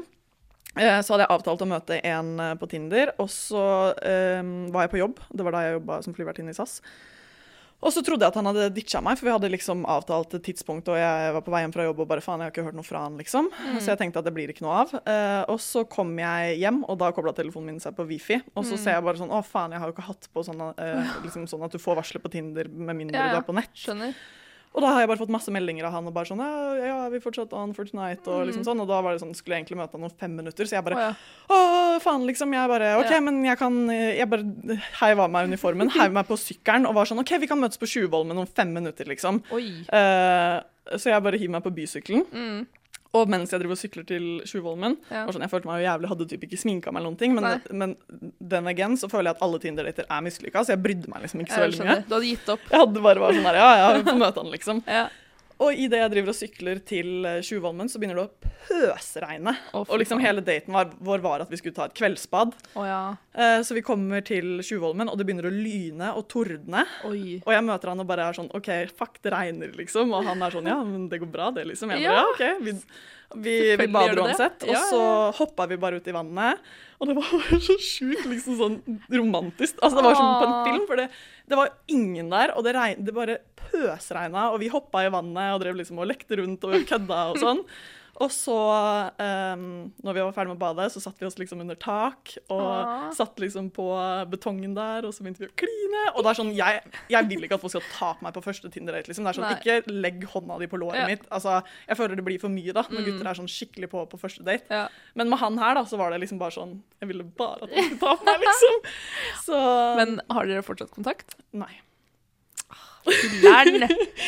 Eh, 0.77 1.01
Så 1.01 1.13
hadde 1.13 1.25
jeg 1.25 1.33
avtalt 1.33 1.65
å 1.65 1.69
møte 1.69 1.99
en 2.05 2.39
eh, 2.39 2.55
på 2.59 2.69
Tinder, 2.69 3.13
og 3.17 3.29
så 3.33 3.65
um, 3.97 4.55
var 4.73 4.85
jeg 4.85 4.93
på 4.95 5.01
jobb. 5.03 5.21
Det 5.33 5.45
var 5.45 5.55
da 5.57 5.65
jeg 5.65 5.77
jobba 5.79 6.01
som 6.05 6.15
flyvertinne 6.17 6.53
i 6.53 6.57
SAS. 6.57 6.79
Og 7.77 7.91
så 7.93 8.01
trodde 8.01 8.25
jeg 8.25 8.33
at 8.33 8.37
han 8.39 8.47
hadde 8.49 8.71
ditcha 8.73 9.03
meg, 9.05 9.19
for 9.19 9.27
vi 9.27 9.33
hadde 9.35 9.49
liksom 9.53 9.83
avtalt 9.85 10.31
et 10.33 10.41
tidspunkt, 10.47 10.87
og 10.89 10.97
jeg 10.97 11.33
var 11.35 11.43
på 11.45 11.51
vei 11.53 11.59
hjem 11.61 11.73
fra 11.75 11.83
jobb 11.85 11.99
og 12.01 12.07
bare 12.09 12.23
faen, 12.25 12.41
jeg 12.41 12.49
har 12.49 12.55
ikke 12.55 12.63
hørt 12.65 12.77
noe 12.79 12.87
fra 12.87 13.03
han, 13.03 13.19
liksom. 13.21 13.51
Så 13.77 13.91
jeg 13.91 13.99
tenkte 14.01 14.23
at 14.23 14.25
det 14.25 14.33
blir 14.33 14.49
ikke 14.49 14.65
noe 14.65 14.79
av. 14.81 14.95
Uh, 15.05 15.43
og 15.53 15.59
så 15.61 15.83
kom 15.85 16.15
jeg 16.17 16.55
hjem, 16.63 16.79
og 16.89 16.97
da 16.97 17.11
kobla 17.13 17.35
telefonen 17.37 17.75
min 17.75 17.83
seg 17.83 17.93
på 17.93 18.07
Wifi. 18.09 18.39
Og 18.57 18.65
så 18.65 18.79
ser 18.81 18.97
jeg 18.97 19.05
bare 19.05 19.21
sånn 19.21 19.29
å 19.29 19.43
faen, 19.45 19.75
jeg 19.77 19.83
har 19.83 19.91
jo 19.91 19.93
ikke 19.93 20.07
hatt 20.09 20.25
på 20.33 20.45
sånn, 20.47 20.63
uh, 20.73 21.13
liksom 21.27 21.45
sånn 21.51 21.67
at 21.69 21.77
du 21.77 21.77
får 21.83 21.99
varsler 22.01 22.23
på 22.23 22.33
Tinder 22.33 22.65
med 22.71 22.97
mindre 22.97 23.19
Ja, 23.19 23.29
ja. 23.29 23.37
du 23.37 23.43
er 23.43 23.47
på 23.51 23.57
nett. 23.59 23.69
Skjønner. 23.77 24.17
Og 24.75 24.83
da 24.83 24.91
har 24.93 25.01
jeg 25.01 25.09
bare 25.09 25.21
fått 25.21 25.33
masse 25.33 25.51
meldinger 25.53 25.87
av 25.87 25.95
han 25.95 26.09
og 26.09 26.13
bare 26.13 26.29
sånn 26.29 26.41
Ja, 26.43 26.73
ja 26.85 26.97
vi 27.09 27.21
fortsatt 27.23 27.53
on 27.57 27.73
for 27.77 27.89
tonight? 27.89 28.27
Og 28.29 28.45
liksom 28.49 28.65
sånn. 28.67 28.81
Og 28.83 28.89
da 28.89 28.99
var 29.01 29.15
det 29.15 29.23
sånn, 29.23 29.33
skulle 29.37 29.57
jeg 29.57 29.65
egentlig 29.65 29.79
møte 29.79 29.97
han 29.97 30.05
om 30.05 30.13
fem 30.21 30.35
minutter, 30.37 30.69
så 30.69 30.77
jeg 30.77 30.85
Å 30.85 30.87
bare 30.89 31.05
ja. 31.07 31.11
Å, 31.49 31.59
faen, 32.03 32.27
liksom. 32.29 32.53
Jeg 32.53 32.71
bare 32.73 32.93
OK, 32.99 33.11
Ja. 33.15 33.21
men 33.23 33.41
jeg 33.45 33.57
kan 33.57 33.77
Jeg 33.89 34.29
bare 34.29 34.79
heiv 35.01 35.23
av 35.23 35.31
meg 35.33 35.51
uniformen, 35.51 35.91
heiv 35.97 36.13
meg 36.13 36.27
på 36.29 36.37
sykkelen 36.37 36.87
og 36.89 36.97
var 36.99 37.09
sånn 37.09 37.23
OK, 37.23 37.37
vi 37.41 37.49
kan 37.49 37.61
møtes 37.61 37.81
på 37.81 37.89
Tjuvholmen 37.89 38.37
om 38.37 38.47
fem 38.47 38.73
minutter, 38.73 39.09
liksom. 39.09 39.41
Oi. 39.55 39.65
Uh, 39.89 40.61
så 40.95 41.11
jeg 41.11 41.23
bare 41.23 41.39
hiver 41.39 41.57
meg 41.57 41.65
på 41.65 41.73
bysykkelen. 41.75 42.27
Mm. 42.31 42.67
Og 43.15 43.29
mens 43.31 43.51
jeg 43.53 43.59
driver 43.61 43.71
og 43.77 43.79
sykler 43.79 44.05
til 44.07 44.25
Tjuvholmen 44.45 44.97
Ja. 45.11 45.25
sånn, 45.27 45.41
Jeg 45.41 45.49
følte 45.49 45.65
meg 45.69 45.79
jo 45.81 45.87
jævlig, 45.87 46.09
hadde 46.11 46.27
typ 46.27 46.43
ikke 46.43 46.57
sminka 46.59 46.91
meg 46.91 46.99
eller 47.01 47.11
noen 47.11 47.17
ting, 47.19 47.35
men, 47.35 47.61
men 47.71 47.95
den 48.41 48.67
again 48.67 48.97
så 48.97 49.07
føler 49.09 49.31
jeg 49.31 49.35
at 49.37 49.41
alle 49.47 49.59
Tinder-dater 49.63 50.05
er 50.09 50.21
mislykka, 50.21 50.65
så 50.65 50.75
jeg 50.75 50.83
brydde 50.83 51.07
meg 51.13 51.21
liksom 51.23 51.41
ikke 51.45 51.53
så 51.55 51.63
veldig 51.63 51.85
mye. 51.85 52.01
Du 52.07 52.13
hadde 52.17 52.25
gitt 52.33 52.49
opp. 52.49 52.59
Jeg 52.71 52.79
hadde 52.83 53.01
bare 53.07 53.23
vært 53.23 53.39
sånn 53.39 53.47
der, 53.47 53.55
ja, 53.61 53.69
ja, 53.79 54.03
får 54.03 54.19
møte 54.19 54.43
han, 54.43 54.51
liksom. 54.51 54.83
Ja. 54.87 55.07
Og 55.63 55.73
idet 55.73 55.97
jeg 56.03 56.11
driver 56.13 56.29
og 56.33 56.37
sykler 56.37 56.79
til 56.85 57.25
eh, 57.25 57.39
Tjuvholmen, 57.45 57.89
så 57.89 57.97
begynner 57.97 58.19
det 58.19 58.27
å 58.27 58.51
pøsregne. 58.67 59.53
Oh, 59.73 59.85
Og 59.87 59.97
liksom 60.03 60.21
hele 60.21 60.43
daten 60.45 60.75
var, 60.75 60.91
vår 61.01 61.23
var 61.23 61.43
at 61.45 61.49
vi 61.53 61.57
skulle 61.57 61.73
ta 61.77 61.87
et 61.89 61.95
kveldsbad. 61.97 62.53
Å 62.77 62.85
ja. 62.85 62.99
Eh, 63.33 63.59
Så 63.65 63.73
vi 63.77 63.81
kommer 63.85 64.21
til 64.27 64.59
Tjuvholmen, 64.65 65.09
og 65.09 65.17
det 65.17 65.25
begynner 65.27 65.49
å 65.49 65.53
lyne 65.53 66.11
og 66.17 66.27
tordne. 66.29 66.85
Oi. 67.09 67.39
Og 67.41 67.51
jeg 67.55 67.65
møter 67.65 67.93
han 67.93 68.03
og 68.05 68.09
bare 68.09 68.29
er 68.29 68.37
sånn 68.37 68.51
OK, 68.57 68.69
fuck, 68.97 69.17
det 69.25 69.33
regner, 69.33 69.73
liksom. 69.77 70.13
Og 70.13 70.25
han 70.29 70.41
er 70.45 70.53
sånn 70.57 70.69
Ja, 70.69 70.77
men 70.85 71.09
det 71.11 71.21
går 71.25 71.31
bra, 71.33 71.49
det, 71.55 71.65
liksom. 71.71 71.93
Jeg 71.95 72.05
bare, 72.05 72.17
Ja. 72.21 72.25
OK. 72.33 72.65
Vi, 72.67 72.75
vi, 73.43 73.55
vi 73.81 73.87
bader 73.91 74.21
uansett. 74.23 74.61
Og 74.67 74.75
Ja, 74.77 74.83
så 74.91 75.01
hoppa 75.41 75.65
vi 75.67 75.79
bare 75.81 75.97
ut 75.99 76.07
i 76.07 76.13
vannet. 76.15 76.61
Og 77.01 77.09
det 77.09 77.17
var 77.17 77.33
så 77.61 77.75
sjukt 77.81 78.23
liksom 78.29 78.55
sånn 78.61 78.77
romantisk. 79.13 79.81
Altså, 79.81 79.99
det 79.99 80.05
var 80.07 80.15
som 80.17 80.29
på 80.37 80.45
en 80.47 80.55
film, 80.69 80.85
for 80.89 81.01
det, 81.01 81.09
det 81.49 81.59
var 81.59 81.73
ingen 81.93 82.29
der, 82.33 82.53
og 82.57 82.63
det, 82.65 82.73
regn, 82.77 83.03
det 83.05 83.13
bare 83.13 83.35
pøsregna, 83.71 84.49
og 84.53 84.59
vi 84.63 84.71
hoppa 84.73 85.05
i 85.05 85.11
vannet 85.13 85.53
og 85.55 85.61
drev 85.63 85.75
liksom 85.81 85.99
og 85.99 86.09
lekte 86.09 86.39
rundt 86.41 86.63
og 86.67 86.83
kødda 86.89 87.21
og 87.33 87.39
sånn. 87.43 87.63
Og 88.17 88.31
så, 88.33 88.49
um, 89.21 89.91
når 90.01 90.15
vi 90.17 90.21
var 90.25 90.31
ferdig 90.33 90.49
med 90.49 90.57
å 90.57 90.61
bade, 90.63 90.87
så 90.89 90.97
satt 91.03 91.19
vi 91.21 91.27
oss 91.27 91.35
liksom 91.37 91.59
under 91.61 91.77
tak 91.77 92.31
og 92.49 92.63
Åh. 92.65 93.03
satt 93.13 93.37
liksom 93.37 93.67
på 93.75 93.85
betongen 94.31 94.73
der, 94.73 95.05
og 95.05 95.13
så 95.13 95.21
begynte 95.21 95.43
vi 95.43 95.49
å 95.51 95.53
kline. 95.61 96.01
Og 96.15 96.23
det 96.25 96.31
er 96.31 96.39
sånn, 96.39 96.49
jeg, 96.57 96.81
jeg 97.13 97.27
vil 97.29 97.45
ikke 97.45 97.59
at 97.59 97.61
folk 97.61 97.75
skal 97.75 97.85
ta 97.93 98.09
på 98.17 98.25
meg 98.25 98.33
på 98.33 98.41
første 98.41 98.71
Tinder-date. 98.73 99.11
Liksom. 99.11 99.21
Det 99.21 99.29
er 99.35 99.37
sånn, 99.37 99.45
Nei. 99.45 99.59
Ikke 99.61 99.93
legg 100.01 100.25
hånda 100.33 100.57
di 100.63 100.65
på 100.71 100.79
låret 100.81 101.03
Ja. 101.03 101.05
mitt. 101.11 101.29
Altså, 101.29 101.59
jeg 101.85 101.99
føler 102.01 102.17
det 102.17 102.25
blir 102.25 102.41
for 102.41 102.49
mye 102.49 102.73
da, 102.73 102.87
når 102.89 103.03
Mm. 103.03 103.05
gutter 103.11 103.29
er 103.29 103.37
sånn 103.43 103.53
skikkelig 103.53 103.91
på 103.93 104.01
på 104.09 104.17
første 104.25 104.43
date. 104.49 104.65
Ja. 104.73 104.87
Men 105.13 105.29
med 105.29 105.37
han 105.37 105.61
her 105.61 105.75
da, 105.77 105.83
så 105.85 106.01
var 106.01 106.09
det 106.09 106.21
liksom 106.25 106.39
bare 106.41 106.57
sånn 106.57 106.81
Jeg 106.99 107.09
ville 107.13 107.23
bare 107.37 107.69
at 107.69 107.69
han 107.69 107.83
skulle 107.85 107.99
ta 108.01 108.15
på 108.17 108.25
meg, 108.25 108.41
liksom. 108.49 108.81
Så 109.45 109.95
Men 110.01 110.21
har 110.31 110.49
dere 110.49 110.65
fortsatt 110.65 110.89
kontakt? 110.89 111.35
Nei. 111.53 111.69
Lern. 113.43 113.87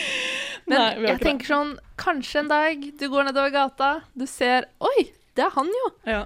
Men 0.70 0.78
Nei, 0.78 0.90
jeg 0.90 1.00
ikke 1.02 1.14
det. 1.18 1.22
tenker 1.26 1.50
sånn, 1.50 1.72
kanskje 1.98 2.44
en 2.44 2.50
dag 2.52 2.84
du 3.00 3.06
går 3.10 3.24
nedover 3.30 3.50
gata, 3.56 3.88
du 4.14 4.26
ser 4.30 4.68
Oi, 4.86 5.08
det 5.36 5.44
er 5.48 5.54
han 5.56 5.72
jo! 5.74 5.88
Ja, 6.06 6.20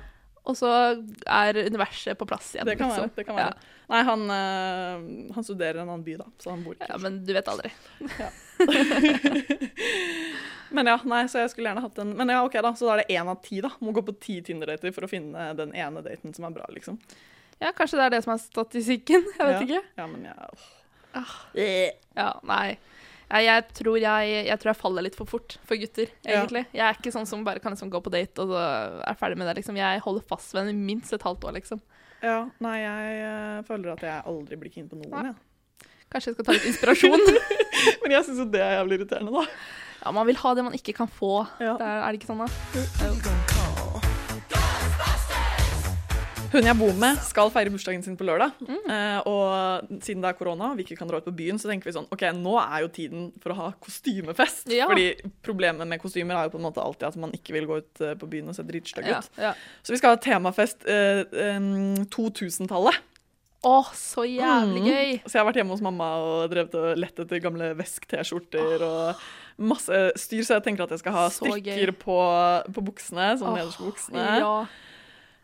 Og 0.44 0.58
så 0.60 0.68
er 1.24 1.60
universet 1.70 2.18
på 2.20 2.28
plass 2.28 2.50
igjen. 2.56 2.68
det 2.68 2.76
kan 2.80 2.90
være. 2.92 3.06
liksom. 3.06 3.16
Det 3.16 3.26
kan 3.30 3.38
være. 3.40 3.54
Nei, 3.94 4.02
han, 4.08 4.22
øh, 4.36 5.32
han 5.36 5.44
studerer 5.48 5.80
en 5.84 5.88
annen 5.94 6.04
by, 6.04 6.18
da, 6.20 6.26
så 6.44 6.52
han 6.52 6.64
bor 6.66 6.76
ikke 6.76 6.88
Ja. 6.90 6.96
ja, 6.98 7.00
men 7.06 7.22
du 7.28 7.32
vet 7.36 7.48
aldri. 7.52 7.72
Men 10.74 10.88
ja, 10.90 10.96
nei, 11.06 11.24
så 11.30 11.44
jeg 11.44 11.52
skulle 11.54 11.70
gjerne 11.70 11.84
hatt 11.86 12.00
en 12.02 12.14
Men 12.18 12.32
ja, 12.34 12.40
OK, 12.48 12.56
da. 12.66 12.72
Så 12.78 12.88
da 12.88 12.96
er 12.96 13.04
det 13.04 13.14
én 13.14 13.28
av 13.30 13.38
ti, 13.46 13.60
da. 13.62 13.70
Må 13.84 13.92
gå 13.94 14.02
på 14.08 14.16
ti 14.24 14.40
Tinder-dater 14.46 14.94
for 14.96 15.06
å 15.06 15.10
finne 15.12 15.52
den 15.60 15.74
ene 15.78 16.02
daten 16.06 16.34
som 16.34 16.48
er 16.50 16.56
bra, 16.56 16.66
liksom. 16.74 16.98
Ja, 17.62 17.70
kanskje 17.78 18.00
det 18.00 18.08
er 18.08 18.16
det 18.16 18.22
som 18.26 18.34
er 18.34 18.42
statistikken. 18.42 19.22
Jeg 19.38 19.46
vet 19.46 19.54
Ja. 19.54 19.62
ikke. 19.68 19.84
Ja, 20.02 20.08
men 20.10 20.26
jeg 20.26 20.34
åh. 20.50 20.64
Ah. 21.14 21.34
Ja, 21.56 22.32
nei. 22.48 22.78
Jeg, 23.34 23.46
jeg, 23.48 23.64
tror 23.80 23.98
jeg, 23.98 24.34
jeg 24.46 24.60
tror 24.62 24.70
jeg 24.70 24.78
faller 24.78 25.06
litt 25.08 25.16
for 25.18 25.26
fort 25.30 25.56
for 25.66 25.80
gutter, 25.80 26.10
Ja. 26.26 26.42
egentlig. 26.44 26.66
Jeg 26.76 26.84
er 26.86 26.98
ikke 27.00 27.14
sånn 27.16 27.26
som 27.30 27.42
bare 27.48 27.60
kan 27.64 27.74
liksom 27.74 27.90
gå 27.90 28.02
på 28.06 28.12
date 28.14 28.44
og 28.44 28.52
så 28.54 28.60
er 29.08 29.18
ferdig 29.18 29.40
med 29.42 29.48
det. 29.50 29.56
liksom. 29.62 29.80
Jeg 29.80 30.04
holder 30.06 30.26
fast 30.30 30.54
ved 30.54 30.66
henne 30.68 30.76
i 30.76 30.86
minst 30.92 31.14
et 31.16 31.26
halvt 31.26 31.48
år, 31.50 31.56
liksom. 31.58 31.82
Ja, 32.24 32.44
nei, 32.64 32.76
jeg 32.84 33.16
eh, 33.26 33.64
føler 33.68 33.96
at 33.96 34.06
jeg 34.06 34.22
aldri 34.30 34.60
blir 34.62 34.72
keen 34.76 34.86
på 34.92 35.00
noen, 35.00 35.10
jeg. 35.12 35.34
Ja. 35.34 35.90
Kanskje 36.14 36.30
jeg 36.30 36.36
skal 36.38 36.46
ta 36.46 36.54
litt 36.60 36.70
inspirasjon. 36.70 37.26
Men 38.04 38.14
jeg 38.20 38.28
syns 38.28 38.44
jo 38.44 38.50
det 38.54 38.62
er 38.62 38.78
jævlig 38.78 39.00
irriterende, 39.02 39.34
da. 39.34 39.48
ja, 40.06 40.12
Man 40.20 40.30
vil 40.30 40.38
ha 40.44 40.54
det 40.54 40.68
man 40.70 40.78
ikke 40.78 40.94
kan 41.02 41.10
få. 41.10 41.34
Ja. 41.58 41.74
Det 41.82 41.90
er, 41.90 42.04
er 42.06 42.12
det 42.14 42.22
ikke 42.22 42.30
sånn, 42.30 42.46
da? 42.46 43.33
Hun 46.54 46.68
jeg 46.70 46.78
bor 46.78 46.94
med, 47.02 47.18
skal 47.26 47.50
feire 47.54 47.72
bursdagen 47.74 48.04
sin 48.06 48.16
på 48.20 48.26
lørdag. 48.28 48.52
Mm. 48.62 48.80
Eh, 48.94 49.20
og 49.30 49.94
siden 50.06 50.22
det 50.22 50.30
er 50.32 50.38
korona 50.38 50.70
og 50.72 50.78
vi 50.78 50.86
ikke 50.86 50.98
kan 51.00 51.10
dra 51.10 51.18
ut 51.18 51.26
på 51.26 51.34
byen, 51.36 51.58
så 51.62 51.70
tenker 51.72 51.90
vi 51.90 51.96
sånn 51.96 52.06
OK, 52.14 52.26
nå 52.38 52.54
er 52.62 52.84
jo 52.86 52.92
tiden 52.94 53.24
for 53.42 53.54
å 53.56 53.58
ha 53.58 53.70
kostymefest. 53.82 54.70
Ja. 54.74 54.86
Fordi 54.92 55.08
problemet 55.46 55.90
med 55.90 56.02
kostymer 56.04 56.38
er 56.38 56.48
jo 56.50 56.54
på 56.56 56.62
en 56.62 56.68
måte 56.68 56.84
alltid 56.84 57.08
at 57.10 57.18
man 57.24 57.34
ikke 57.34 57.56
vil 57.58 57.66
gå 57.70 57.80
ut 57.82 58.04
eh, 58.06 58.14
på 58.22 58.30
byen 58.30 58.54
og 58.54 58.58
se 58.60 58.66
dritstygg 58.70 59.10
ut. 59.10 59.32
ja. 59.42 59.56
Så 59.82 59.96
vi 59.96 60.00
skal 60.02 60.14
ha 60.16 60.22
temafest 60.22 60.86
eh, 60.86 61.24
em, 61.50 62.06
2000-tallet. 62.14 63.02
Å, 63.64 63.78
så 63.96 64.26
jævlig 64.28 64.82
Mm. 64.84 64.88
gøy! 64.92 65.12
Så 65.24 65.38
jeg 65.38 65.40
har 65.40 65.46
vært 65.48 65.56
hjemme 65.62 65.72
hos 65.72 65.82
mamma 65.86 66.08
og 66.20 66.50
drevet 66.52 66.74
og 66.76 66.98
lett 67.00 67.20
etter 67.24 67.40
gamle 67.40 67.70
Vesk-T-skjorter 67.80 68.84
og 68.84 69.22
masse 69.64 70.00
styr, 70.20 70.44
så 70.44 70.58
jeg 70.58 70.66
tenker 70.66 70.84
at 70.84 70.92
jeg 70.92 71.00
skal 71.00 71.16
ha 71.16 71.30
strikker 71.32 71.94
på, 72.02 72.18
på 72.76 72.84
buksene, 72.90 73.30
sånn 73.40 73.54
Åh, 73.54 73.60
nederst 73.62 73.80
på 73.80 73.88
buksene. 73.88 74.26
Ja. 74.44 74.52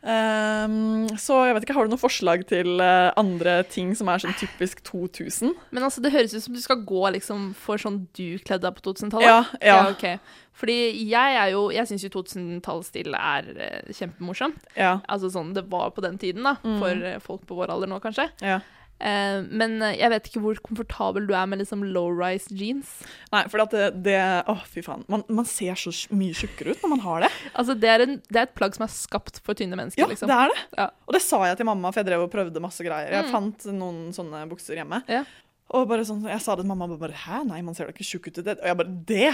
Ehm, 0.00 1.08
så 1.20 1.42
jeg 1.44 1.54
vet 1.56 1.66
ikke, 1.66 1.74
har 1.76 1.84
du 1.84 1.92
noen 1.92 2.00
forslag 2.00 2.44
til 2.48 2.80
uh, 2.80 3.12
andre 3.20 3.58
ting 3.68 3.92
som 3.98 4.08
er 4.08 4.22
sånn 4.22 4.36
typisk 4.40 4.80
2000? 4.88 5.52
Men 5.74 5.84
altså, 5.84 6.00
det 6.04 6.14
høres 6.14 6.34
ut 6.34 6.44
som 6.46 6.56
du 6.56 6.62
skal 6.62 6.80
gå 6.88 7.02
liksom 7.18 7.50
for 7.58 7.80
sånn 7.80 8.06
du 8.16 8.40
kledde 8.40 8.64
deg 8.64 8.78
på 8.78 8.86
2000-tallet. 8.88 9.28
Ja, 9.28 9.42
ja, 9.60 9.76
ja 9.76 9.90
ok. 9.92 10.38
Fordi 10.60 10.76
jeg 11.08 11.36
er 11.40 11.52
jo 11.54 11.60
Jeg 11.72 11.88
syns 11.88 12.02
jo 12.04 12.10
2000-tallsstil 12.18 13.14
er 13.16 13.52
uh, 13.54 13.92
kjempemorsomt. 13.96 14.60
ja, 14.76 14.98
Altså 15.08 15.32
sånn 15.32 15.54
det 15.56 15.66
var 15.72 15.92
på 15.96 16.04
den 16.04 16.18
tiden, 16.20 16.48
da. 16.48 16.56
Mm. 16.64 16.76
For 16.80 17.08
eh, 17.12 17.22
folk 17.24 17.46
på 17.48 17.56
vår 17.58 17.72
alder 17.76 17.90
nå, 17.90 18.00
kanskje. 18.02 18.30
ja. 18.44 18.60
Eh, 19.00 19.40
men 19.48 19.78
eh, 19.82 19.94
jeg 19.96 20.12
vet 20.12 20.28
ikke 20.28 20.42
hvor 20.44 20.60
komfortabel 20.66 21.24
du 21.28 21.32
er 21.34 21.46
med 21.48 21.62
liksom 21.62 21.82
low-rise 21.94 22.52
jeans. 22.52 22.90
Nei, 23.32 23.42
for 23.48 23.64
det, 23.72 23.86
det 24.04 24.18
Å, 24.50 24.56
fy 24.68 24.84
faen. 24.84 25.04
Man, 25.08 25.24
man 25.32 25.48
ser 25.48 25.78
så 25.80 25.92
mye 26.12 26.36
tjukkere 26.36 26.74
ut 26.76 26.84
når 26.84 26.94
man 26.96 27.04
har 27.06 27.24
det. 27.26 27.32
Altså, 27.54 27.76
det 27.80 27.88
er, 27.94 28.04
en, 28.06 28.16
det 28.28 28.42
er 28.42 28.48
et 28.50 28.56
plagg 28.58 28.76
som 28.76 28.84
er 28.84 28.92
skapt 28.92 29.40
for 29.46 29.56
tynne 29.56 29.78
mennesker, 29.80 30.04
Ja, 30.04 30.10
liksom. 30.12 30.28
det 30.28 30.36
er 30.36 30.52
det. 30.54 30.64
Ja. 30.76 30.88
Og 31.08 31.16
det 31.16 31.22
sa 31.24 31.42
jeg 31.48 31.60
til 31.62 31.70
mamma, 31.70 31.92
for 31.94 32.02
jeg 32.02 32.10
drev 32.12 32.26
og 32.26 32.32
prøvde 32.34 32.60
masse 32.64 32.84
greier. 32.84 33.10
Jeg 33.16 33.28
Mm. 33.30 33.30
fant 33.32 33.64
noen 33.76 34.02
sånne 34.16 34.44
bukser 34.50 34.76
hjemme. 34.80 35.00
Ja. 35.08 35.24
Og 35.70 35.84
bare 35.86 36.02
sånn, 36.02 36.24
jeg 36.26 36.42
sa 36.42 36.56
det 36.58 36.64
til 36.64 36.68
mamma, 36.72 36.88
og 36.90 36.98
bare 36.98 37.14
Hæ, 37.14 37.44
nei, 37.46 37.60
man 37.62 37.76
ser 37.78 37.86
da 37.86 37.92
ikke 37.94 38.02
tjukk 38.02 38.26
ut 38.32 38.38
i 38.40 38.42
det. 38.42 38.56
Og 38.58 38.66
jeg 38.66 38.76
bare 38.80 38.94
Det! 39.06 39.28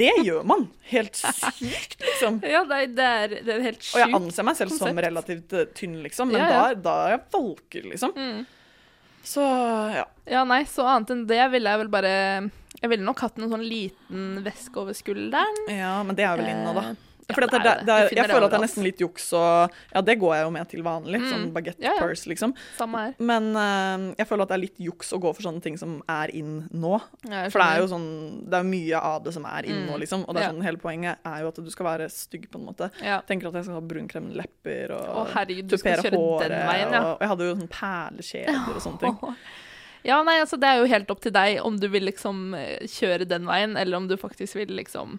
Det 0.00 0.08
gjør 0.26 0.42
man! 0.50 0.64
Helt 0.90 1.14
sykt, 1.14 1.96
liksom. 2.02 2.40
Ja, 2.56 2.64
det 2.66 2.80
er, 2.80 2.86
det 2.96 3.06
er, 3.06 3.34
det 3.46 3.54
er 3.54 3.62
helt 3.68 3.86
Og 3.94 4.00
jeg 4.02 4.14
anser 4.18 4.48
meg 4.48 4.56
selv 4.58 4.74
som 4.74 4.98
relativt 5.06 5.54
eh, 5.54 5.68
tynn, 5.78 6.00
liksom, 6.02 6.32
men 6.34 6.42
Ja, 6.42 6.48
ja. 6.50 6.74
Da, 6.74 6.80
da 6.88 6.94
er 7.06 7.14
jeg 7.14 7.22
valker, 7.36 7.86
liksom. 7.92 8.16
Mm. 8.18 8.44
Så 9.26 9.42
ja. 9.94 10.04
Ja, 10.30 10.44
nei, 10.46 10.62
så 10.70 10.86
annet 10.86 11.10
enn 11.14 11.24
det 11.30 11.40
ville 11.52 11.70
jeg 11.72 11.80
vel 11.84 11.90
bare 11.90 12.12
Jeg 12.80 12.90
ville 12.92 13.06
nok 13.06 13.20
hatt 13.24 13.38
en 13.40 13.50
sånn 13.50 13.64
liten 13.66 14.40
veske 14.46 14.78
over 14.82 14.94
skulderen. 14.96 15.62
ja. 15.72 15.96
Men 16.06 16.14
det 16.18 16.26
er 16.28 16.36
vel 16.38 16.50
inne, 16.52 16.74
da. 16.76 16.84
Ja, 17.26 17.34
det, 17.42 17.46
det 17.50 17.70
det, 17.86 17.94
er 17.94 18.10
jeg 18.14 18.28
føler 18.30 18.44
at 18.46 18.52
det 18.52 18.58
er 18.60 18.62
nesten 18.62 18.84
litt 18.86 19.00
juks 19.02 19.24
og 19.34 19.72
Ja, 19.92 20.00
det 20.06 20.14
går 20.20 20.34
jeg 20.36 20.44
jo 20.46 20.50
med 20.54 20.68
til 20.70 20.82
vanlig. 20.86 21.18
Mm. 21.24 21.28
Sånn 21.32 21.46
baguette 21.56 21.82
Ja, 21.82 21.96
ja. 21.96 22.04
purse, 22.04 22.28
liksom. 22.30 22.52
Men 23.18 23.48
uh, 23.58 24.14
jeg 24.20 24.28
føler 24.30 24.46
at 24.46 24.52
det 24.52 24.56
er 24.58 24.62
litt 24.62 24.78
juks 24.78 25.10
å 25.16 25.18
gå 25.18 25.32
for 25.34 25.42
sånne 25.42 25.60
ting 25.64 25.74
som 25.80 25.96
er 26.06 26.30
inn 26.38 26.68
nå. 26.70 26.92
For 27.50 27.58
det 27.58 27.66
er 27.66 27.82
jo 27.82 27.88
sånn 27.90 28.06
Det 28.46 28.60
er 28.60 28.68
mye 28.70 29.00
av 29.10 29.24
det 29.26 29.34
som 29.34 29.44
er 29.50 29.66
inn 29.66 29.74
Mm. 29.82 29.90
nå, 29.90 29.98
liksom. 30.04 30.22
Og 30.30 30.38
sånn, 30.38 30.62
hele 30.62 30.78
poenget 30.78 31.18
er 31.26 31.42
jo 31.42 31.48
at 31.50 31.58
du 31.66 31.70
skal 31.74 31.86
være 31.90 32.06
stygg, 32.14 32.46
på 32.52 32.60
en 32.62 32.66
måte. 32.70 32.90
Tenker 33.26 33.48
at 33.50 33.58
jeg 33.58 33.66
skal 33.66 33.80
ha 33.80 33.82
brunkrem 33.82 34.30
lepper 34.38 34.94
Å, 34.94 35.02
og 35.24 35.34
herregud, 35.34 35.66
du 35.68 35.76
skal 35.82 35.98
kjøre 36.06 36.16
håret. 36.22 36.48
den 36.54 36.66
veien, 36.70 36.94
ja. 36.94 37.02
Og 37.16 37.20
jeg 37.26 37.28
hadde 37.34 37.48
jo 37.50 37.56
sånn 37.58 37.72
perlekjeder 37.74 38.74
og 38.76 38.82
sånne 38.86 39.02
ting. 39.02 39.18
Ja, 40.06 40.20
nei, 40.22 40.36
altså 40.38 40.54
det 40.62 40.68
er 40.70 40.76
jo 40.78 40.84
helt 40.86 41.08
opp 41.10 41.18
til 41.24 41.32
deg 41.34 41.56
om 41.66 41.80
du 41.82 41.88
vil 41.90 42.04
liksom 42.06 42.52
kjøre 42.86 43.26
den 43.26 43.42
veien, 43.48 43.72
eller 43.76 43.96
om 43.98 44.04
du 44.06 44.14
faktisk 44.20 44.54
vil 44.54 44.70
liksom 44.78 45.16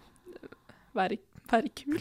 være, 0.95 1.17
være 1.51 1.71
kul. 1.75 1.99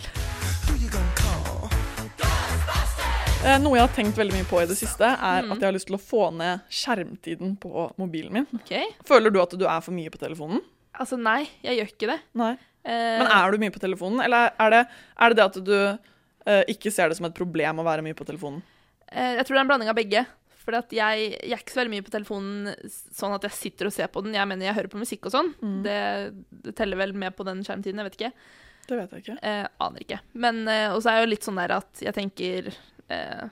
Eh, 3.47 3.59
Noe 3.63 3.77
jeg 3.79 3.85
har 3.85 3.93
tenkt 3.95 4.19
veldig 4.19 4.35
mye 4.35 4.47
på 4.49 4.59
i 4.63 4.67
det 4.67 4.75
siste, 4.79 5.07
er 5.07 5.43
Mm. 5.45 5.53
at 5.53 5.61
jeg 5.61 5.67
har 5.69 5.73
lyst 5.77 5.87
til 5.87 5.97
å 5.97 6.03
få 6.03 6.31
ned 6.35 6.61
skjermtiden 6.69 7.57
på 7.61 7.93
mobilen 7.97 8.33
min. 8.33 8.47
Okay. 8.55 8.87
Føler 9.05 9.31
du 9.31 9.41
at 9.41 9.51
du 9.51 9.65
er 9.67 9.81
for 9.81 9.93
mye 9.93 10.11
på 10.11 10.19
telefonen? 10.19 10.61
Altså 10.99 11.19
nei, 11.21 11.49
jeg 11.63 11.79
gjør 11.79 11.93
ikke 11.93 12.09
det. 12.11 12.21
Nei. 12.35 12.53
Eh, 12.85 13.19
Men 13.21 13.27
er 13.27 13.51
du 13.53 13.59
mye 13.59 13.71
på 13.71 13.79
telefonen, 13.83 14.25
eller 14.25 14.51
er 14.59 14.71
det 14.71 14.87
er 15.19 15.29
det, 15.29 15.37
det 15.37 15.45
at 15.45 15.65
du 15.65 15.99
uh, 16.47 16.63
ikke 16.67 16.91
ser 16.91 17.09
det 17.09 17.17
som 17.19 17.27
et 17.27 17.35
problem 17.35 17.79
å 17.79 17.85
være 17.85 18.03
mye 18.03 18.15
på 18.15 18.27
telefonen? 18.27 18.63
jeg 19.13 19.47
tror 19.47 19.55
det 19.55 19.61
er 19.61 19.65
en 19.65 19.69
blanding 19.69 19.89
av 19.89 19.95
begge. 19.95 20.27
For 20.67 20.75
jeg, 20.75 20.91
jeg 20.91 21.53
er 21.53 21.61
ikke 21.61 21.71
så 21.71 21.79
veldig 21.79 21.95
mye 21.95 22.03
på 22.03 22.11
telefonen 22.11 22.75
sånn 23.15 23.35
at 23.37 23.45
jeg 23.47 23.53
sitter 23.55 23.87
og 23.87 23.93
ser 23.95 24.09
på 24.11 24.25
den. 24.25 24.35
Jeg 24.35 24.49
mener 24.51 24.67
jeg 24.67 24.75
hører 24.75 24.91
på 24.91 24.99
musikk 24.99 25.29
og 25.29 25.33
sånn. 25.37 25.53
Mm. 25.63 25.77
Det, 25.85 25.99
det 26.67 26.75
teller 26.75 26.99
vel 26.99 27.13
med 27.15 27.37
på 27.39 27.47
den 27.47 27.63
skjermtiden, 27.63 28.03
jeg 28.03 28.09
vet 28.09 28.17
ikke. 28.19 28.33
Det 28.87 28.97
vet 29.01 29.13
jeg 29.17 29.25
ikke. 29.25 29.39
Eh, 29.43 29.67
aner 29.83 30.03
ikke. 30.05 30.21
Men 30.39 30.61
eh, 30.71 30.89
Og 30.95 31.01
så 31.03 31.11
er 31.11 31.19
jeg 31.21 31.27
jo 31.27 31.31
litt 31.35 31.47
sånn 31.49 31.59
der 31.59 31.75
at 31.81 32.03
jeg 32.05 32.15
tenker 32.15 32.69
eh, 33.09 33.47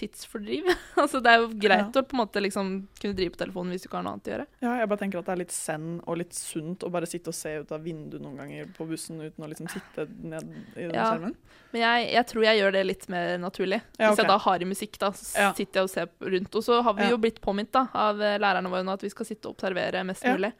tidsfordriv. 0.00 0.66
altså, 1.02 1.20
det 1.22 1.30
er 1.34 1.42
jo 1.44 1.48
greit 1.60 1.94
Ja. 1.94 2.02
å 2.02 2.06
på 2.08 2.16
en 2.16 2.20
måte 2.22 2.42
liksom 2.42 2.70
kunne 3.00 3.16
drive 3.18 3.34
på 3.36 3.40
telefonen 3.44 3.74
hvis 3.74 3.84
du 3.84 3.88
ikke 3.88 3.98
har 4.00 4.06
noe 4.08 4.16
annet 4.16 4.30
å 4.30 4.32
gjøre. 4.34 4.46
Ja, 4.64 4.72
jeg 4.80 4.90
bare 4.92 5.02
tenker 5.04 5.20
at 5.22 5.28
det 5.30 5.34
er 5.36 5.40
litt 5.44 5.54
zen 5.54 5.86
og 6.06 6.18
litt 6.22 6.34
sunt 6.36 6.86
å 6.86 6.90
bare 6.94 7.08
sitte 7.10 7.30
og 7.32 7.36
se 7.38 7.52
ut 7.62 7.74
av 7.76 7.84
vinduet 7.84 8.22
noen 8.24 8.40
ganger 8.40 8.72
på 8.76 8.88
bussen 8.90 9.20
uten 9.22 9.44
å 9.46 9.50
liksom 9.52 9.68
sitte 9.72 10.08
ned 10.24 10.48
i 10.76 10.86
den 10.88 10.96
Ja. 10.96 11.10
skjermen. 11.12 11.36
Men 11.70 11.84
jeg, 11.84 12.08
jeg 12.16 12.26
tror 12.32 12.44
jeg 12.48 12.58
gjør 12.60 12.72
det 12.74 12.84
litt 12.88 13.08
mer 13.12 13.36
naturlig. 13.38 13.80
Ja, 14.00 14.08
Hvis 14.10 14.18
jeg 14.24 14.26
da 14.32 14.38
har 14.42 14.58
i 14.64 14.66
musikk, 14.72 14.98
da, 14.98 15.12
så 15.14 15.52
sitter 15.54 15.80
jeg 15.80 15.86
og 15.86 15.92
ser 15.92 16.08
rundt. 16.34 16.56
Og 16.58 16.64
så 16.66 16.80
har 16.82 16.94
vi 16.98 17.06
jo 17.12 17.18
blitt 17.22 17.38
påminnet 17.44 17.70
da, 17.76 17.84
av 17.94 18.18
eh, 18.20 18.38
lærerne 18.42 18.72
våre 18.72 18.82
nå 18.82 18.96
at 18.96 19.04
vi 19.06 19.10
skal 19.12 19.28
sitte 19.28 19.46
og 19.46 19.54
observere 19.54 20.02
mest 20.08 20.24
mulig. 20.26 20.50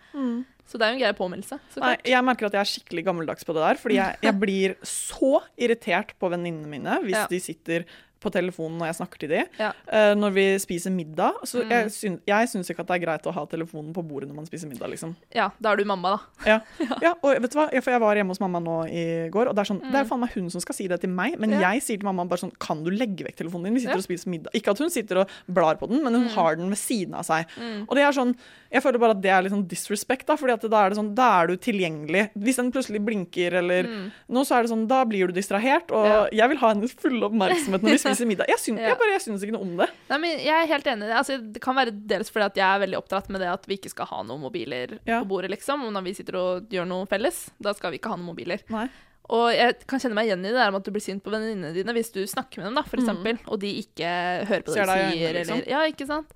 Så 0.70 0.78
det 0.78 0.86
er 0.86 0.92
jo 0.92 0.98
en 1.00 1.02
grei 1.02 1.14
påminnelse. 1.18 1.56
Nei, 1.82 1.96
jeg 2.06 2.22
merker 2.22 2.46
at 2.46 2.54
jeg 2.54 2.60
er 2.62 2.68
skikkelig 2.70 3.02
gammeldags 3.08 3.42
på 3.48 3.56
det 3.56 3.62
der, 3.64 3.78
fordi 3.82 3.96
jeg, 3.98 4.20
jeg 4.22 4.36
blir 4.44 4.76
så 4.86 5.40
irritert 5.58 6.14
på 6.22 6.30
venninnene 6.30 6.70
mine 6.70 7.00
hvis 7.02 7.16
Ja. 7.18 7.24
de 7.26 7.40
sitter 7.42 7.86
på 8.20 8.30
telefonen 8.32 8.78
når 8.78 8.86
jeg 8.90 8.96
snakker 9.00 9.18
til 9.18 9.28
dem. 9.32 9.46
Ja. 9.58 9.72
Uh, 9.88 10.14
når 10.14 10.32
vi 10.36 10.44
spiser 10.58 10.90
middag. 10.92 11.32
Så 11.44 11.60
Mm. 11.64 11.70
jeg, 11.70 11.90
syn, 11.92 12.20
jeg 12.26 12.48
syns 12.48 12.70
ikke 12.70 12.80
at 12.80 12.86
det 12.88 12.96
er 13.00 13.04
greit 13.06 13.26
å 13.26 13.32
ha 13.32 13.44
telefonen 13.46 13.92
på 13.94 14.02
bordet 14.06 14.28
når 14.28 14.36
man 14.36 14.46
spiser 14.46 14.68
middag, 14.68 14.88
liksom. 14.90 15.14
Ja, 15.34 15.50
da 15.60 15.72
er 15.72 15.76
du 15.76 15.84
mamma, 15.84 16.16
da. 16.16 16.46
Ja, 16.46 16.60
ja 17.02 17.12
og 17.22 17.40
vet 17.42 17.50
du 17.52 17.58
hva? 17.58 17.68
Ja, 17.72 17.80
For 17.80 17.90
jeg 17.90 18.00
var 18.00 18.14
hjemme 18.16 18.28
hos 18.34 18.40
mamma 18.40 18.60
nå 18.60 18.76
i 18.90 19.28
går, 19.32 19.48
og 19.48 19.54
det 19.56 19.62
er 19.64 19.70
sånn, 19.72 19.80
det 19.90 19.94
er 20.00 20.04
faen 20.08 20.20
meg 20.20 20.30
hun 20.34 20.50
som 20.50 20.60
skal 20.60 20.74
si 20.74 20.86
det 20.88 21.00
til 21.00 21.10
meg, 21.10 21.38
men 21.38 21.50
Mm. 21.50 21.60
Ja. 21.60 21.72
jeg 21.72 21.82
sier 21.82 21.98
til 21.98 22.04
mamma 22.06 22.24
bare 22.28 22.38
sånn 22.44 22.52
Kan 22.60 22.84
du 22.84 22.90
legge 22.90 23.24
vekk 23.26 23.36
telefonen 23.40 23.64
din? 23.64 23.74
Vi 23.74 23.80
sitter 23.80 23.96
og 23.96 24.04
spiser 24.04 24.28
middag. 24.30 24.52
Ikke 24.54 24.70
at 24.70 24.78
hun 24.78 24.90
sitter 24.90 25.18
og 25.24 25.28
blar 25.50 25.76
på 25.80 25.88
den, 25.88 26.02
men 26.04 26.12
hun 26.14 26.24
Mm. 26.28 26.34
har 26.34 26.56
den 26.56 26.68
ved 26.68 26.78
siden 26.78 27.14
av 27.14 27.24
seg. 27.24 27.46
Og 27.88 27.94
det 27.96 28.04
er 28.04 28.12
sånn 28.12 28.36
Jeg 28.72 28.82
føler 28.84 28.98
bare 29.00 29.10
at 29.16 29.20
det 29.20 29.30
er 29.30 29.42
litt 29.42 29.52
sånn 29.52 29.66
disrespect, 29.66 30.26
da, 30.26 30.36
fordi 30.36 30.52
at 30.52 30.62
da 30.70 30.84
er 30.86 30.90
det 30.90 30.98
sånn 30.98 31.14
Da 31.14 31.42
er 31.42 31.46
du 31.48 31.56
tilgjengelig. 31.56 32.30
Hvis 32.38 32.56
den 32.56 32.70
plutselig 32.70 33.00
blinker 33.04 33.52
eller 33.58 33.82
noe, 34.28 34.44
så 34.44 34.58
er 34.58 34.62
det 34.62 34.70
sånn 34.70 34.86
Da 34.86 35.04
blir 35.04 35.26
du 35.26 35.32
distrahert, 35.32 35.90
og 35.90 36.06
Mm. 36.10 36.28
Jeg 36.32 36.48
vil 36.48 36.58
ha 36.58 36.68
hennes 36.74 36.92
fulle 36.94 37.22
oppmerksomhet 37.28 37.80
når 37.82 37.90
vi 37.90 37.98
spiser 37.98 38.09
middag. 38.26 38.46
Jeg 38.48 38.58
syns, 38.58 38.78
Ja. 38.80 38.88
jeg 38.88 38.98
bare, 38.98 39.12
jeg 39.12 39.20
syns 39.20 39.42
ikke 39.42 39.52
noe 39.52 39.62
om 39.62 39.76
det. 39.76 39.88
Nei, 40.10 40.18
men 40.18 40.38
jeg 40.38 40.48
er 40.62 40.66
helt 40.66 40.84
enig. 40.86 41.10
Altså, 41.12 41.52
det 41.52 41.60
kan 41.62 41.74
være 41.76 41.90
dels 42.06 42.30
fordi 42.30 42.44
at 42.46 42.54
jeg 42.56 42.66
er 42.66 42.86
veldig 42.86 42.98
oppdratt 42.98 43.28
med 43.30 43.40
det 43.40 43.48
at 43.48 43.64
vi 43.66 43.76
ikke 43.76 43.90
skal 43.90 44.06
ha 44.06 44.22
noen 44.22 44.40
mobiler 44.40 44.98
Ja. 45.06 45.20
på 45.22 45.28
bordet, 45.28 45.50
liksom. 45.50 45.84
Og 45.86 45.92
når 45.92 46.02
vi 46.04 46.14
sitter 46.14 46.34
og 46.36 46.68
gjør 46.68 46.86
noe 46.86 47.06
felles, 47.06 47.50
da 47.60 47.72
skal 47.72 47.90
vi 47.92 47.98
ikke 47.98 48.10
ha 48.10 48.16
noen 48.16 48.34
mobiler. 48.34 48.60
Nei. 48.68 48.88
Og 49.30 49.52
jeg 49.54 49.86
kan 49.86 50.00
kjenne 50.00 50.14
meg 50.14 50.26
igjen 50.26 50.40
i 50.44 50.48
det 50.50 50.54
der 50.58 50.70
med 50.72 50.80
at 50.80 50.84
du 50.84 50.90
blir 50.90 51.02
sint 51.02 51.22
på 51.22 51.30
venninnene 51.30 51.72
dine 51.72 51.92
hvis 51.94 52.10
du 52.12 52.24
snakker 52.26 52.58
med 52.58 52.64
dem, 52.66 52.74
da, 52.74 52.82
for 52.82 52.96
Mhm. 52.96 53.04
eksempel, 53.06 53.38
og 53.46 53.60
de 53.60 53.68
ikke 53.84 54.44
hører 54.48 54.62
på 54.64 54.74
det 54.74 54.82
du 54.82 54.90
sier, 54.90 55.12
øynene, 55.14 55.34
liksom. 55.38 55.56
eller 55.62 55.68
Ja, 55.70 55.80
ikke 55.86 56.06
sant? 56.06 56.26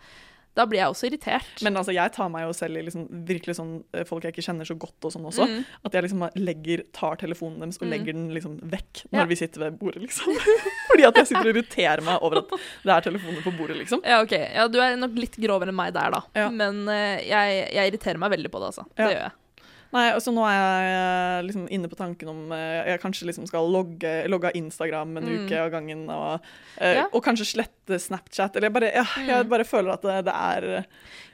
Da 0.54 0.64
blir 0.70 0.78
jeg 0.78 0.86
også 0.92 1.08
irritert. 1.08 1.62
Men 1.66 1.74
altså, 1.80 1.90
jeg 1.96 2.12
tar 2.14 2.28
meg 2.30 2.44
jo 2.46 2.52
selv 2.54 2.78
i 2.78 2.82
liksom, 2.86 3.08
virkelig 3.26 3.56
sånn 3.58 3.72
eh, 3.92 4.04
folk 4.06 4.22
jeg 4.22 4.34
ikke 4.36 4.44
kjenner 4.46 4.68
så 4.68 4.76
godt 4.78 5.08
og 5.08 5.10
sånn 5.14 5.24
også. 5.26 5.48
Mm. 5.50 5.64
At 5.88 5.96
jeg 5.98 6.06
liksom 6.06 6.22
legger, 6.38 6.84
tar 6.94 7.16
telefonen 7.18 7.58
deres 7.64 7.80
og 7.80 7.88
Mm. 7.88 7.90
legger 7.90 8.12
den 8.14 8.28
liksom 8.36 8.54
vekk 8.62 9.02
når 9.10 9.20
Ja. 9.20 9.24
vi 9.26 9.34
sitter 9.40 9.64
ved 9.64 9.78
bordet, 9.80 10.02
liksom. 10.06 10.30
Fordi 10.90 11.04
at 11.10 11.16
jeg 11.16 11.26
sitter 11.32 11.48
og 11.50 11.54
irriterer 11.56 12.02
meg 12.06 12.22
over 12.22 12.38
at 12.44 12.54
det 12.84 12.92
er 12.94 13.00
telefoner 13.10 13.42
på 13.42 13.54
bordet, 13.58 13.76
liksom. 13.82 14.00
Ja, 14.06 14.22
ok. 14.22 14.32
Ja, 14.54 14.68
du 14.68 14.78
er 14.80 14.94
nok 14.96 15.18
litt 15.18 15.36
grovere 15.42 15.68
enn 15.74 15.80
meg 15.82 15.92
der, 15.92 16.10
da. 16.14 16.22
Ja. 16.38 16.48
Men 16.50 16.84
uh, 16.86 17.18
jeg, 17.18 17.72
jeg 17.74 17.90
irriterer 17.90 18.18
meg 18.22 18.30
veldig 18.38 18.50
på 18.54 18.62
det, 18.62 18.70
altså. 18.74 18.86
Det 18.94 19.10
gjør 19.10 19.20
jeg. 19.24 19.32
Nei, 19.94 20.08
og 20.10 20.18
så 20.24 20.32
nå 20.34 20.42
er 20.50 20.56
jeg 20.58 21.44
liksom 21.46 21.66
inne 21.70 21.88
på 21.88 21.96
tanken 21.96 22.28
om 22.32 22.52
eh, 22.52 22.90
jeg 22.90 23.00
kanskje 23.04 23.28
liksom 23.28 23.46
skal 23.46 23.68
logge, 23.70 24.10
logge 24.28 24.50
Instagram 24.58 25.16
en 25.20 25.24
Mm. 25.28 25.44
uke 25.46 25.60
av 25.60 25.70
gangen, 25.70 26.00
og, 26.10 26.40
eh, 26.78 26.94
Ja. 26.96 27.04
og 27.12 27.22
kanskje 27.24 27.46
slette 27.54 28.00
Snapchat. 28.02 28.56
Eller 28.56 28.66
jeg 28.68 28.72
bare, 28.74 28.90
ja, 28.92 29.04
jeg 29.22 29.44
Mm. 29.46 29.48
bare 29.50 29.64
føler 29.64 29.92
at 29.94 30.02
det, 30.02 30.24
det 30.24 30.34
er 30.34 30.84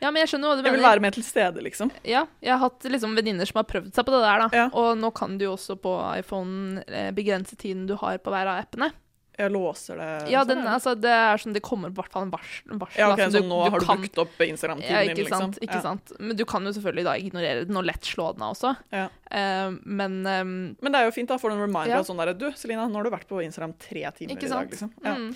Ja, 0.02 0.10
men 0.10 0.20
jeg 0.26 0.28
skjønner 0.28 0.48
hva 0.52 0.56
du 0.60 0.62
Jeg 0.68 0.72
vil 0.76 0.82
være 0.82 1.00
mer 1.00 1.10
til 1.10 1.22
stede, 1.22 1.62
liksom. 1.64 1.90
Ja, 2.04 2.26
jeg 2.42 2.52
har 2.52 2.58
hatt 2.58 2.80
liksom 2.84 3.16
venninner 3.16 3.46
som 3.46 3.56
har 3.64 3.64
prøvd 3.64 3.92
seg 3.94 4.04
på 4.04 4.12
det 4.12 4.22
der, 4.28 4.38
da. 4.38 4.48
Ja. 4.52 4.66
Og 4.72 4.96
nå 4.98 5.10
kan 5.14 5.38
du 5.38 5.44
jo 5.46 5.56
også 5.56 5.76
på 5.80 5.96
iPhone 6.18 6.84
eh, 6.88 7.10
begrense 7.12 7.56
tiden 7.56 7.86
du 7.86 7.96
har 7.96 8.18
på 8.18 8.30
hver 8.30 8.46
av 8.46 8.64
appene. 8.64 8.92
Jeg 9.40 9.52
låser 9.54 10.00
det. 10.00 10.08
Ja, 10.32 10.42
sånn, 10.44 10.50
den, 10.52 10.62
det. 10.66 10.72
altså, 10.76 10.94
det 11.00 11.12
er 11.16 11.42
sånn, 11.42 11.54
det 11.56 11.62
kommer 11.64 11.92
i 11.92 11.96
hvert 11.96 12.12
fall 12.12 12.26
en 12.28 12.32
varsel. 12.34 12.74
varsel 12.80 13.00
ja, 13.02 13.10
okay, 13.14 13.26
ok, 13.26 13.32
du, 13.32 13.38
så 13.38 13.44
nå 13.48 13.60
har 13.64 13.80
du 13.80 13.86
kan- 13.86 14.02
brukt 14.04 14.20
opp 14.24 14.42
Instagram-tiden 14.46 14.96
ja, 14.96 15.14
din, 15.14 15.20
liksom. 15.22 15.46
sant, 15.46 15.60
ikke 15.64 15.78
ja. 15.78 15.84
sant. 15.84 16.12
Men 16.18 16.36
du 16.36 16.44
kan 16.48 16.66
jo 16.68 16.74
selvfølgelig 16.76 17.06
da 17.08 17.14
ignorere 17.20 17.64
den 17.68 17.80
og 17.80 17.86
lett 17.88 18.04
slå 18.10 18.30
den 18.36 18.44
av 18.46 18.54
også. 18.56 18.74
Ja. 18.94 19.06
Uh, 19.30 19.78
men 19.86 20.20
um, 20.26 20.52
Men 20.80 20.92
det 20.92 21.00
er 21.00 21.08
jo 21.08 21.14
fint, 21.14 21.30
da. 21.30 21.38
Får 21.40 21.52
du 21.52 21.56
en 21.56 21.64
reminder 21.64 21.94
Ja. 21.96 22.02
av 22.02 22.08
sånn 22.08 22.18
der 22.20 22.34
Du, 22.34 22.50
Selina, 22.58 22.88
nå 22.90 23.00
har 23.00 23.08
du 23.08 23.10
vært 23.14 23.28
på 23.30 23.40
Instagram 23.44 23.74
tre 23.78 24.04
timer 24.16 24.36
i 24.36 24.50
dag, 24.50 24.70
liksom. 24.70 24.92
Ja. 25.04 25.14
Mm. 25.16 25.32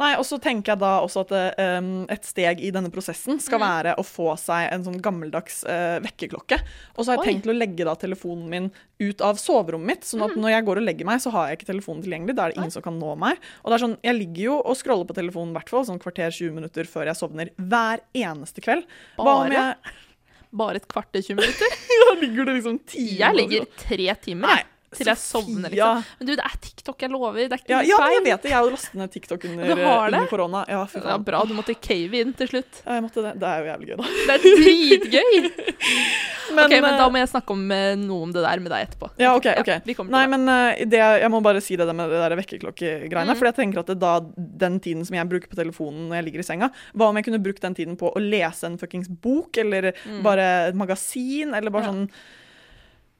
Nei, 0.00 0.14
og 0.16 0.24
så 0.24 0.38
tenker 0.40 0.72
jeg 0.72 0.80
da 0.80 0.90
også 1.04 1.22
at 1.26 1.32
um, 1.60 1.90
et 2.08 2.24
steg 2.24 2.62
i 2.64 2.70
denne 2.72 2.88
prosessen 2.92 3.36
skal 3.42 3.60
Mm. 3.60 3.64
være 3.66 3.92
å 4.00 4.04
få 4.06 4.30
seg 4.40 4.70
en 4.72 4.84
sånn 4.86 4.96
gammeldags 5.04 5.58
uh, 5.68 5.98
vekkerklokke. 6.00 6.56
Og 6.96 7.04
så 7.04 7.10
har 7.12 7.18
jeg 7.18 7.26
Oi. 7.26 7.28
tenkt 7.34 7.50
å 7.52 7.56
legge 7.56 7.84
da 7.84 7.92
telefonen 8.00 8.48
min 8.48 8.70
ut 9.00 9.20
av 9.24 9.36
soverommet 9.40 9.86
mitt, 9.90 10.08
sånn 10.08 10.24
at 10.24 10.34
når 10.40 10.54
jeg 10.54 10.66
går 10.70 10.80
og 10.80 10.86
legger 10.88 11.08
meg, 11.08 11.20
så 11.20 11.30
har 11.34 11.48
jeg 11.50 11.58
ikke 11.60 11.70
telefonen 11.74 12.02
tilgjengelig. 12.04 12.36
Da 12.36 12.46
er 12.48 12.54
det 12.54 12.60
ingen 12.62 12.72
som 12.74 12.84
kan 12.84 12.96
nå 13.00 13.12
meg. 13.20 13.38
Og 13.62 13.70
det 13.70 13.76
er 13.78 13.84
sånn, 13.86 13.98
jeg 14.08 14.18
ligger 14.18 14.42
jo 14.48 14.56
og 14.60 14.76
scroller 14.80 15.08
på 15.08 15.16
telefonen 15.20 15.52
hvert 15.56 15.68
fall 15.72 15.84
sånn 15.88 16.00
kvarter 16.00 16.32
20 16.32 16.56
minutter 16.56 16.88
før 16.88 17.08
jeg 17.12 17.20
sovner 17.20 17.52
hver 17.60 18.00
eneste 18.16 18.64
kveld. 18.64 18.88
Bare? 19.20 19.66
Bare 20.50 20.80
et 20.80 20.88
kvarter, 20.90 21.22
20 21.22 21.36
minutter? 21.38 21.76
Da 22.10 22.14
ligger 22.18 22.48
det 22.48 22.54
liksom 22.56 22.78
timer. 22.90 23.18
Jeg 23.20 23.36
ligger 23.36 23.66
tre 23.78 24.06
timer 24.24 24.48
Nei, 24.50 24.62
til 24.96 25.06
jeg 25.06 25.18
sovner, 25.22 25.70
liksom. 25.70 26.00
Men 26.18 26.26
du, 26.26 26.32
det 26.34 26.44
er 26.44 26.54
TikTok, 26.64 27.02
jeg 27.04 27.10
lover. 27.12 27.36
Det 27.46 27.54
er 27.54 27.60
ikke 27.62 27.70
Ja, 27.70 27.80
ja, 27.86 27.98
jeg 28.10 28.22
vet 28.26 28.42
det. 28.42 28.50
Jeg 28.50 28.56
har 28.58 28.70
lastet 28.74 28.96
ned 28.98 29.12
TikTok 29.14 29.44
under, 29.46 29.70
under 29.70 30.26
korona. 30.30 30.64
Ja, 30.68 30.80
fy 30.90 30.98
Ja, 31.04 31.16
bra, 31.22 31.44
du 31.46 31.54
måtte 31.54 31.76
cave 31.78 32.22
inn 32.24 32.32
til 32.34 32.50
slutt. 32.50 32.80
Ja, 32.84 32.96
jeg 32.98 33.04
måtte 33.06 33.22
det. 33.22 33.34
Det 33.38 33.46
er 33.52 33.60
jo 33.62 33.68
jævlig 33.70 33.90
gøy, 33.92 33.96
da. 34.00 34.08
Det 34.26 34.34
er 34.34 34.42
dritgøy! 34.44 35.36
Men, 36.50 36.64
ok, 36.66 36.74
men 36.74 36.88
eh, 36.90 36.98
da 36.98 37.06
må 37.14 37.20
jeg 37.20 37.30
snakke 37.30 37.54
om 37.54 37.62
eh, 37.76 37.92
noe 38.00 38.26
om 38.26 38.32
det 38.34 38.42
der 38.42 38.62
med 38.64 38.72
deg 38.74 38.88
etterpå. 38.88 39.10
Ja, 39.22 39.36
ok, 39.38 39.46
ok. 39.62 39.70
vi 39.86 39.94
kommer 39.98 40.10
til 40.10 40.16
Nei, 40.18 40.24
det. 40.26 40.32
men 40.34 40.54
eh, 40.56 40.82
det, 40.90 41.02
jeg 41.22 41.30
må 41.36 41.40
bare 41.46 41.62
si 41.62 41.78
det 41.78 41.86
med 41.94 42.10
det 42.10 42.22
der 42.24 42.34
vekkerklokkegreiene. 42.40 43.30
Mm. 43.30 43.38
For 43.38 43.50
jeg 43.50 43.58
tenker 43.60 43.82
at 43.84 43.92
det 43.92 43.98
da, 44.02 44.16
den 44.66 44.80
tiden 44.82 45.06
som 45.06 45.14
jeg 45.20 45.30
bruker 45.30 45.52
på 45.52 45.60
telefonen 45.60 46.08
når 46.10 46.18
jeg 46.20 46.28
ligger 46.30 46.42
i 46.42 46.48
senga, 46.50 46.70
hva 46.98 47.12
om 47.12 47.20
jeg 47.20 47.28
kunne 47.28 47.42
brukt 47.46 47.62
den 47.62 47.78
tiden 47.78 47.94
på 48.00 48.10
å 48.10 48.22
lese 48.22 48.66
en 48.66 48.80
fuckings 48.80 49.06
bok, 49.22 49.54
eller 49.62 49.92
bare 50.26 50.50
et 50.72 50.78
magasin, 50.78 51.54
eller 51.54 51.70
bare 51.70 51.78
Mm. 51.80 51.86
Ja. 51.86 51.90
sånn 51.94 52.10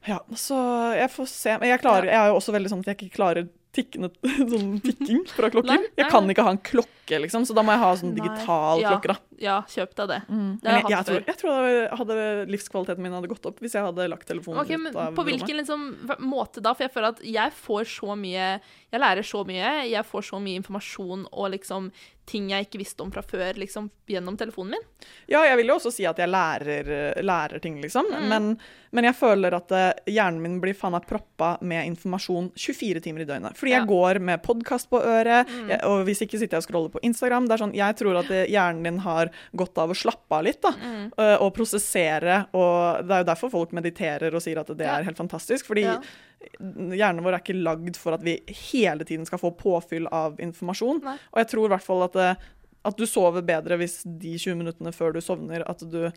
Ja, 0.07 0.19
så 0.35 0.57
jeg 0.97 1.11
får 1.13 1.27
se. 1.29 1.57
Men 1.61 1.73
jeg, 1.73 1.81
klarer, 1.83 2.09
jeg 2.09 2.17
er 2.17 2.31
jo 2.31 2.37
også 2.39 2.55
veldig 2.55 2.71
sånn 2.71 2.85
at 2.85 2.93
jeg 2.93 2.99
ikke 2.99 3.17
klarer 3.19 3.49
tikkende, 3.75 4.09
sånn 4.51 4.79
tikking 4.83 5.21
fra 5.31 5.49
klokker. 5.51 5.71
Nei, 5.71 5.91
Jeg 5.99 6.11
kan 6.11 6.27
ikke 6.29 6.43
ha 6.45 6.53
en 6.55 6.61
klokke, 6.63 7.19
liksom, 7.23 7.45
så 7.47 7.55
da 7.55 7.63
må 7.65 7.75
jeg 7.75 7.81
ha 7.83 7.91
sånn 8.01 8.15
digital 8.17 8.81
Ja. 8.83 8.93
klokke, 8.93 9.13
da. 9.13 9.37
Ja, 9.41 9.55
kjøp 9.69 9.95
deg 9.97 10.09
det. 10.11 10.19
Det 10.61 10.73
jeg, 10.75 10.83
jeg 10.91 11.05
tror, 11.07 11.23
jeg 11.25 11.37
tror 11.39 11.69
hadde 12.01 12.17
livskvaliteten 12.51 13.01
min 13.01 13.15
hadde 13.15 13.29
gått 13.31 13.47
opp 13.49 13.61
hvis 13.63 13.73
jeg 13.73 13.85
hadde 13.87 14.05
lagt 14.11 14.27
telefonen 14.29 14.61
okay, 14.61 14.77
ut 14.77 14.93
av 14.93 15.15
På 15.17 15.25
hvilken 15.25 15.57
liksom, 15.57 15.87
måte 16.21 16.61
da? 16.61 16.75
For 16.77 16.85
jeg 16.85 16.93
føler 16.93 17.15
at 17.15 17.23
jeg 17.25 17.55
får 17.57 17.87
så 17.89 18.17
mye 18.19 18.51
Jeg 18.61 19.01
lærer 19.01 19.25
så 19.25 19.41
mye. 19.47 19.71
Jeg 19.89 20.05
får 20.05 20.27
så 20.29 20.41
mye 20.43 20.61
informasjon 20.61 21.25
og 21.31 21.49
liksom 21.55 21.89
ting 22.29 22.51
jeg 22.53 22.67
ikke 22.67 22.83
visste 22.83 23.01
om 23.01 23.09
fra 23.11 23.23
før 23.25 23.57
liksom 23.59 23.89
gjennom 24.07 24.37
telefonen 24.37 24.77
min. 24.77 24.85
Ja, 25.31 25.41
jeg 25.47 25.57
vil 25.57 25.73
jo 25.73 25.79
også 25.79 25.91
si 25.95 26.05
at 26.07 26.21
jeg 26.21 26.29
lærer, 26.29 27.17
lærer 27.25 27.63
ting, 27.63 27.81
liksom. 27.81 28.13
Mm. 28.13 28.29
Men, 28.29 28.53
men 28.91 29.03
jeg 29.07 29.15
føler 29.15 29.53
at 29.55 29.71
eh, 29.71 29.93
hjernen 30.11 30.41
min 30.41 30.59
blir 30.61 30.73
faen 30.75 30.91
meg 30.91 31.05
proppa 31.07 31.53
med 31.61 31.85
informasjon 31.87 32.51
24 32.55 33.01
timer 33.01 33.21
i 33.21 33.25
døgnet. 33.29 33.55
Fordi 33.57 33.71
jeg 33.71 33.81
Ja. 33.81 33.85
går 33.87 34.19
med 34.21 34.43
podkast 34.43 34.89
på 34.89 34.99
øret, 35.01 35.47
Mm. 35.47 35.69
og 35.87 36.05
hvis 36.05 36.21
ikke 36.21 36.37
sitter 36.39 36.57
jeg 36.57 36.63
og 36.63 36.67
scroller 36.67 36.91
på 36.91 36.99
Instagram. 37.03 37.47
Det 37.47 37.53
er 37.59 37.63
sånn, 37.65 37.73
Jeg 37.75 37.95
tror 37.95 38.19
at 38.19 38.29
eh, 38.31 38.45
hjernen 38.47 38.83
din 38.83 38.97
har 38.99 39.29
godt 39.55 39.77
av 39.77 39.89
å 39.89 39.95
slappe 39.95 40.31
av 40.31 40.43
litt, 40.43 40.61
da. 40.61 40.71
Mm. 40.71 41.11
eh, 41.17 41.37
Og 41.41 41.53
prosessere. 41.55 42.47
Og 42.53 43.07
det 43.07 43.11
er 43.11 43.23
jo 43.23 43.29
derfor 43.33 43.49
folk 43.51 43.71
mediterer 43.71 44.33
og 44.35 44.41
sier 44.41 44.59
at 44.59 44.67
det 44.67 44.79
Ja. 44.85 44.97
er 44.99 45.03
helt 45.03 45.17
fantastisk. 45.17 45.65
Fordi 45.65 45.81
Ja. 45.83 45.99
hjernen 46.59 47.23
vår 47.23 47.33
er 47.35 47.39
ikke 47.43 47.63
lagd 47.63 47.95
for 47.95 48.13
at 48.13 48.23
vi 48.23 48.39
hele 48.47 49.03
tiden 49.05 49.25
skal 49.25 49.39
få 49.39 49.55
påfyll 49.57 50.07
av 50.11 50.37
informasjon. 50.37 51.01
Nei. 51.03 51.17
Og 51.33 51.37
jeg 51.37 51.47
tror 51.47 51.65
i 51.65 51.69
hvert 51.75 51.83
fall 51.85 52.03
at, 52.03 52.15
at 52.83 52.97
du 52.97 53.05
sover 53.05 53.41
bedre 53.45 53.77
hvis 53.77 54.01
de 54.03 54.35
20 54.37 54.55
minuttene 54.57 54.93
før 54.93 55.13
du 55.13 55.21
sovner, 55.21 55.63
at 55.69 55.79
du 55.89 56.11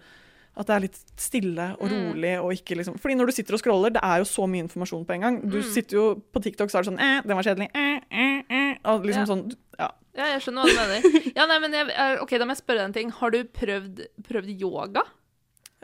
at 0.56 0.66
det 0.66 0.74
er 0.76 0.80
litt 0.84 0.98
stille 1.16 1.76
og 1.80 1.88
Mm. 1.90 1.94
rolig. 2.14 2.34
og 2.40 2.52
ikke 2.54 2.76
liksom... 2.78 2.98
Fordi 3.00 3.14
når 3.18 3.26
du 3.26 3.32
sitter 3.32 3.54
og 3.54 3.60
scroller, 3.60 3.90
det 3.90 4.00
er 4.02 4.18
jo 4.18 4.24
så 4.24 4.46
mye 4.48 4.62
informasjon 4.68 5.04
på 5.06 5.14
en 5.14 5.20
gang. 5.20 5.40
Du 5.50 5.58
Mm. 5.58 5.62
sitter 5.72 5.96
jo 5.96 6.22
På 6.32 6.40
TikTok 6.42 6.70
så 6.70 6.78
er 6.78 6.82
det 6.82 6.92
sånn 6.92 7.00
eh, 7.00 7.22
'Den 7.22 7.36
var 7.36 7.42
kjedelig'. 7.42 7.70
Eh, 7.74 8.00
eh, 8.10 8.42
eh. 8.50 8.74
Og 8.84 9.02
liksom 9.04 9.26
Ja. 9.26 9.26
sånn 9.26 9.52
Ja. 9.78 9.90
Ja, 10.16 10.24
jeg 10.38 10.42
skjønner 10.42 10.62
hva 10.62 10.70
du 10.70 10.76
mener. 11.02 11.32
Ja, 11.36 11.46
nei, 11.46 11.58
men 11.58 11.72
jeg, 11.72 12.20
ok, 12.22 12.30
Da 12.38 12.44
må 12.44 12.54
jeg 12.54 12.62
spørre 12.62 12.78
deg 12.78 12.84
en 12.86 12.92
ting. 12.92 13.10
Har 13.10 13.30
du 13.30 13.42
prøvd, 13.44 14.06
prøvd 14.22 14.60
yoga? 14.60 15.02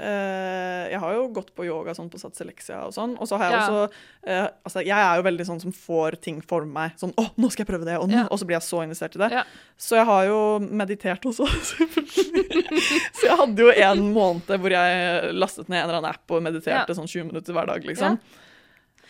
Eh, 0.01 0.85
jeg 0.95 1.01
har 1.03 1.13
jo 1.13 1.27
gått 1.37 1.51
på 1.55 1.67
yoga 1.67 1.93
sånn 1.93 2.09
på 2.09 2.17
Sats 2.19 2.41
Elexia 2.41 2.79
og 2.87 2.95
sånn. 2.97 3.19
Og 3.21 3.29
så 3.29 3.37
har 3.37 3.51
jeg 3.51 3.53
Ja. 3.53 3.67
også 3.67 3.93
eh, 4.25 4.47
Altså, 4.65 4.81
jeg 4.87 4.97
er 4.97 5.17
jo 5.21 5.23
veldig 5.27 5.47
sånn 5.47 5.61
som 5.61 5.73
får 5.77 6.17
ting 6.23 6.41
for 6.41 6.65
meg. 6.65 6.93
Sånn 6.97 7.13
'Å, 7.15 7.27
nå 7.37 7.51
skal 7.53 7.67
jeg 7.67 7.75
prøve 7.75 7.85
det', 7.85 7.99
og, 8.01 8.09
Ja. 8.11 8.27
og 8.31 8.39
så 8.39 8.47
blir 8.47 8.57
jeg 8.57 8.63
så 8.63 8.81
investert 8.83 9.15
i 9.17 9.19
det. 9.19 9.31
Ja. 9.33 9.45
Så 9.77 9.97
jeg 9.97 10.07
har 10.07 10.25
jo 10.25 10.59
meditert 10.61 11.21
også, 11.29 11.45
så 13.17 13.23
jeg 13.27 13.37
hadde 13.37 13.59
jo 13.59 13.71
en 13.71 14.13
måned 14.15 14.47
hvor 14.61 14.71
jeg 14.71 15.35
lastet 15.35 15.69
ned 15.69 15.83
en 15.83 15.89
eller 15.91 15.99
annen 16.01 16.11
app 16.15 16.31
og 16.31 16.43
mediterte 16.43 16.89
Ja. 16.89 16.95
sånn 16.97 17.09
20 17.09 17.25
minutter 17.31 17.53
hver 17.53 17.67
dag, 17.67 17.83
liksom. 17.85 18.19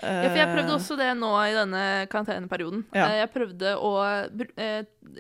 Ja, 0.03 0.29
for 0.31 0.37
jeg 0.37 0.49
prøvde 0.49 0.71
Eh, 0.73 0.77
også 0.79 0.97
det 0.97 1.11
nå 1.19 1.31
i 1.45 1.53
denne 1.53 2.07
karanteneperioden. 2.09 2.85
Ja. 2.95 3.07
Eh, 3.07 3.21
Jeg 3.21 3.33
prøvde 3.35 3.77
å 3.77 3.93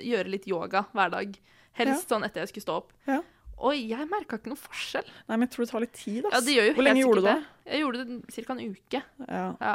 gjøre 0.00 0.30
litt 0.30 0.46
yoga 0.48 0.86
hver 0.94 1.10
dag. 1.10 1.38
Helst 1.74 2.08
sånn 2.08 2.24
etter 2.24 2.40
jeg 2.40 2.48
skulle 2.48 2.64
stå 2.64 2.76
opp. 2.80 2.92
Oi, 3.60 3.76
jeg 3.90 4.06
merka 4.08 4.38
ikke 4.40 4.48
noe 4.48 4.56
forskjell. 4.60 5.04
Nei, 5.28 5.36
men 5.36 5.44
jeg 5.44 5.50
tror 5.52 5.66
det 5.66 5.70
tar 5.74 5.82
litt 5.84 5.92
tid. 5.98 6.24
ass. 6.24 6.32
Ja, 6.32 6.40
det 6.46 6.52
gjør 6.54 6.68
jo 6.70 6.74
Hvor 6.78 6.86
lenge 6.86 7.02
gjorde 7.02 7.20
du 7.20 7.26
det? 7.26 7.34
Jeg 7.70 7.80
gjorde 7.82 8.04
det 8.08 8.14
ca. 8.46 8.54
en 8.54 8.60
uke. 8.74 9.00
Ja. 9.28 9.42
Ja. 9.60 9.72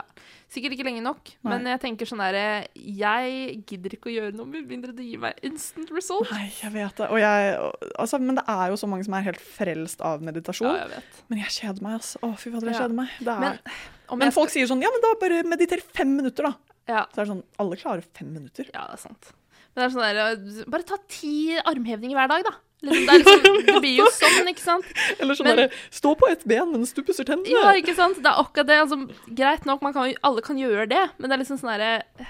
Sikkert 0.51 0.73
ikke 0.75 0.87
lenge 0.87 1.03
nok, 1.05 1.29
Nei. 1.29 1.51
men 1.53 1.69
jeg 1.69 1.81
tenker 1.83 2.09
sånn 2.09 2.19
derre 2.23 2.41
Jeg 2.73 3.61
gidder 3.69 3.95
ikke 3.95 4.09
å 4.09 4.15
gjøre 4.15 4.33
noe 4.35 4.49
med 4.49 4.65
mindre 4.67 4.95
det 4.97 5.05
gir 5.05 5.21
meg 5.21 5.37
instant 5.45 5.93
result. 5.95 6.31
Nei, 6.33 6.49
jeg 6.63 6.73
vet 6.73 6.97
det. 6.97 7.07
Og 7.13 7.21
jeg, 7.21 7.55
altså, 8.01 8.19
men 8.25 8.41
det 8.41 8.45
er 8.55 8.73
jo 8.73 8.81
så 8.81 8.89
mange 8.89 9.05
som 9.07 9.15
er 9.19 9.27
helt 9.29 9.45
frelst 9.53 10.01
av 10.01 10.25
meditasjon. 10.25 10.71
Ja, 10.73 10.87
jeg 10.87 10.95
vet. 10.97 11.21
Men 11.29 11.43
jeg 11.45 11.55
kjeder 11.59 11.85
meg, 11.87 11.97
altså. 12.01 12.23
Å, 12.25 12.33
fy 12.41 12.51
fader, 12.51 12.71
jeg 12.73 12.81
kjeder 12.81 12.99
meg. 13.03 13.15
Det 13.21 13.37
er... 13.37 13.39
Men 13.45 14.19
Men, 14.19 14.27
jeg 14.27 14.35
folk 14.35 14.51
sier 14.53 14.67
sånn 14.69 14.83
Ja, 14.83 14.91
men 14.93 15.01
da 15.01 15.13
bare 15.21 15.41
mediter 15.47 15.81
fem 15.93 16.11
minutter, 16.17 16.49
da. 16.49 16.75
Ja, 16.89 17.05
Så 17.13 17.21
er 17.21 17.25
det 17.25 17.31
sånn 17.31 17.45
Alle 17.61 17.77
klarer 17.81 18.05
fem 18.13 18.33
minutter. 18.33 18.67
ja, 18.73 18.83
det 18.91 18.99
er 18.99 19.01
sant. 19.07 19.31
Men 19.73 19.81
det 19.81 19.85
er 19.87 19.95
sånn 19.95 20.05
der, 20.05 20.65
Bare 20.73 20.85
ta 20.87 20.99
ti 21.09 21.31
armhevinger 21.57 22.17
hver 22.17 22.29
dag, 22.33 22.45
da. 22.49 22.57
Liksom, 22.81 23.05
det, 23.07 23.17
liksom, 23.23 23.59
det 23.65 23.79
blir 23.81 23.95
jo 23.97 24.05
sånn, 24.13 24.47
ikke 24.51 24.61
sant? 24.61 24.85
Eller 25.19 25.33
sånn 25.39 25.47
derre 25.47 25.69
Stå 25.89 26.11
på 26.19 26.27
ett 26.29 26.43
ben 26.45 26.71
mens 26.73 26.91
du 26.93 27.01
pusser 27.07 27.25
tennene. 27.25 27.49
Ja, 27.49 27.71
ikke 27.79 27.95
sant? 27.97 28.19
Det 28.21 28.29
er 28.29 28.41
akkurat 28.43 28.67
det. 28.67 28.79
Altså, 28.83 28.97
greit 29.33 29.65
nok, 29.65 29.81
man 29.81 29.93
kan, 29.95 30.11
alle 30.21 30.41
kan 30.45 30.57
gjøre 30.59 30.85
det, 30.91 31.03
men 31.17 31.29
det 31.31 31.37
er 31.37 31.41
liksom 31.45 31.57
sånn 31.61 31.71
derre 31.73 32.27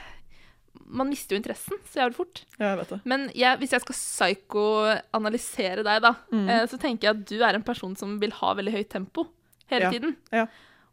Man 0.85 1.09
mister 1.09 1.33
jo 1.35 1.39
interessen 1.41 1.79
så 1.89 2.03
jævlig 2.03 2.15
fort. 2.15 2.43
Ja, 2.59 2.69
jeg 2.75 2.77
vet 2.83 2.89
det. 2.93 2.99
Men 3.09 3.23
jeg, 3.33 3.57
hvis 3.59 3.71
jeg 3.73 3.81
skal 3.81 3.95
psykoanalysere 3.97 5.83
deg, 5.83 6.01
da, 6.03 6.11
Mm. 6.31 6.49
eh, 6.49 6.65
så 6.69 6.77
tenker 6.79 7.07
jeg 7.09 7.15
at 7.15 7.25
du 7.25 7.41
er 7.43 7.55
en 7.55 7.63
person 7.65 7.95
som 7.97 8.19
vil 8.19 8.31
ha 8.31 8.53
veldig 8.53 8.71
høyt 8.73 8.89
tempo 8.89 9.25
hele 9.67 9.81
Ja, 9.87 9.91
tiden. 9.91 10.15
ja. 10.31 10.45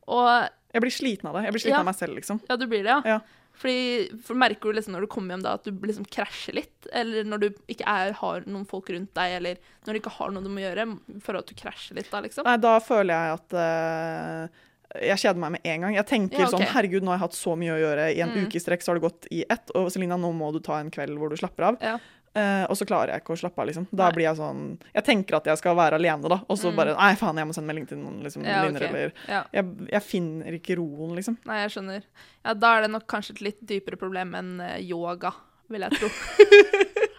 Og 0.08 0.48
Jeg 0.72 0.80
blir 0.80 0.90
sliten 0.90 1.28
av 1.28 1.34
det. 1.36 1.42
Jeg 1.44 1.52
blir 1.52 1.60
sliten 1.60 1.76
Ja. 1.76 1.80
av 1.80 1.84
meg 1.84 1.94
selv, 1.94 2.14
liksom. 2.16 2.40
ja, 2.48 2.56
du 2.56 2.66
blir 2.66 2.82
det, 2.82 3.04
ja. 3.04 3.20
Fordi, 3.54 4.08
for 4.24 4.34
merker 4.40 4.72
du 4.72 4.78
liksom 4.78 4.94
når 4.96 5.04
du 5.04 5.10
kommer 5.12 5.34
hjem 5.36 5.42
da 5.44 5.52
at 5.58 5.66
du 5.68 5.70
liksom 5.86 6.06
krasjer 6.10 6.56
litt? 6.56 6.88
Eller 6.92 7.26
når 7.28 7.42
du 7.44 7.48
ikke 7.70 7.84
er, 7.86 8.14
har 8.18 8.46
noen 8.48 8.64
folk 8.66 8.88
rundt 8.90 9.12
deg, 9.14 9.36
eller 9.38 9.60
når 9.86 9.92
du 9.92 10.00
ikke 10.00 10.14
har 10.16 10.32
noe 10.34 10.42
du 10.42 10.50
må 10.50 10.62
gjøre, 10.64 10.86
for 11.22 11.38
at 11.38 11.46
du 11.46 11.54
krasjer 11.58 11.98
litt 12.00 12.10
da, 12.10 12.22
liksom? 12.24 12.48
Nei, 12.48 12.56
da 12.64 12.72
føler 12.82 13.12
jeg 13.12 13.36
at 13.36 13.56
uh, 13.60 14.62
jeg 15.02 15.20
kjeder 15.22 15.40
meg 15.44 15.54
med 15.54 15.68
en 15.68 15.84
gang. 15.86 15.94
Jeg 16.00 16.08
tenker 16.10 16.40
Ja, 16.42 16.48
okay. 16.48 16.56
sånn 16.58 16.72
Herregud, 16.74 17.04
nå 17.06 17.12
har 17.14 17.20
jeg 17.20 17.26
hatt 17.28 17.38
så 17.38 17.54
mye 17.56 17.76
å 17.76 17.78
gjøre. 17.80 18.08
I 18.16 18.20
en 18.24 18.32
Mm. 18.34 18.42
uke 18.48 18.58
i 18.58 18.64
strekk 18.64 18.82
så 18.84 18.92
har 18.92 18.98
det 19.00 19.06
gått 19.06 19.28
i 19.32 19.44
ett. 19.48 19.70
Og 19.78 19.92
Selina, 19.92 20.18
nå 20.20 20.32
må 20.36 20.50
du 20.52 20.58
ta 20.64 20.80
en 20.80 20.90
kveld 20.92 21.16
hvor 21.20 21.30
du 21.32 21.36
slapper 21.40 21.70
av. 21.70 21.78
Ja. 21.80 21.94
Eh, 22.34 22.62
og 22.64 22.72
så 22.80 22.86
klarer 22.88 23.10
jeg 23.12 23.20
ikke 23.20 23.34
å 23.34 23.40
slappe 23.42 23.60
av, 23.60 23.66
liksom. 23.68 23.84
Da 23.92 24.06
Nei. 24.06 24.12
blir 24.16 24.24
jeg 24.24 24.36
sånn 24.38 24.60
Jeg 24.94 25.04
tenker 25.04 25.36
at 25.36 25.44
jeg 25.50 25.58
skal 25.60 25.74
være 25.76 25.98
alene, 26.00 26.28
da. 26.32 26.38
Og 26.48 26.56
så 26.56 26.70
Mm. 26.72 26.76
bare 26.78 26.94
Nei, 26.96 27.10
faen, 27.20 27.36
jeg 27.36 27.46
må 27.46 27.52
sende 27.54 27.66
melding 27.68 27.86
til 27.90 27.98
noen 27.98 28.22
liksom, 28.24 28.42
Ja, 28.46 28.62
venninner, 28.64 28.86
ok. 28.86 28.88
eller 28.88 29.12
ja. 29.28 29.42
jeg, 29.52 29.64
jeg 29.92 30.02
finner 30.02 30.52
ikke 30.56 30.76
roen, 30.80 31.12
liksom. 31.18 31.36
Nei, 31.44 31.58
jeg 31.66 31.70
skjønner. 31.76 32.02
Ja, 32.44 32.54
da 32.54 32.70
er 32.78 32.82
det 32.86 32.90
nok 32.94 33.04
kanskje 33.06 33.32
et 33.36 33.40
litt 33.42 33.60
dypere 33.68 33.98
problem 34.00 34.32
enn 34.34 34.60
eh, 34.64 34.78
yoga, 34.80 35.34
vil 35.68 35.82
jeg 35.84 35.92
tro. 36.00 36.08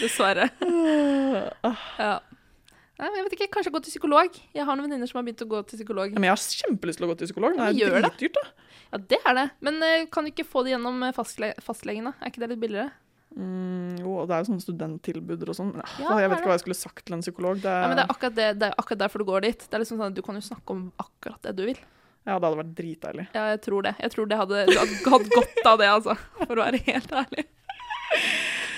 Dessverre. 0.00 0.48
Ah. 1.66 1.82
Ja. 1.98 2.14
Nei, 2.96 3.10
jeg 3.12 3.24
vet 3.26 3.34
ikke, 3.36 3.50
Kanskje 3.58 3.72
gå 3.74 3.80
til 3.84 3.92
psykolog. 3.92 4.38
Jeg 4.56 4.64
har 4.64 4.76
noen 4.78 4.86
venninner 4.88 5.08
som 5.10 5.18
har 5.20 5.26
begynt 5.26 5.42
å 5.44 5.48
gå 5.50 5.58
til 5.68 5.80
psykolog. 5.82 6.14
Ja, 6.14 6.20
men 6.20 6.30
jeg 6.30 6.32
har 6.32 6.44
kjempelyst 6.62 7.00
til 7.00 7.06
å 7.06 7.10
gå 7.10 7.16
til 7.20 7.28
psykolog. 7.28 7.58
Det 7.58 7.90
er 7.90 8.06
dritdyrt, 8.06 8.38
da. 8.38 8.70
Ja, 8.94 9.00
det 9.12 9.18
er 9.26 9.36
det. 9.36 9.44
Men 9.66 9.82
uh, 9.82 10.06
kan 10.14 10.24
du 10.24 10.30
ikke 10.32 10.46
få 10.48 10.62
det 10.64 10.72
gjennom 10.76 11.02
fastle 11.16 11.50
fastlegen, 11.64 12.08
da? 12.08 12.14
Er 12.22 12.32
ikke 12.32 12.44
det 12.46 12.50
litt 12.54 12.62
billigere? 12.62 12.94
Mm, 13.36 13.98
jo, 14.00 14.14
og 14.22 14.28
det 14.30 14.32
er 14.36 14.40
jo 14.44 14.48
sånne 14.48 14.64
studenttilbuder 14.64 15.50
og 15.52 15.56
sånn. 15.58 15.74
Ja, 16.00 16.14
jeg 16.22 16.30
vet 16.30 16.38
er 16.38 16.40
ikke 16.40 16.48
hva 16.48 16.54
jeg 16.56 16.62
skulle 16.64 16.78
sagt 16.78 17.02
til 17.04 17.14
en 17.18 17.20
psykolog. 17.24 17.60
Det, 17.60 17.68
Ja, 17.68 17.88
men 17.90 17.98
det 17.98 18.04
er 18.06 18.12
akkurat, 18.14 18.34
det, 18.38 18.46
det 18.62 18.70
er 18.70 18.78
akkurat 18.80 19.02
derfor 19.04 19.18
du 19.20 19.26
går 19.28 19.44
dit. 19.44 19.58
Det 19.66 19.76
er 19.76 19.82
liksom 19.84 19.98
sånn 20.00 20.08
at 20.08 20.14
Du 20.16 20.22
kan 20.24 20.34
jo 20.38 20.40
snakke 20.46 20.70
om 20.72 20.86
akkurat 20.98 21.42
det 21.44 21.52
du 21.58 21.66
vil. 21.66 21.76
ja, 22.26 22.38
det 22.38 22.46
hadde 22.48 22.58
vært 22.62 22.72
dritdeilig. 22.78 23.26
Ja, 23.36 23.44
jeg 23.52 23.60
tror 23.66 23.82
det. 23.84 23.94
Jeg 24.00 24.10
tror 24.14 24.26
det 24.26 24.38
hadde, 24.40 24.64
du 24.66 24.78
hadde 24.78 24.96
hatt 25.12 25.28
godt 25.36 25.66
av 25.66 25.78
det, 25.78 25.90
altså. 25.98 26.16
For 26.46 26.56
å 26.56 26.64
være 26.64 26.80
helt 26.88 27.12
ærlig. 27.12 27.44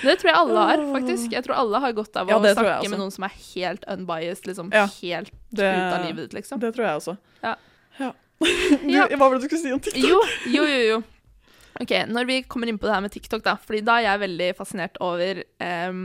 Det 0.03 0.13
tror 0.19 0.29
jeg 0.31 0.37
alle 0.39 0.61
har, 0.69 0.83
faktisk. 0.93 1.31
Jeg 1.35 1.43
tror 1.47 1.55
alle 1.59 1.79
har 1.83 1.91
godt 1.97 2.15
av 2.19 2.27
å 2.27 2.31
Ja, 2.31 2.53
snakke 2.55 2.89
med 2.89 2.99
noen 2.99 3.11
som 3.11 3.23
er 3.27 3.33
helt 3.55 3.83
unbiased, 3.87 4.45
liksom. 4.47 4.69
Ja, 4.75 4.85
helt 5.01 5.31
det- 5.51 5.71
ut 5.75 5.93
av 5.93 6.05
livet 6.05 6.27
ditt, 6.29 6.33
liksom. 6.39 6.59
Det 6.59 6.73
tror 6.75 6.85
jeg 6.85 6.95
også. 7.01 7.17
Ja. 7.43 7.55
Ja. 7.99 8.11
Ja. 8.87 9.07
Du, 9.11 9.15
hva 9.19 9.27
var 9.27 9.35
det 9.35 9.41
du 9.43 9.47
skulle 9.49 9.61
si 9.61 9.71
om 9.75 9.79
TikTok? 9.83 10.03
Jo, 10.03 10.19
jo, 10.47 10.63
jo, 10.63 10.83
jo. 10.93 10.99
Ok, 11.79 11.93
Når 12.11 12.27
vi 12.27 12.41
kommer 12.43 12.67
inn 12.67 12.77
på 12.79 12.89
det 12.89 12.95
her 12.95 13.03
med 13.05 13.13
TikTok, 13.13 13.43
da, 13.45 13.55
fordi 13.63 13.79
da 13.87 13.99
er 13.99 14.07
jeg 14.09 14.21
veldig 14.25 14.49
fascinert 14.57 14.97
over 15.03 15.39
um, 15.63 16.01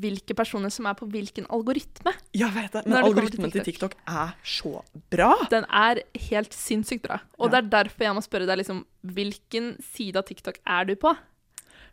hvilke 0.00 0.36
personer 0.38 0.72
som 0.72 0.86
er 0.88 0.96
på 0.96 1.08
hvilken 1.10 1.48
algoritme. 1.52 2.14
Jeg 2.36 2.54
vet 2.54 2.72
det, 2.72 2.82
men 2.86 2.94
det 2.94 3.02
til 3.02 3.08
algoritmen 3.10 3.52
til 3.52 3.66
TikTok 3.66 3.96
er 4.08 4.32
så 4.46 4.72
bra. 5.12 5.32
Den 5.52 5.66
er 5.68 6.00
helt 6.30 6.56
sinnssykt 6.56 7.04
bra. 7.04 7.20
Og 7.38 7.50
Ja. 7.50 7.52
det 7.52 7.58
er 7.60 7.70
derfor 7.84 8.06
jeg 8.06 8.16
må 8.16 8.24
spørre 8.24 8.48
deg 8.48 8.62
liksom, 8.62 8.84
hvilken 9.04 9.74
side 9.82 10.16
av 10.16 10.24
TikTok 10.30 10.62
er 10.64 10.88
du 10.88 10.94
på? 10.96 11.12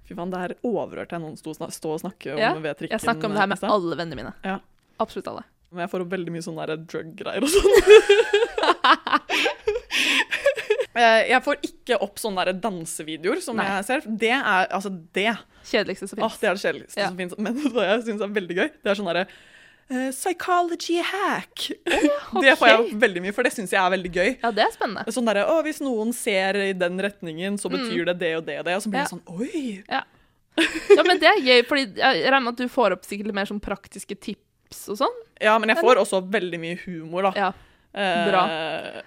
Fy 0.08 0.16
faen, 0.16 0.32
her 0.32 0.56
overhørte 0.64 1.18
jeg 1.18 1.20
noen 1.26 1.36
stå, 1.36 1.52
og 1.92 2.00
snakke 2.00 2.32
om 2.32 2.40
Ja, 2.40 2.54
ved 2.54 2.78
trikken. 2.80 2.96
Jeg 2.96 3.04
snakker 3.04 3.28
om 3.28 3.36
det 3.36 3.44
her 3.44 3.52
med 3.52 3.64
alle 3.68 3.98
vennene 4.00 4.16
mine. 4.16 4.34
Ja. 4.46 4.60
Absolutt 5.04 5.28
alle. 5.28 5.44
Men 5.72 5.84
jeg 5.84 5.92
får 5.92 6.06
opp 6.06 6.14
veldig 6.16 6.32
mye 6.32 6.46
sånne 6.46 6.78
drug-greier 6.88 7.44
og 7.44 7.50
sånn. 7.52 7.74
Eh, 10.98 11.28
jeg 11.30 11.44
får 11.46 11.60
ikke 11.68 11.98
opp 12.02 12.18
sånne 12.22 12.46
der 12.48 12.58
dansevideoer 12.64 13.42
som 13.46 13.60
Nei. 13.60 13.68
jeg 13.70 13.86
ser. 13.86 14.02
Det 14.24 14.32
er 14.34 14.68
altså 14.74 14.90
det. 15.14 15.30
Kjedeligste 15.68 16.08
som 16.10 16.20
Åh, 16.24 16.32
finnes. 16.32 16.40
det 16.42 16.48
er 16.50 16.58
det 16.58 16.64
kjedeligste 16.64 17.00
Ja. 17.04 17.08
som 17.12 17.18
finnes. 17.20 17.38
Men 17.38 17.54
det 17.78 17.86
jeg 17.92 18.02
syns 18.08 18.22
er 18.26 18.34
veldig 18.40 18.58
gøy, 18.58 18.70
det 18.84 18.92
er 18.94 18.98
sånn 19.00 19.10
derre 19.12 19.26
uh, 19.92 20.10
Psychology 20.12 20.98
hack. 21.04 21.68
Det 22.44 22.54
får 22.60 22.68
jeg 22.72 22.80
opp 22.82 22.94
veldig 23.06 23.22
mye, 23.24 23.34
for 23.36 23.48
det 23.48 23.54
syns 23.56 23.72
jeg 23.72 23.80
er 23.80 23.94
veldig 23.94 24.12
gøy. 24.14 24.30
Ja, 24.44 24.52
det 24.52 24.66
er 24.66 24.72
spennende. 24.76 25.14
Sånn 25.16 25.28
derre 25.30 25.46
Å, 25.48 25.62
hvis 25.64 25.80
noen 25.86 26.12
ser 26.16 26.58
i 26.60 26.74
den 26.76 26.98
retningen, 27.04 27.56
så 27.62 27.70
betyr 27.72 28.06
det 28.10 28.18
det 28.20 28.34
og 28.40 28.46
det 28.50 28.58
og 28.60 28.66
det. 28.68 28.76
Og 28.80 28.84
så 28.84 28.92
blir 28.92 29.00
Mm. 29.00 29.04
Ja. 29.04 29.06
det 29.06 29.14
sånn 29.14 29.26
Oi! 29.40 29.84
Ja, 30.98 31.04
men 31.06 31.20
det 31.22 31.28
er 31.30 31.40
gøy, 31.46 31.62
fordi 31.70 31.84
jeg 32.02 32.24
regner 32.26 32.42
med 32.48 32.56
at 32.56 32.64
du 32.66 32.68
får 32.74 32.96
opp 32.98 33.04
sikkert 33.06 33.36
mer 33.38 33.46
sånn 33.46 33.62
praktiske 33.62 34.16
tips 34.18 34.88
og 34.90 34.98
sånn. 35.04 35.18
Ja, 35.40 35.54
men 35.62 35.70
jeg 35.70 35.78
får 35.78 36.00
også 36.02 36.24
veldig 36.34 36.60
mye 36.64 36.80
humor, 36.88 37.28
da. 37.30 37.32
Ja, 37.38 37.52
bra. 37.98 38.46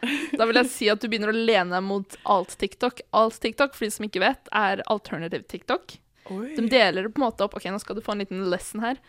Da 0.40 0.46
vil 0.48 0.60
jeg 0.60 0.70
si 0.72 0.86
at 0.92 1.02
du 1.02 1.08
begynner 1.10 1.32
å 1.32 1.36
lene 1.36 1.74
deg 1.74 1.84
mot 1.84 2.14
alt-TikTok. 2.32 3.02
Alt-TikTok, 3.16 3.74
for 3.76 3.86
de 3.86 3.92
som 3.94 4.06
ikke 4.06 4.22
vet, 4.22 4.48
er 4.56 4.80
alternative 4.90 5.44
TikTok. 5.50 5.98
Oi. 6.30 6.52
De 6.56 6.64
deler 6.70 7.04
det 7.06 7.12
på 7.12 7.20
en 7.20 7.26
måte 7.26 7.42
opp 7.42 7.56
Ok, 7.58 7.66
nå 7.72 7.80
skal 7.82 7.98
du 7.98 8.04
få 8.04 8.14
en 8.14 8.22
liten 8.22 8.44
lesson 8.52 8.84
her. 8.84 9.00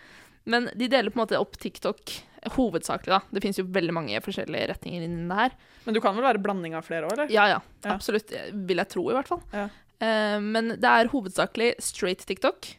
Men 0.49 0.71
de 0.73 0.89
deler 0.89 1.13
på 1.13 1.19
en 1.19 1.23
måte 1.23 1.39
opp 1.39 1.57
TikTok 1.61 2.15
hovedsakelig, 2.55 3.11
da. 3.13 3.19
Det 3.29 3.43
fins 3.43 3.59
jo 3.59 3.67
veldig 3.69 3.93
mange 3.93 4.21
forskjellige 4.25 4.71
retninger 4.73 5.05
innen 5.05 5.29
det 5.29 5.37
her. 5.37 5.55
Men 5.85 5.97
du 5.97 6.01
kan 6.01 6.17
vel 6.17 6.25
være 6.25 6.41
blanding 6.41 6.73
av 6.77 6.87
flere 6.87 7.05
òg, 7.05 7.13
eller? 7.13 7.33
Ja, 7.33 7.45
ja. 7.51 7.59
Ja. 7.85 7.93
Absolutt. 7.93 8.33
Vil 8.51 8.81
jeg 8.81 8.89
tro, 8.89 9.05
i 9.11 9.17
hvert 9.17 9.29
fall. 9.29 9.43
Ja. 9.53 9.67
Eh, 10.01 10.37
men 10.41 10.75
det 10.81 10.89
er 10.89 11.11
hovedsakelig 11.13 11.75
straight 11.83 12.25
TikTok. 12.25 12.71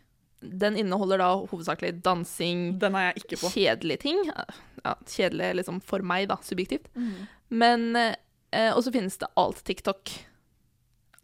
Den 0.42 0.76
inneholder 0.76 1.18
da 1.22 1.28
hovedsakelig 1.46 2.02
dansing, 2.02 2.78
Den 2.82 2.94
er 2.98 3.12
jeg 3.12 3.22
ikke 3.24 3.38
på. 3.44 3.50
kjedelige 3.54 4.00
ting. 4.02 4.18
Ja, 4.84 4.94
kjedelig 5.06 5.54
liksom 5.60 5.80
for 5.82 6.02
meg, 6.02 6.28
da, 6.28 6.36
subjektivt. 6.42 6.88
Men 7.50 7.94
eh, 7.96 8.72
Og 8.74 8.82
så 8.84 8.92
finnes 8.92 9.16
det 9.18 9.28
alt-TikTok. 9.38 10.10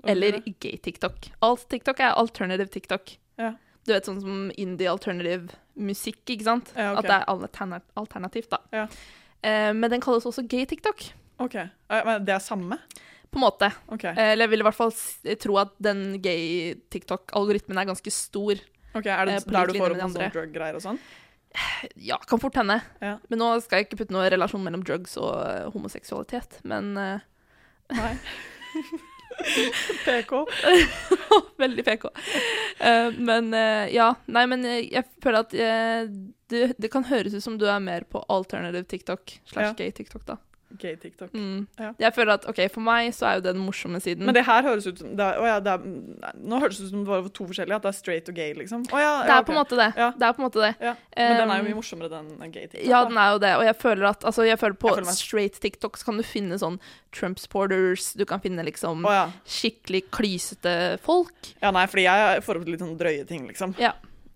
Eller 0.06 0.38
gay-TikTok. 0.62 1.32
Alt-TikTok 1.42 2.00
er 2.00 2.14
alternative 2.16 2.68
TikTok. 2.70 3.16
Ja. 3.38 3.54
Du 3.84 3.92
vet 3.92 4.06
sånn 4.06 4.20
som 4.22 4.50
indie 4.56 4.86
alternative 4.90 5.48
musikk, 5.74 6.22
ikke 6.30 6.44
sant? 6.46 6.70
Ja, 6.76 6.92
okay. 6.92 6.98
At 6.98 7.08
det 7.08 7.16
er 7.16 7.26
alterna 7.32 7.80
alternativt, 7.96 8.50
da. 8.52 8.58
Ja. 8.72 8.86
Eh, 9.42 9.72
men 9.74 9.90
den 9.90 10.00
kalles 10.04 10.26
også 10.28 10.46
gay-TikTok, 10.46 11.08
OK. 11.40 11.54
Eh, 11.54 11.68
Men 12.04 12.24
det 12.24 12.34
er 12.34 12.42
samme? 12.42 12.78
på 13.30 13.36
en 13.36 13.42
måte. 13.44 13.68
Okay. 13.92 14.10
Eh, 14.16 14.32
Eller 14.32 14.46
jeg 14.46 14.50
vil 14.54 14.60
i 14.60 14.64
hvert 14.64 14.74
fall 14.78 14.92
tro 15.38 15.56
at 15.60 15.74
den 15.84 16.16
gay-TikTok-algoritmen 16.24 17.78
er 17.78 17.88
ganske 17.90 18.10
stor. 18.12 18.60
Ok, 18.94 19.06
Er 19.06 19.28
det 19.28 19.34
eh, 19.34 19.48
der 19.52 19.68
du 19.68 19.76
får 19.76 19.94
opp 19.94 20.00
noen 20.00 20.14
sånne 20.14 20.30
drug-greier 20.34 20.78
og 20.78 20.84
sånn? 20.84 21.00
Ja, 21.96 22.18
kan 22.28 22.40
fort 22.40 22.56
hende. 22.60 22.78
Ja. 23.02 23.16
Men 23.32 23.40
nå 23.42 23.50
skal 23.64 23.80
jeg 23.80 23.88
ikke 23.88 24.02
putte 24.02 24.14
noe 24.14 24.28
relasjon 24.30 24.64
mellom 24.64 24.84
drugs 24.86 25.16
og 25.20 25.32
eh, 25.42 25.68
homoseksualitet. 25.74 26.60
Men 26.68 26.92
uh... 26.96 27.20
Nei. 27.96 28.14
PK. 30.04 30.32
Veldig 31.62 31.84
PK. 31.86 32.08
Uh, 32.80 33.12
men 33.16 33.52
uh, 33.54 33.86
ja, 33.92 34.10
nei, 34.26 34.44
men 34.50 34.66
jeg 34.66 35.04
føler 35.22 35.44
at 35.44 35.54
det, 36.48 36.62
det 36.80 36.90
kan 36.92 37.06
høres 37.08 37.36
ut 37.36 37.44
som 37.44 37.58
du 37.60 37.66
er 37.68 37.80
mer 37.82 38.06
på 38.08 38.22
alternative 38.32 38.88
TikTok 38.90 39.38
slash 39.44 39.70
Ja. 39.70 39.74
gay 39.78 39.92
TikTok, 39.94 40.24
da. 40.28 40.38
Gay 40.76 40.96
TikTok. 41.00 41.32
Mm. 41.32 41.66
Ja. 41.80 41.92
Jeg 41.98 42.14
føler 42.14 42.34
at 42.36 42.44
ok, 42.48 42.58
for 42.72 42.84
meg 42.84 43.14
så 43.16 43.26
er 43.30 43.38
jo 43.38 43.44
det 43.46 43.54
den 43.56 43.64
morsomme 43.64 44.00
siden. 44.04 44.26
Men 44.28 44.36
det 44.36 44.44
her 44.44 44.66
høres 44.66 44.86
ut 44.86 45.00
som 45.00 45.14
det 45.16 45.24
er, 45.24 45.40
ja, 45.48 45.54
det 45.64 45.72
er, 45.72 46.34
Nå 46.36 46.58
høres 46.60 46.76
det 46.76 46.88
ut 46.88 46.92
som 46.92 47.06
det 47.06 47.12
var 47.14 47.30
to 47.32 47.46
forskjellige. 47.48 47.78
At 47.78 47.86
det 47.86 47.92
er 47.92 47.96
straight 47.96 48.28
og 48.28 48.36
gay, 48.36 48.52
liksom. 48.58 48.84
Å 48.92 49.00
ja, 49.00 49.14
det 49.24 49.36
er 49.38 49.56
måte 49.56 49.78
det. 49.80 49.88
Det 49.96 50.28
er 50.28 50.36
på 50.36 50.42
en 50.42 50.46
måte 50.46 50.64
det. 50.66 50.72
Ja. 50.84 50.94
Men 51.16 51.40
den 51.40 51.54
er 51.54 51.62
jo 51.62 51.66
mye 51.70 51.78
morsommere, 51.78 52.12
den 52.12 52.52
gay 52.52 52.68
TikTok. 52.68 52.88
Ja, 52.90 53.02
den 53.08 53.20
er 53.22 53.32
jo 53.32 53.42
det. 53.46 53.54
Og 53.56 53.64
jeg 53.68 53.78
føler 53.80 54.10
at 54.12 54.28
altså, 54.28 54.44
jeg 54.48 54.60
føler 54.60 54.78
på 54.78 54.92
Jeg 54.92 55.00
føler 55.00 55.18
straight 55.22 55.60
TikTok 55.64 55.96
så 55.96 56.10
kan 56.10 56.20
du 56.20 56.26
finne 56.26 56.60
sånn 56.60 56.78
Trump 57.16 57.40
supporters, 57.40 58.12
du 58.18 58.26
kan 58.28 58.42
finne 58.44 58.62
liksom 58.66 59.06
Å 59.08 59.16
skikkelig 59.48 60.04
klysete 60.12 60.98
folk. 61.04 61.54
ja, 61.62 61.72
nei, 61.72 61.86
fordi 61.88 62.04
jeg 62.04 62.44
får 62.44 62.60
opp 62.60 62.68
litt 62.68 62.84
sånn 62.84 62.98
drøye 63.00 63.24
ting, 63.28 63.48
liksom. 63.48 63.72
Ja. 63.80 63.94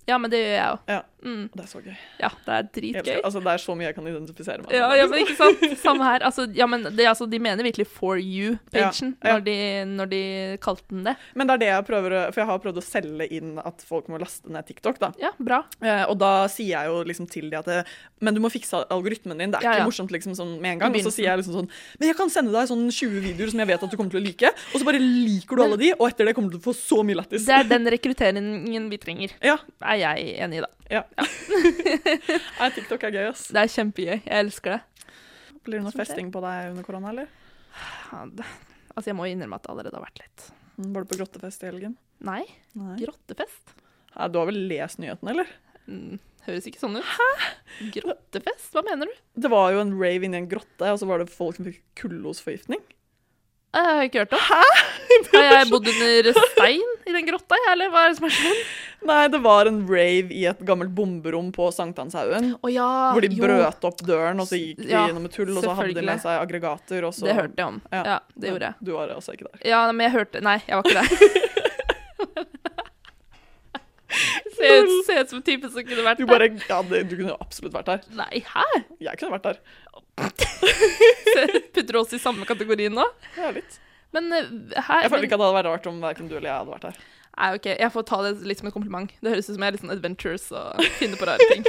ja, 0.09 0.19
men 0.19 0.33
det 0.33 0.41
gjør 0.41 0.55
jeg 0.57 0.71
òg. 0.73 1.11
Ja. 1.23 1.29
Mm. 1.33 1.45
Det 1.55 1.63
er 1.63 1.69
så 1.71 1.81
gøy. 1.85 1.95
Ja, 2.19 2.29
det 2.47 2.55
er 2.57 2.65
dritgøy. 2.75 3.21
Altså, 3.25 3.41
det 3.45 3.53
er 3.53 3.61
så 3.63 3.75
mye 3.79 3.87
jeg 3.87 3.95
kan 3.95 4.07
identifisere 4.11 4.59
meg 4.63 4.73
med. 4.73 4.97
ja, 4.99 5.07
men 5.07 5.21
ikke 5.23 5.37
sant? 5.39 5.61
Samme 5.79 6.05
her. 6.09 6.25
Altså, 6.27 6.47
ja, 6.57 6.67
men 6.67 6.83
det, 6.89 7.07
altså, 7.07 7.29
de 7.31 7.39
mener 7.39 7.63
virkelig 7.63 7.87
For 7.87 8.19
you-pagen 8.19 9.13
Ja, 9.23 9.29
ja. 9.29 9.37
når, 9.37 9.45
de, 9.47 9.57
når 9.93 10.11
de 10.11 10.23
kalte 10.63 10.83
den 10.91 11.05
det. 11.07 11.15
Men 11.39 11.47
det 11.47 11.55
er 11.55 11.63
det 11.63 11.69
jeg 11.71 11.87
prøver 11.87 12.17
For 12.33 12.43
jeg 12.43 12.49
har 12.51 12.59
prøvd 12.65 12.81
å 12.83 12.85
selge 12.85 13.29
inn 13.39 13.53
at 13.63 13.85
folk 13.87 14.09
må 14.11 14.19
laste 14.19 14.51
ned 14.51 14.67
TikTok, 14.67 14.99
da. 15.03 15.13
Ja, 15.23 15.31
bra. 15.39 15.63
Eh, 15.81 16.05
og 16.11 16.19
da 16.23 16.33
sier 16.53 16.73
jeg 16.75 16.91
jo 16.91 17.03
liksom 17.07 17.29
til 17.31 17.49
de 17.53 17.59
at 17.61 17.71
det, 17.71 17.79
Men 18.21 18.35
du 18.35 18.41
må 18.43 18.51
fikse 18.53 18.83
algoritmen 18.91 19.39
din. 19.39 19.55
Det 19.55 19.61
er 19.63 19.69
Ja, 19.69 19.73
ja. 19.77 19.79
ikke 19.85 19.91
morsomt 19.93 20.11
liksom 20.15 20.35
sånn 20.39 20.57
med 20.61 20.75
en 20.75 20.83
gang. 20.85 20.99
Og 20.99 21.07
så 21.07 21.15
sier 21.15 21.31
jeg 21.31 21.43
liksom 21.45 21.61
sånn 21.61 21.71
Men 22.01 22.09
jeg 22.11 22.19
kan 22.19 22.31
sende 22.35 22.53
deg 22.57 22.67
sånn 22.71 22.85
20 22.91 23.23
videoer 23.29 23.55
som 23.55 23.63
jeg 23.63 23.71
vet 23.73 23.87
at 23.87 23.91
du 23.91 23.97
kommer 23.97 24.11
til 24.17 24.21
å 24.23 24.27
like. 24.27 24.53
Og 24.75 24.81
så 24.83 24.85
bare 24.91 24.99
liker 25.03 25.57
du 25.57 25.63
alle 25.69 25.79
de, 25.81 25.93
og 25.99 26.09
etter 26.11 26.27
det 26.27 26.35
kommer 26.35 26.51
du 26.51 26.59
til 26.59 26.65
å 26.65 26.69
få 26.73 26.77
så 26.77 27.03
mye 27.07 27.21
lættis. 27.23 27.47
Det 27.47 27.55
er 27.63 27.69
den 27.71 27.87
rekrutteringen 27.95 28.91
vi 28.91 28.99
trenger. 28.99 29.35
Ja. 29.45 29.59
Er 29.83 29.97
jeg 30.03 30.37
enig 30.43 30.59
i, 30.61 30.65
da. 30.67 30.71
ja. 30.91 31.03
Nei, 31.19 32.69
TikTok 32.77 33.05
er 33.09 33.15
gøy, 33.17 33.27
ass. 33.33 33.47
Det 33.53 33.63
er 33.63 33.71
kjempegøy. 33.73 34.19
Jeg 34.25 34.39
elsker 34.47 34.77
det. 34.77 34.81
Blir 35.63 35.79
det 35.79 35.85
noe 35.87 35.95
festing 35.95 36.33
på 36.35 36.41
deg 36.43 36.73
under 36.73 36.87
korona, 36.87 37.13
eller? 37.13 37.29
Ja, 38.11 38.25
det. 38.41 38.47
Altså, 38.93 39.09
jeg 39.13 39.17
må 39.19 39.29
innrømme 39.31 39.57
at 39.61 39.65
det 39.67 39.73
allerede 39.73 39.97
har 39.99 40.05
vært 40.05 40.21
litt. 40.25 40.47
Mm, 40.79 40.89
Var 40.97 41.05
du 41.05 41.11
på 41.13 41.19
grottefest 41.21 41.63
i 41.65 41.69
helgen? 41.71 41.95
Nei, 42.25 42.43
Nei. 42.79 42.97
grottefest? 43.01 43.75
Ja, 44.15 44.27
du 44.29 44.41
har 44.41 44.49
vel 44.51 44.59
lest 44.69 45.01
nyhetene, 45.03 45.33
eller? 45.37 45.53
Mm, 45.89 46.19
høres 46.47 46.67
ikke 46.69 46.83
sånn 46.83 46.99
ut. 47.01 47.07
Hæ? 47.17 47.29
Grottefest? 47.97 48.73
Hva 48.75 48.83
mener 48.87 49.09
du? 49.11 49.15
Det 49.47 49.51
var 49.53 49.71
jo 49.75 49.81
en 49.85 49.95
rave 50.01 50.27
inni 50.29 50.41
en 50.43 50.49
grotte, 50.51 50.91
og 50.93 50.99
så 51.01 51.09
var 51.09 51.23
det 51.23 51.31
folk 51.33 51.57
som 51.59 51.69
fikk 51.69 51.81
kullosforgiftning. 52.03 52.83
Jeg 53.73 53.85
har 53.89 54.03
ikke 54.05 54.21
hørt 54.21 54.35
om. 54.37 54.43
Hæ? 54.45 54.63
Har 55.33 55.45
jeg 55.47 55.69
bodd 55.71 55.87
under 55.89 56.27
stein 56.53 56.91
i 57.09 57.13
den 57.15 57.25
grotta, 57.29 57.57
eller 57.73 57.89
hva 57.93 58.03
er 58.05 58.11
det 58.13 58.19
som 58.19 58.27
har 58.29 58.35
skjedd? 58.37 58.59
Nei, 59.09 59.21
det 59.33 59.41
var 59.45 59.69
en 59.71 59.79
rave 59.89 60.35
i 60.37 60.43
et 60.51 60.61
gammelt 60.69 60.93
bomberom 60.97 61.49
på 61.57 61.67
Sankthanshaugen. 61.75 62.53
Oh, 62.61 62.71
ja, 62.73 62.87
Hvor 63.17 63.25
de 63.25 63.31
jo. 63.33 63.43
brøt 63.43 63.87
opp 63.89 64.03
døren, 64.07 64.41
og 64.45 64.49
så 64.51 64.61
gikk 64.61 64.83
de 64.85 64.91
Ja, 64.93 65.07
gjennom 65.09 65.25
et 65.29 65.39
hull, 65.41 65.55
og 65.57 65.65
så 65.65 65.75
hadde 65.79 65.97
de 65.97 66.05
med 66.07 66.21
seg 66.23 66.37
aggregater, 66.39 67.09
så 67.17 67.27
Det 67.29 67.37
hørte 67.39 67.57
jeg 67.59 67.67
om. 67.73 67.81
Ja. 67.93 68.03
Ja, 68.13 68.19
det 68.37 68.53
gjorde 68.53 68.71
jeg. 68.71 68.87
Du 68.89 68.93
var 68.99 69.15
altså 69.17 69.35
ikke 69.37 69.49
der. 69.49 69.65
Ja, 69.73 69.81
men 69.93 70.05
jeg 70.07 70.15
hørte 70.19 70.45
Nei, 70.45 70.59
jeg 70.69 70.77
var 70.79 70.85
ikke 70.93 71.01
der. 71.01 71.09
Ser 74.53 74.85
ut, 74.85 74.91
ser 75.07 75.23
ut 75.25 75.31
som 75.31 75.39
en 75.41 75.45
type 75.47 75.69
som 75.73 75.87
kunne 75.89 76.03
vært 76.05 76.19
Du 76.21 76.27
der. 76.27 76.33
bare 76.35 76.49
Ja, 76.69 76.83
det, 76.85 76.99
du 77.11 77.15
kunne 77.17 77.37
absolutt 77.41 77.73
vært 77.75 77.89
der. 77.89 78.03
Nei, 78.19 78.43
hæ? 78.45 78.65
Jeg 79.03 79.19
kunne 79.19 79.33
vært 79.39 79.47
der. 79.49 79.61
Putter 81.75 81.97
oss 81.97 82.13
i 82.13 82.19
samme 82.23 82.45
kategori 82.49 82.89
nå? 82.93 83.05
Ja, 83.39 83.51
litt. 83.55 83.79
Men 84.13 84.29
eh, 84.37 84.51
her 84.77 85.07
Jeg 85.07 85.13
føler 85.13 85.27
ikke 85.29 85.39
at 85.39 85.41
det 85.43 85.47
hadde 85.49 85.59
vært 85.61 85.71
rart 85.71 85.89
om 85.91 86.01
verken 86.05 86.29
du 86.31 86.37
eller 86.37 86.51
jeg 86.51 86.59
hadde 86.63 86.75
vært 86.75 86.89
her. 86.91 86.99
Nei, 87.33 87.49
ok, 87.57 87.67
jeg 87.81 87.93
får 87.95 88.05
ta 88.11 88.19
det 88.27 88.33
litt 88.45 88.61
som 88.61 88.69
et 88.69 88.75
kompliment. 88.75 89.13
Det 89.25 89.33
høres 89.33 89.49
ut 89.49 89.55
som 89.57 89.63
jeg 89.65 89.71
er 89.73 89.77
litt 89.79 89.85
sånn 89.87 89.95
adventures 89.95 90.51
og 90.53 90.83
finner 90.99 91.17
på 91.21 91.29
rare 91.31 91.47
ting. 91.49 91.65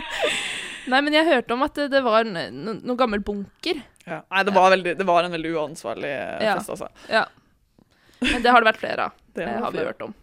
Nei, 0.90 1.02
men 1.04 1.12
jeg 1.14 1.28
hørte 1.28 1.52
om 1.54 1.66
at 1.66 1.76
det, 1.76 1.90
det 1.92 2.00
var 2.06 2.24
noen 2.24 2.62
no, 2.64 2.74
noe 2.80 2.96
gammel 2.98 3.20
bunker. 3.24 3.82
Ja. 4.06 4.22
Nei, 4.32 4.46
det 4.48 4.56
var, 4.56 4.72
veldig, 4.72 4.96
det 4.98 5.06
var 5.06 5.28
en 5.28 5.36
veldig 5.36 5.52
uansvarlig 5.60 6.14
eh, 6.14 6.40
Ja. 6.48 6.56
fest, 6.58 6.72
altså. 6.72 6.88
Ja. 7.12 7.26
Men 8.24 8.40
det 8.44 8.52
har 8.56 8.64
det 8.64 8.72
vært 8.72 8.80
flere 8.80 9.10
av. 9.10 9.20
Det 9.36 9.44
Det 9.44 9.52
var 9.52 9.68
har 9.68 9.76
vi 9.76 9.86
hørt 9.90 10.08
om. 10.08 10.16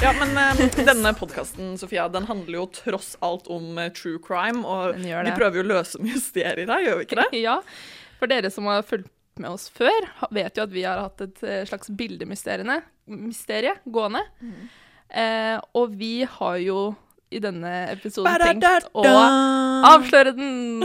Ja, 0.00 0.14
men 0.16 0.30
uh, 0.32 0.84
denne 0.84 1.10
podkasten, 1.12 1.74
Sofia, 1.78 2.06
den 2.08 2.24
handler 2.24 2.62
jo 2.62 2.66
tross 2.72 3.10
alt 3.20 3.50
om 3.52 3.76
uh, 3.76 3.90
true 3.92 4.16
crime, 4.24 4.62
og 4.64 4.96
vi 4.96 5.32
prøver 5.36 5.60
jo 5.60 5.64
å 5.66 5.68
løse 5.74 6.00
mysterier 6.00 6.70
her, 6.72 6.84
gjør 6.86 6.96
vi 7.00 7.04
ikke 7.04 7.18
det? 7.18 7.26
Ja, 7.46 7.58
for 8.16 8.32
dere 8.32 8.48
som 8.52 8.68
har 8.70 8.80
fulgt 8.88 9.10
med 9.36 9.50
oss 9.52 9.68
før, 9.76 10.08
vet 10.32 10.56
jo 10.56 10.64
at 10.64 10.72
vi 10.72 10.86
har 10.88 11.02
hatt 11.02 11.20
et 11.24 11.42
eh, 11.44 11.60
slags 11.68 11.92
bildemysterie 11.96 12.64
gående. 13.04 13.76
gående. 13.92 14.24
Eh, 15.08 15.56
og 15.76 15.94
vi 16.00 16.24
har 16.28 16.56
jo 16.60 16.80
i 17.32 17.40
denne 17.40 17.70
episoden 17.92 18.40
tenkt 18.42 18.88
å 18.92 19.04
avsløre 19.04 20.34
den! 20.36 20.84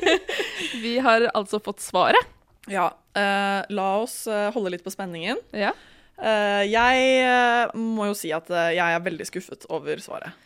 vi 0.84 0.96
har 1.00 1.28
altså 1.32 1.60
fått 1.62 1.80
svaret. 1.84 2.36
Ja, 2.68 2.90
eh, 3.16 3.62
la 3.68 3.88
oss 4.02 4.22
holde 4.28 4.74
litt 4.76 4.84
på 4.84 4.92
spenningen. 4.92 5.40
Ja. 5.56 5.72
Eh, 6.20 6.62
jeg 6.68 7.10
eh, 7.24 7.72
må 7.78 8.10
jo 8.10 8.14
si 8.18 8.30
at 8.36 8.50
eh, 8.52 8.74
jeg 8.76 8.96
er 8.96 9.04
veldig 9.06 9.26
skuffet 9.28 9.66
over 9.72 10.02
svaret. 10.04 10.36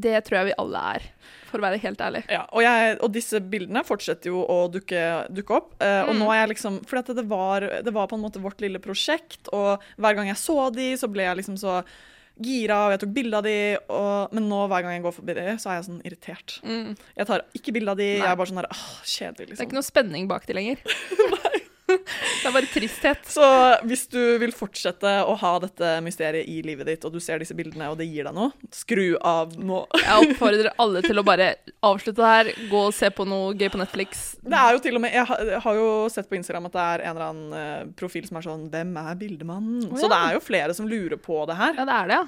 Det 0.00 0.14
tror 0.24 0.38
jeg 0.38 0.48
vi 0.50 0.58
alle 0.62 0.80
er, 0.96 1.06
for 1.50 1.58
å 1.60 1.64
være 1.66 1.80
helt 1.82 2.00
ærlig. 2.00 2.20
Ja, 2.30 2.44
og, 2.54 2.62
jeg, 2.64 2.94
og 3.04 3.10
disse 3.12 3.40
bildene 3.52 3.82
fortsetter 3.84 4.30
jo 4.30 4.44
å 4.48 4.60
dukke, 4.72 5.00
dukke 5.34 5.56
opp. 5.58 5.72
Og 5.82 6.12
Mm. 6.14 6.20
nå 6.22 6.28
er 6.32 6.38
jeg 6.44 6.52
liksom 6.54 6.78
For 6.88 7.02
det 7.02 7.26
var, 7.28 7.66
det 7.84 7.92
var 7.92 8.06
på 8.08 8.16
en 8.16 8.22
måte 8.22 8.40
vårt 8.40 8.62
lille 8.64 8.80
prosjekt, 8.80 9.50
og 9.52 9.82
hver 10.00 10.16
gang 10.16 10.30
jeg 10.30 10.38
så 10.40 10.70
de, 10.72 10.92
så 10.96 11.10
ble 11.10 11.26
jeg 11.26 11.40
liksom 11.42 11.58
så 11.60 11.80
gira, 12.40 12.78
og 12.86 12.94
jeg 12.94 13.00
tok 13.02 13.12
bilde 13.18 13.36
av 13.36 13.44
de, 13.44 13.56
og, 13.92 14.32
men 14.32 14.46
nå 14.48 14.62
hver 14.70 14.86
gang 14.86 14.94
jeg 14.94 15.02
går 15.04 15.12
forbi 15.18 15.34
de, 15.36 15.46
så 15.60 15.68
er 15.74 15.80
jeg 15.80 15.88
sånn 15.90 16.00
irritert. 16.08 16.54
Mm. 16.64 16.94
Jeg 17.18 17.26
tar 17.28 17.44
ikke 17.58 17.74
bilde 17.76 17.92
av 17.92 17.98
de, 18.00 18.06
Nei. 18.14 18.22
jeg 18.22 18.30
er 18.30 18.38
bare 18.40 18.48
sånn 18.54 18.62
der, 18.62 18.70
åh, 18.72 18.86
kjedelig, 19.04 19.36
Det 19.36 19.44
er 19.44 19.50
liksom. 19.52 19.66
ikke 19.68 19.80
noe 19.82 19.88
spenning 19.90 20.30
bak 20.30 20.46
de 20.48 20.56
lenger. 20.56 20.80
det 21.98 22.48
er 22.48 22.54
bare 22.54 22.70
tristhet. 22.70 23.26
Så 23.30 23.46
hvis 23.88 24.06
du 24.10 24.20
vil 24.42 24.54
fortsette 24.56 25.12
å 25.26 25.36
ha 25.40 25.52
dette 25.62 25.92
mysteriet 26.04 26.48
i 26.50 26.60
livet 26.66 26.88
ditt, 26.90 27.06
og 27.06 27.14
du 27.14 27.20
ser 27.22 27.42
disse 27.42 27.56
bildene, 27.56 27.90
og 27.90 27.98
det 28.00 28.08
gir 28.08 28.28
deg 28.28 28.36
noe, 28.36 28.52
skru 28.74 29.14
av 29.16 29.56
nå. 29.58 29.82
Jeg 30.00 30.30
oppfordrer 30.30 30.70
alle 30.82 31.04
til 31.04 31.20
å 31.20 31.26
bare 31.26 31.52
avslutte 31.86 32.20
det 32.20 32.32
her, 32.34 32.52
gå 32.70 32.82
og 32.88 32.96
se 32.96 33.10
på 33.14 33.26
noe 33.28 33.54
gøy 33.54 33.70
på 33.72 33.80
Netflix. 33.80 34.24
Det 34.40 34.58
er 34.58 34.76
jo 34.76 34.82
til 34.84 34.98
og 34.98 35.04
med, 35.04 35.14
Jeg 35.14 35.62
har, 35.64 35.78
jo 35.80 36.08
sett 36.12 36.28
på 36.30 36.38
Instagram 36.38 36.68
at 36.70 36.76
det 36.76 36.84
er 36.86 37.06
en 37.06 37.14
eller 37.14 37.28
annen 37.28 37.56
eh, 37.60 37.86
profil 37.98 38.26
som 38.28 38.38
er 38.38 38.46
sånn 38.46 38.68
'Hvem 38.70 38.92
er 39.00 39.16
bildemannen?' 39.20 39.88
Å, 39.90 39.96
Så 39.98 40.10
det 40.10 40.18
er 40.18 40.36
jo 40.36 40.44
flere 40.44 40.74
som 40.76 40.88
lurer 40.88 41.18
på 41.20 41.44
det 41.48 41.56
her. 41.56 41.74
Ja, 41.76 41.84
det 41.88 41.96
er 41.96 42.10
det, 42.10 42.20
ja. 42.20 42.26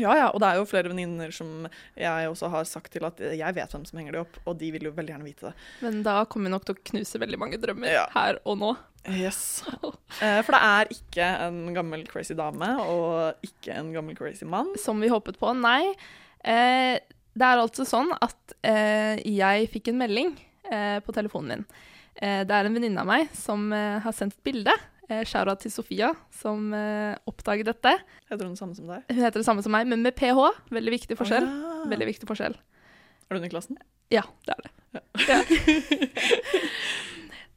Ja, 0.00 0.14
ja, 0.16 0.28
Og 0.32 0.40
det 0.40 0.48
er 0.48 0.56
jo 0.56 0.64
flere 0.64 0.88
venninner 0.88 1.32
som 1.36 1.66
jeg 2.00 2.28
også 2.30 2.48
har 2.48 2.64
sagt 2.64 2.92
til 2.94 3.04
at 3.04 3.18
jeg 3.20 3.54
vet 3.54 3.74
hvem 3.74 3.82
som 3.84 3.98
henger 4.00 4.12
de 4.16 4.20
opp, 4.22 4.38
og 4.48 4.56
de 4.58 4.70
vil 4.72 4.86
jo 4.88 4.92
veldig 4.96 5.12
gjerne 5.12 5.26
vite 5.28 5.50
det. 5.50 5.54
Men 5.84 5.98
da 6.06 6.14
kommer 6.24 6.48
vi 6.48 6.52
nok 6.54 6.64
til 6.64 6.74
å 6.78 6.82
knuse 6.92 7.20
veldig 7.20 7.38
mange 7.42 7.58
drømmer 7.60 7.92
Ja. 7.92 8.06
her 8.14 8.38
og 8.48 8.56
nå. 8.62 8.70
Yes. 9.10 9.64
Eh, 10.22 10.42
For 10.44 10.52
det 10.52 10.60
er 10.62 10.90
ikke 10.92 11.26
en 11.48 11.60
gammel 11.74 12.02
crazy 12.06 12.34
dame 12.36 12.66
og 12.84 13.34
ikke 13.42 13.72
en 13.74 13.92
gammel 13.94 14.14
crazy 14.16 14.44
mann. 14.44 14.68
Som 14.78 15.00
vi 15.00 15.08
håpet 15.08 15.38
på. 15.40 15.50
Nei. 15.56 15.94
Eh, 16.44 16.98
det 17.32 17.46
er 17.48 17.62
altså 17.62 17.86
sånn 17.88 18.12
at 18.20 18.52
eh, 18.62 19.16
jeg 19.24 19.70
fikk 19.72 19.88
en 19.88 19.98
melding 20.04 20.34
på 21.04 21.12
telefonen 21.12 21.48
min. 21.50 21.64
Det 22.16 22.52
er 22.54 22.64
en 22.68 22.72
venninne 22.76 23.00
av 23.02 23.08
meg 23.08 23.28
som 23.36 23.66
har 23.74 24.14
sendt 24.16 24.36
et 24.38 24.44
bilde. 24.46 24.72
Eh, 25.20 25.56
til 25.60 25.72
Sofia, 25.72 26.12
som 26.30 26.72
eh, 26.74 27.14
oppdaget 27.28 27.68
dette. 27.68 27.92
Heter 28.30 28.46
hun 28.46 28.54
det 28.54 28.60
samme 28.60 28.76
som 28.76 28.88
deg? 28.88 29.04
Hun 29.10 29.24
heter 29.24 29.40
det 29.42 29.46
samme 29.46 29.62
som 29.64 29.72
meg, 29.74 29.86
men 29.90 30.02
med 30.02 30.14
ph. 30.16 30.40
Veldig 30.72 30.94
viktig 30.94 31.18
forskjell. 31.18 31.44
Oh, 31.44 31.82
ja. 31.82 31.90
Veldig 31.92 32.08
viktig 32.08 32.28
forskjell. 32.30 32.56
Er 32.56 33.34
du 33.34 33.40
under 33.40 33.52
klassen? 33.52 33.78
Ja, 34.12 34.24
det 34.46 34.56
er 34.56 34.66
det. 34.66 34.72
Ja. 35.28 35.40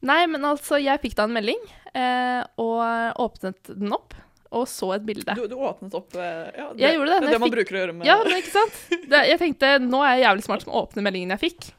Nei, 0.05 0.21
men 0.29 0.43
altså, 0.45 0.77
jeg 0.81 1.01
fikk 1.01 1.15
da 1.17 1.25
en 1.25 1.33
melding, 1.33 1.61
eh, 1.97 2.43
og 2.61 2.83
åpnet 3.23 3.71
den 3.73 3.95
opp, 3.95 4.13
og 4.55 4.67
så 4.69 4.91
et 4.95 5.05
bilde. 5.07 5.33
Du, 5.35 5.47
du 5.49 5.55
åpnet 5.57 5.95
opp 5.97 6.13
ja, 6.15 6.69
det, 6.71 6.79
Jeg 6.79 6.95
gjorde 6.95 7.09
det, 7.09 7.17
Det 7.23 7.27
er 7.27 7.33
det 7.33 7.39
man 7.41 7.49
fikk- 7.49 7.55
bruker 7.57 7.75
å 7.75 7.79
gjøre 7.81 7.95
med 7.97 8.07
Ja, 8.07 8.15
men 8.23 8.37
ikke 8.37 8.53
sant? 8.53 8.77
Det, 9.09 9.23
jeg 9.31 9.41
tenkte, 9.41 9.71
nå 9.83 10.03
er 10.05 10.13
jeg 10.13 10.23
jævlig 10.27 10.45
smart 10.45 10.63
som 10.63 10.77
åpner 10.79 11.07
meldingen 11.07 11.35
jeg 11.35 11.43
fikk. 11.47 11.69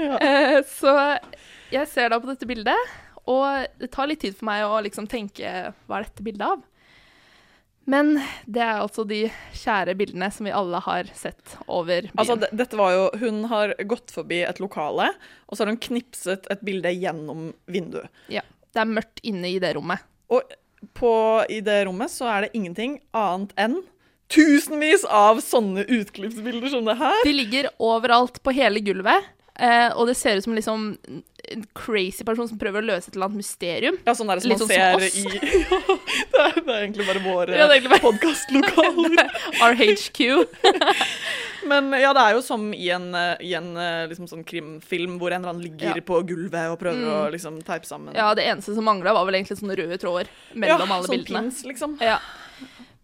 Eh, 0.00 0.56
så 0.64 0.92
jeg 1.70 1.86
ser 1.92 2.08
da 2.10 2.16
på 2.18 2.30
dette 2.30 2.46
bildet, 2.48 2.88
og 3.28 3.80
det 3.80 3.90
tar 3.92 4.08
litt 4.10 4.22
tid 4.24 4.36
for 4.36 4.48
meg 4.48 4.64
å 4.66 4.80
liksom 4.84 5.08
tenke, 5.10 5.72
hva 5.86 5.98
er 6.00 6.08
dette 6.08 6.24
bildet 6.26 6.46
av? 6.46 6.62
Men 7.90 8.12
det 8.46 8.60
er 8.62 8.78
altså 8.82 9.02
de 9.08 9.24
kjære 9.56 9.96
bildene 9.98 10.28
som 10.30 10.46
vi 10.46 10.52
alle 10.54 10.78
har 10.84 11.08
sett 11.16 11.56
over 11.66 12.06
byen. 12.06 12.18
Altså, 12.20 12.36
dette 12.38 12.78
var 12.78 12.92
jo, 12.94 13.04
Hun 13.18 13.44
har 13.50 13.74
gått 13.88 14.12
forbi 14.14 14.42
et 14.46 14.60
lokale, 14.62 15.08
og 15.48 15.56
så 15.56 15.64
har 15.64 15.72
hun 15.72 15.80
knipset 15.80 16.46
et 16.52 16.62
bilde 16.66 16.92
gjennom 16.94 17.50
vinduet. 17.66 18.10
ja, 18.30 18.44
det 18.70 18.84
er 18.84 18.92
mørkt 18.92 19.24
inne 19.26 19.50
i 19.50 19.58
det 19.58 19.72
rommet. 19.74 20.04
Og 20.30 20.44
på, 20.96 21.12
i 21.50 21.58
det 21.64 21.80
rommet 21.88 22.12
så 22.12 22.28
er 22.30 22.46
det 22.46 22.52
ingenting 22.54 23.00
annet 23.16 23.50
enn 23.58 23.80
tusenvis 24.30 25.02
av 25.10 25.40
sånne 25.42 25.82
utklippsbilder 25.90 26.70
som 26.70 26.86
det 26.86 26.94
her. 27.00 27.24
De 27.26 27.34
ligger 27.34 27.72
overalt 27.82 28.38
på 28.44 28.54
hele 28.54 28.78
gulvet, 28.86 29.26
eh, 29.58 29.90
og 29.96 30.06
det 30.06 30.16
ser 30.16 30.36
ut 30.36 30.44
som 30.44 30.54
liksom 30.54 30.96
en 31.50 31.64
crazy 31.74 32.22
person 32.22 32.46
som 32.46 32.58
prøver 32.60 32.82
å 32.82 32.86
løse 32.86 33.08
et 33.08 33.14
eller 33.16 33.26
annet 33.26 33.40
mysterium. 33.40 33.96
Ja, 34.06 34.12
sånn 34.14 34.28
der 34.28 34.38
som 34.40 34.50
Litt 34.52 34.60
man 34.60 34.68
sånn 34.68 34.70
ser 34.70 35.08
som 35.10 35.32
i 35.32 35.38
det, 36.30 36.40
er, 36.44 36.58
det 36.60 36.74
er 36.74 36.82
egentlig 36.84 37.06
bare 37.08 37.22
våre 37.24 37.56
Ja, 37.58 37.66
det 37.66 37.78
er 37.80 37.88
bare- 37.88 38.04
podkastlokaler. 38.04 39.32
RHQ. 39.72 40.20
Men 41.70 41.90
ja, 42.00 42.12
det 42.16 42.22
er 42.22 42.36
jo 42.36 42.42
som 42.44 42.68
i 42.76 42.88
en, 42.94 43.08
eh, 43.14 43.34
i 43.44 43.54
en 43.58 43.72
eh, 43.76 44.04
liksom 44.10 44.28
sånn 44.30 44.44
krimfilm 44.48 45.18
hvor 45.20 45.32
en 45.34 45.42
eller 45.42 45.52
annen 45.54 45.64
ligger 45.64 45.96
Ja. 45.98 46.04
på 46.06 46.20
gulvet 46.28 46.70
og 46.72 46.78
prøver 46.80 47.00
Mm. 47.00 47.10
å 47.16 47.30
liksom 47.34 47.58
teipe 47.66 47.86
sammen. 47.88 48.14
Ja, 48.16 48.30
det 48.34 48.44
eneste 48.48 48.74
som 48.74 48.84
mangla, 48.84 49.12
var 49.16 49.24
vel 49.28 49.34
egentlig 49.40 49.58
sånne 49.60 49.76
røde 49.76 49.98
tråder 50.00 50.28
mellom 50.54 50.86
ja, 50.88 50.94
alle 50.96 51.06
sånn 51.08 51.16
bildene. 51.18 51.42
pins, 51.50 51.64
liksom. 51.64 51.98
Ja. 52.00 52.18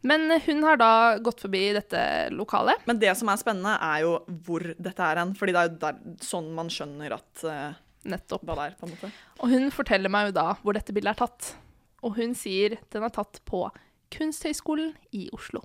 Men 0.06 0.30
hun 0.44 0.62
har 0.66 0.78
da 0.78 0.90
gått 1.22 1.42
forbi 1.42 1.64
dette 1.74 2.00
lokalet. 2.34 2.84
Men 2.86 3.00
det 3.02 3.12
som 3.18 3.30
er 3.32 3.40
spennende, 3.40 3.74
er 3.82 4.04
jo 4.04 4.12
hvor 4.46 4.62
dette 4.78 5.02
er 5.02 5.22
hen. 5.22 5.34
Fordi 5.38 5.54
det 5.56 5.62
er 5.62 5.70
jo 5.70 5.78
der, 5.82 6.00
sånn 6.22 6.52
man 6.54 6.70
skjønner 6.72 7.16
at 7.16 7.46
uh, 7.46 7.78
Nettopp. 8.06 8.44
hva 8.46 8.58
det 8.58 8.66
er, 8.68 8.76
på 8.78 8.86
en 8.86 8.94
måte. 8.94 9.10
Og 9.40 9.50
hun 9.50 9.70
forteller 9.74 10.12
meg 10.12 10.30
jo 10.30 10.36
da 10.38 10.50
hvor 10.62 10.78
dette 10.78 10.94
bildet 10.94 11.16
er 11.16 11.24
tatt. 11.24 11.54
Og 12.06 12.14
hun 12.20 12.36
sier 12.38 12.78
den 12.94 13.06
er 13.06 13.14
tatt 13.14 13.40
på 13.48 13.64
Kunsthøgskolen 14.14 14.92
i 15.16 15.26
Oslo. 15.34 15.64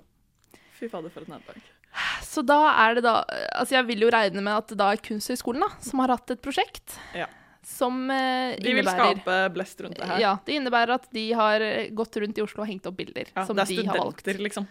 Fy 0.74 0.88
fader, 0.90 1.12
for 1.14 1.22
et 1.22 1.30
nederlag. 1.30 1.68
Så 2.24 2.42
da 2.48 2.56
er 2.72 2.96
det 2.96 3.02
da 3.04 3.18
Altså, 3.52 3.74
jeg 3.76 3.84
vil 3.90 4.06
jo 4.06 4.10
regne 4.10 4.40
med 4.40 4.54
at 4.56 4.70
det 4.72 4.78
da 4.80 4.88
er 4.94 5.02
Kunsthøgskolen 5.04 5.62
da, 5.62 5.68
som 5.84 6.00
har 6.02 6.14
hatt 6.14 6.32
et 6.32 6.42
prosjekt 6.42 6.96
Ja. 7.14 7.28
Som 7.66 8.10
eh, 8.10 8.56
De 8.58 8.72
vil 8.72 8.80
innebærer 8.82 9.20
skape 9.20 9.36
blest 9.54 9.80
rundt 9.84 9.98
det 10.00 10.08
her. 10.08 10.20
Ja, 10.22 10.32
det 10.46 10.56
innebærer 10.58 10.94
at 10.96 11.06
de 11.14 11.26
har 11.38 11.60
eh, 11.66 11.90
gått 11.94 12.16
rundt 12.22 12.38
i 12.38 12.42
Oslo 12.44 12.64
og 12.64 12.68
hengt 12.70 12.86
opp 12.90 12.96
bilder 12.98 13.30
Ja, 13.34 13.44
som 13.46 13.58
er 13.58 13.66
de 13.70 13.76
har 13.86 13.98
valgt. 14.00 14.22
studenter, 14.24 14.42
liksom. 14.42 14.66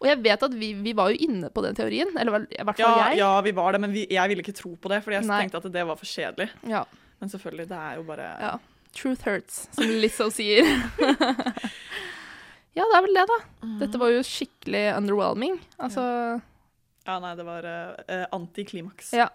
Og 0.00 0.06
jeg 0.08 0.16
vet 0.24 0.42
at 0.46 0.54
vi, 0.56 0.70
vi 0.80 0.94
var 0.96 1.10
jo 1.12 1.18
inne 1.26 1.50
på 1.52 1.60
den 1.66 1.74
teorien, 1.76 2.08
eller 2.16 2.46
i 2.48 2.62
hvert 2.64 2.78
Ja, 2.80 2.92
jeg. 3.10 3.18
ja, 3.20 3.32
vi 3.44 3.52
var 3.52 3.74
det, 3.76 3.80
men 3.82 3.92
vi, 3.92 4.06
jeg 4.08 4.30
ville 4.32 4.40
ikke 4.46 4.54
tro 4.56 4.70
på 4.80 4.88
det, 4.88 5.02
fordi 5.04 5.18
jeg 5.18 5.26
Nei. 5.28 5.42
tenkte 5.44 5.60
at 5.60 5.68
det 5.74 5.82
var 5.90 5.98
for 6.00 6.08
kjedelig. 6.08 6.46
Ja. 6.70 6.86
Men 7.20 7.28
selvfølgelig, 7.28 7.66
det 7.68 7.76
er 7.84 7.98
jo 8.00 8.06
bare 8.08 8.30
Ja. 8.40 8.54
Truth 8.96 9.26
hurts, 9.28 9.66
som 9.76 9.86
Lizzo 10.02 10.30
sier. 10.34 10.64
ja, 12.78 12.84
det 12.86 12.96
er 12.96 13.04
vel 13.04 13.16
det, 13.18 13.24
da. 13.30 13.38
Dette 13.82 14.00
var 14.00 14.12
jo 14.14 14.22
skikkelig 14.26 14.84
underwhelming. 14.96 15.58
Altså 15.82 16.04
Ja, 16.06 16.38
nei, 17.22 17.34
det 17.38 17.44
var 17.46 17.64
uh, 17.64 18.26
antiklimaks. 18.36 19.14
Ja. 19.16 19.30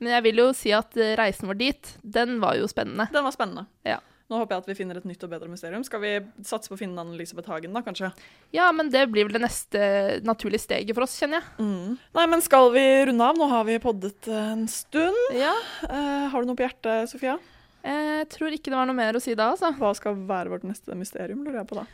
Men 0.00 0.14
jeg 0.16 0.24
vil 0.30 0.40
jo 0.40 0.46
si 0.56 0.72
at 0.74 0.96
eh, 0.96 1.12
reisen 1.20 1.50
vår 1.50 1.58
dit, 1.60 1.90
den 2.00 2.38
var 2.42 2.56
jo 2.58 2.68
spennende. 2.70 3.10
Den 3.12 3.26
var 3.26 3.34
spennende. 3.36 3.66
Ja. 3.86 3.98
Nå 4.30 4.38
håper 4.38 4.54
jeg 4.54 4.62
at 4.62 4.68
vi 4.70 4.76
finner 4.78 4.98
et 5.00 5.06
nytt 5.10 5.24
og 5.26 5.32
bedre 5.32 5.50
mysterium. 5.50 5.82
Skal 5.86 6.02
vi 6.04 6.12
satse 6.46 6.70
på 6.70 6.76
å 6.76 6.80
finne 6.80 7.02
Anne-Elisabeth 7.02 7.50
Hagen, 7.50 7.74
da, 7.74 7.82
kanskje? 7.82 8.12
Ja, 8.54 8.68
men 8.70 8.92
det 8.94 9.08
blir 9.10 9.26
vel 9.26 9.34
det 9.34 9.42
neste 9.42 9.80
naturlige 10.22 10.62
steget 10.62 10.94
for 10.94 11.04
oss, 11.04 11.16
kjenner 11.18 11.42
jeg. 11.42 11.96
Nei, 12.14 12.26
men 12.30 12.44
skal 12.44 12.70
vi 12.72 12.84
runde 13.10 13.26
av? 13.26 13.40
Nå 13.40 13.50
har 13.50 13.66
vi 13.66 13.80
poddet 13.82 14.30
en 14.30 14.68
stund. 14.70 15.18
Ja. 15.34 15.56
Uh, 15.82 16.30
har 16.30 16.38
du 16.38 16.50
noe 16.50 16.58
på 16.58 16.64
hjertet, 16.68 17.10
Sofia? 17.10 17.40
Jeg 17.82 18.28
tror 18.36 18.54
ikke 18.54 18.70
det 18.70 18.78
var 18.78 18.86
noe 18.86 18.96
mer 18.96 19.18
å 19.18 19.22
si 19.24 19.34
da, 19.34 19.50
altså. 19.54 19.72
Hva 19.80 19.90
skal 19.98 20.18
være 20.28 20.54
vårt 20.54 20.68
neste 20.68 20.94
mysterium, 20.94 21.42
lurer 21.42 21.64
jeg 21.64 21.70
på 21.72 21.80
da. 21.80 21.88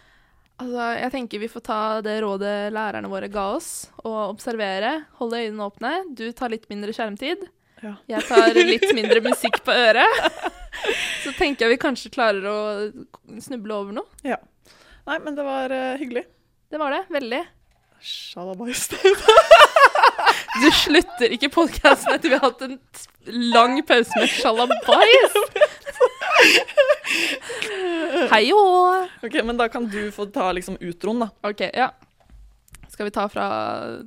Altså, 0.56 0.84
jeg 0.96 1.12
tenker 1.12 1.42
vi 1.42 1.50
får 1.52 1.62
ta 1.66 1.80
det 2.04 2.16
rådet 2.24 2.54
lærerne 2.72 3.10
våre 3.12 3.28
ga 3.32 3.44
oss, 3.58 3.90
og 4.04 4.16
observere, 4.30 5.02
holde 5.20 5.42
øynene 5.42 5.66
åpne. 5.68 5.92
Du 6.16 6.24
tar 6.32 6.52
litt 6.52 6.64
mindre 6.72 6.94
skjermtid. 6.96 7.44
Ja. 7.84 7.92
Jeg 8.08 8.24
tar 8.24 8.56
litt 8.56 8.86
mindre 8.96 9.20
musikk 9.26 9.60
på 9.66 9.74
øret. 9.74 10.30
Så 11.24 11.34
tenker 11.36 11.66
jeg 11.66 11.74
vi 11.74 11.82
kanskje 11.82 12.12
klarer 12.14 12.46
å 12.48 12.58
snuble 13.42 13.76
over 13.76 14.00
noe. 14.00 14.20
ja. 14.24 14.40
Nei, 15.06 15.20
men 15.22 15.36
det 15.36 15.44
var 15.46 15.70
uh, 15.70 15.94
hyggelig. 16.00 16.24
Det 16.66 16.80
var 16.82 16.90
det. 16.90 17.04
Veldig. 17.14 17.44
Sjalabais. 18.02 18.88
Du 20.56 20.70
slutter 20.72 21.32
ikke 21.36 21.50
podkasten 21.52 22.14
etter 22.14 22.32
vi 22.32 22.36
har 22.38 22.46
hatt 22.46 22.62
en 22.64 22.78
lang 23.52 23.76
pause 23.86 24.16
med 24.16 24.30
sjalabais. 24.32 25.34
Hei 28.32 28.44
og 28.54 29.24
ok, 29.26 29.38
men 29.46 29.58
da 29.58 29.68
kan 29.72 29.86
du 29.90 30.10
få 30.14 30.26
ta 30.32 30.50
liksom 30.56 30.78
utroen, 30.80 31.24
da. 31.24 31.30
OK, 31.46 31.62
ja. 31.74 31.90
Skal 32.90 33.08
vi 33.08 33.14
ta 33.14 33.26
fra 33.28 33.46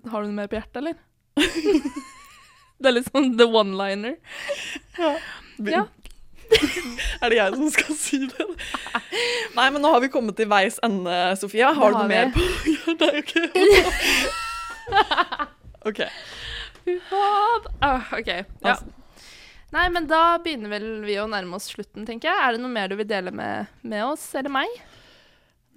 Har 0.09 0.23
du 0.23 0.29
noe 0.29 0.37
mer 0.41 0.49
på 0.49 0.57
hjertet, 0.57 0.81
eller? 0.81 0.97
Det 2.79 2.87
er 2.87 2.95
litt 2.95 3.09
sånn 3.11 3.33
the 3.35 3.43
one-liner. 3.43 4.15
Ja. 4.95 5.09
Ja. 5.67 5.81
er 7.21 7.29
det 7.29 7.37
jeg 7.37 7.57
som 7.57 7.71
skal 7.75 7.97
si 7.99 8.19
det? 8.23 8.45
Nei, 9.57 9.65
men 9.67 9.83
nå 9.83 9.91
har 9.91 9.99
vi 9.99 10.09
kommet 10.13 10.37
til 10.39 10.47
veis 10.49 10.79
ende, 10.85 11.17
Sofia. 11.41 11.73
Har 11.75 11.91
du 11.91 11.99
noe 11.99 12.07
mer 12.07 12.31
på 12.31 12.39
hjertet? 12.39 13.03
er 13.03 13.19
OK. 15.89 15.99
Faen. 17.09 17.67
Ah, 17.83 18.07
OK. 18.15 18.31
Ja. 18.63 18.79
Nei, 19.76 19.86
men 19.93 20.07
da 20.09 20.39
begynner 20.41 20.72
vel 20.72 20.88
vi 21.05 21.20
å 21.22 21.28
nærme 21.30 21.59
oss 21.59 21.70
slutten, 21.70 22.07
tenker 22.07 22.32
jeg. 22.32 22.41
Er 22.41 22.55
det 22.55 22.63
noe 22.63 22.74
mer 22.74 22.89
du 22.89 22.95
vil 22.97 23.09
dele 23.09 23.34
med, 23.36 23.70
med 23.86 24.05
oss 24.07 24.24
eller 24.39 24.53
meg? 24.53 24.80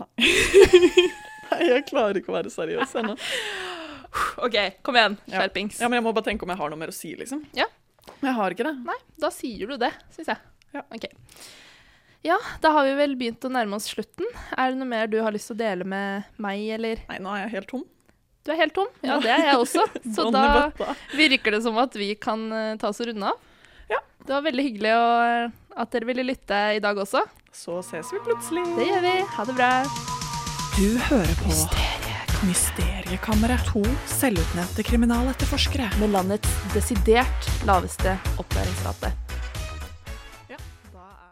nei, 0.00 0.08
Nei, 1.52 1.58
jeg 1.68 1.84
klarer 1.90 2.16
ikke 2.16 2.32
å 2.32 2.38
være 2.38 2.52
seriøs 2.52 2.94
ennå. 3.02 3.18
OK, 4.46 4.56
kom 4.84 4.96
igjen. 4.96 5.18
Skjerpings. 5.28 5.82
Ja, 5.82 5.90
men 5.90 6.00
jeg 6.00 6.06
må 6.06 6.14
bare 6.16 6.30
tenke 6.30 6.46
om 6.46 6.52
jeg 6.54 6.60
har 6.62 6.72
noe 6.72 6.80
mer 6.80 6.92
å 6.92 6.96
si, 6.96 7.12
liksom. 7.18 7.44
Ja. 7.56 7.68
Men 8.22 8.30
jeg 8.30 8.38
har 8.38 8.56
ikke 8.56 8.66
det. 8.70 8.72
Nei, 8.88 8.96
da 9.20 9.30
sier 9.34 9.68
du 9.68 9.76
det, 9.80 9.92
syns 10.16 10.32
jeg. 10.32 10.40
Ja. 10.72 10.86
Ok. 10.88 11.04
Ja, 12.24 12.38
da 12.62 12.70
har 12.76 12.86
vi 12.86 12.96
vel 12.96 13.16
begynt 13.18 13.44
å 13.44 13.50
nærme 13.52 13.76
oss 13.76 13.90
slutten. 13.92 14.28
Er 14.56 14.72
det 14.72 14.80
noe 14.80 14.88
mer 14.88 15.08
du 15.10 15.18
har 15.20 15.34
lyst 15.34 15.50
til 15.50 15.58
å 15.58 15.62
dele 15.62 15.84
med 15.84 16.28
meg, 16.40 16.64
eller? 16.78 17.02
Nei, 17.10 17.20
nå 17.20 17.32
er 17.34 17.44
jeg 17.44 17.56
helt 17.58 17.72
tom. 17.74 17.84
Du 18.42 18.50
er 18.54 18.58
helt 18.58 18.74
tom? 18.74 18.88
Ja, 19.04 19.20
det 19.22 19.30
er 19.30 19.48
jeg 19.50 19.58
også. 19.60 19.84
Så 20.16 20.30
da 20.34 20.70
virker 21.18 21.54
det 21.58 21.62
som 21.66 21.76
at 21.82 21.94
vi 21.98 22.14
kan 22.18 22.46
eh, 22.54 22.76
ta 22.80 22.90
oss 22.90 23.02
og 23.02 23.10
runde 23.10 23.34
av. 23.34 23.48
Det 24.22 24.30
var 24.36 24.44
veldig 24.46 24.64
hyggelig 24.68 24.92
å, 24.94 25.06
at 25.82 25.94
dere 25.94 26.06
ville 26.06 26.24
lytte 26.26 26.58
i 26.76 26.82
dag 26.82 26.98
også. 27.02 27.24
Så 27.52 27.80
ses 27.84 28.12
vi 28.14 28.20
plutselig. 28.22 28.62
Det 28.78 28.86
gjør 28.86 29.02
vi. 29.04 29.14
Ha 29.34 29.46
det 29.48 29.56
bra. 29.58 29.70
Du 30.76 30.86
hører 31.08 31.34
på 31.42 31.56
Mysteriekammeret. 32.46 33.66
To 33.72 33.82
selvutnevnte 34.10 34.86
kriminaletterforskere. 34.86 35.90
Med 36.02 36.14
landets 36.14 36.54
desidert 36.74 37.50
laveste 37.68 38.16
opplæringsrate. 38.38 39.12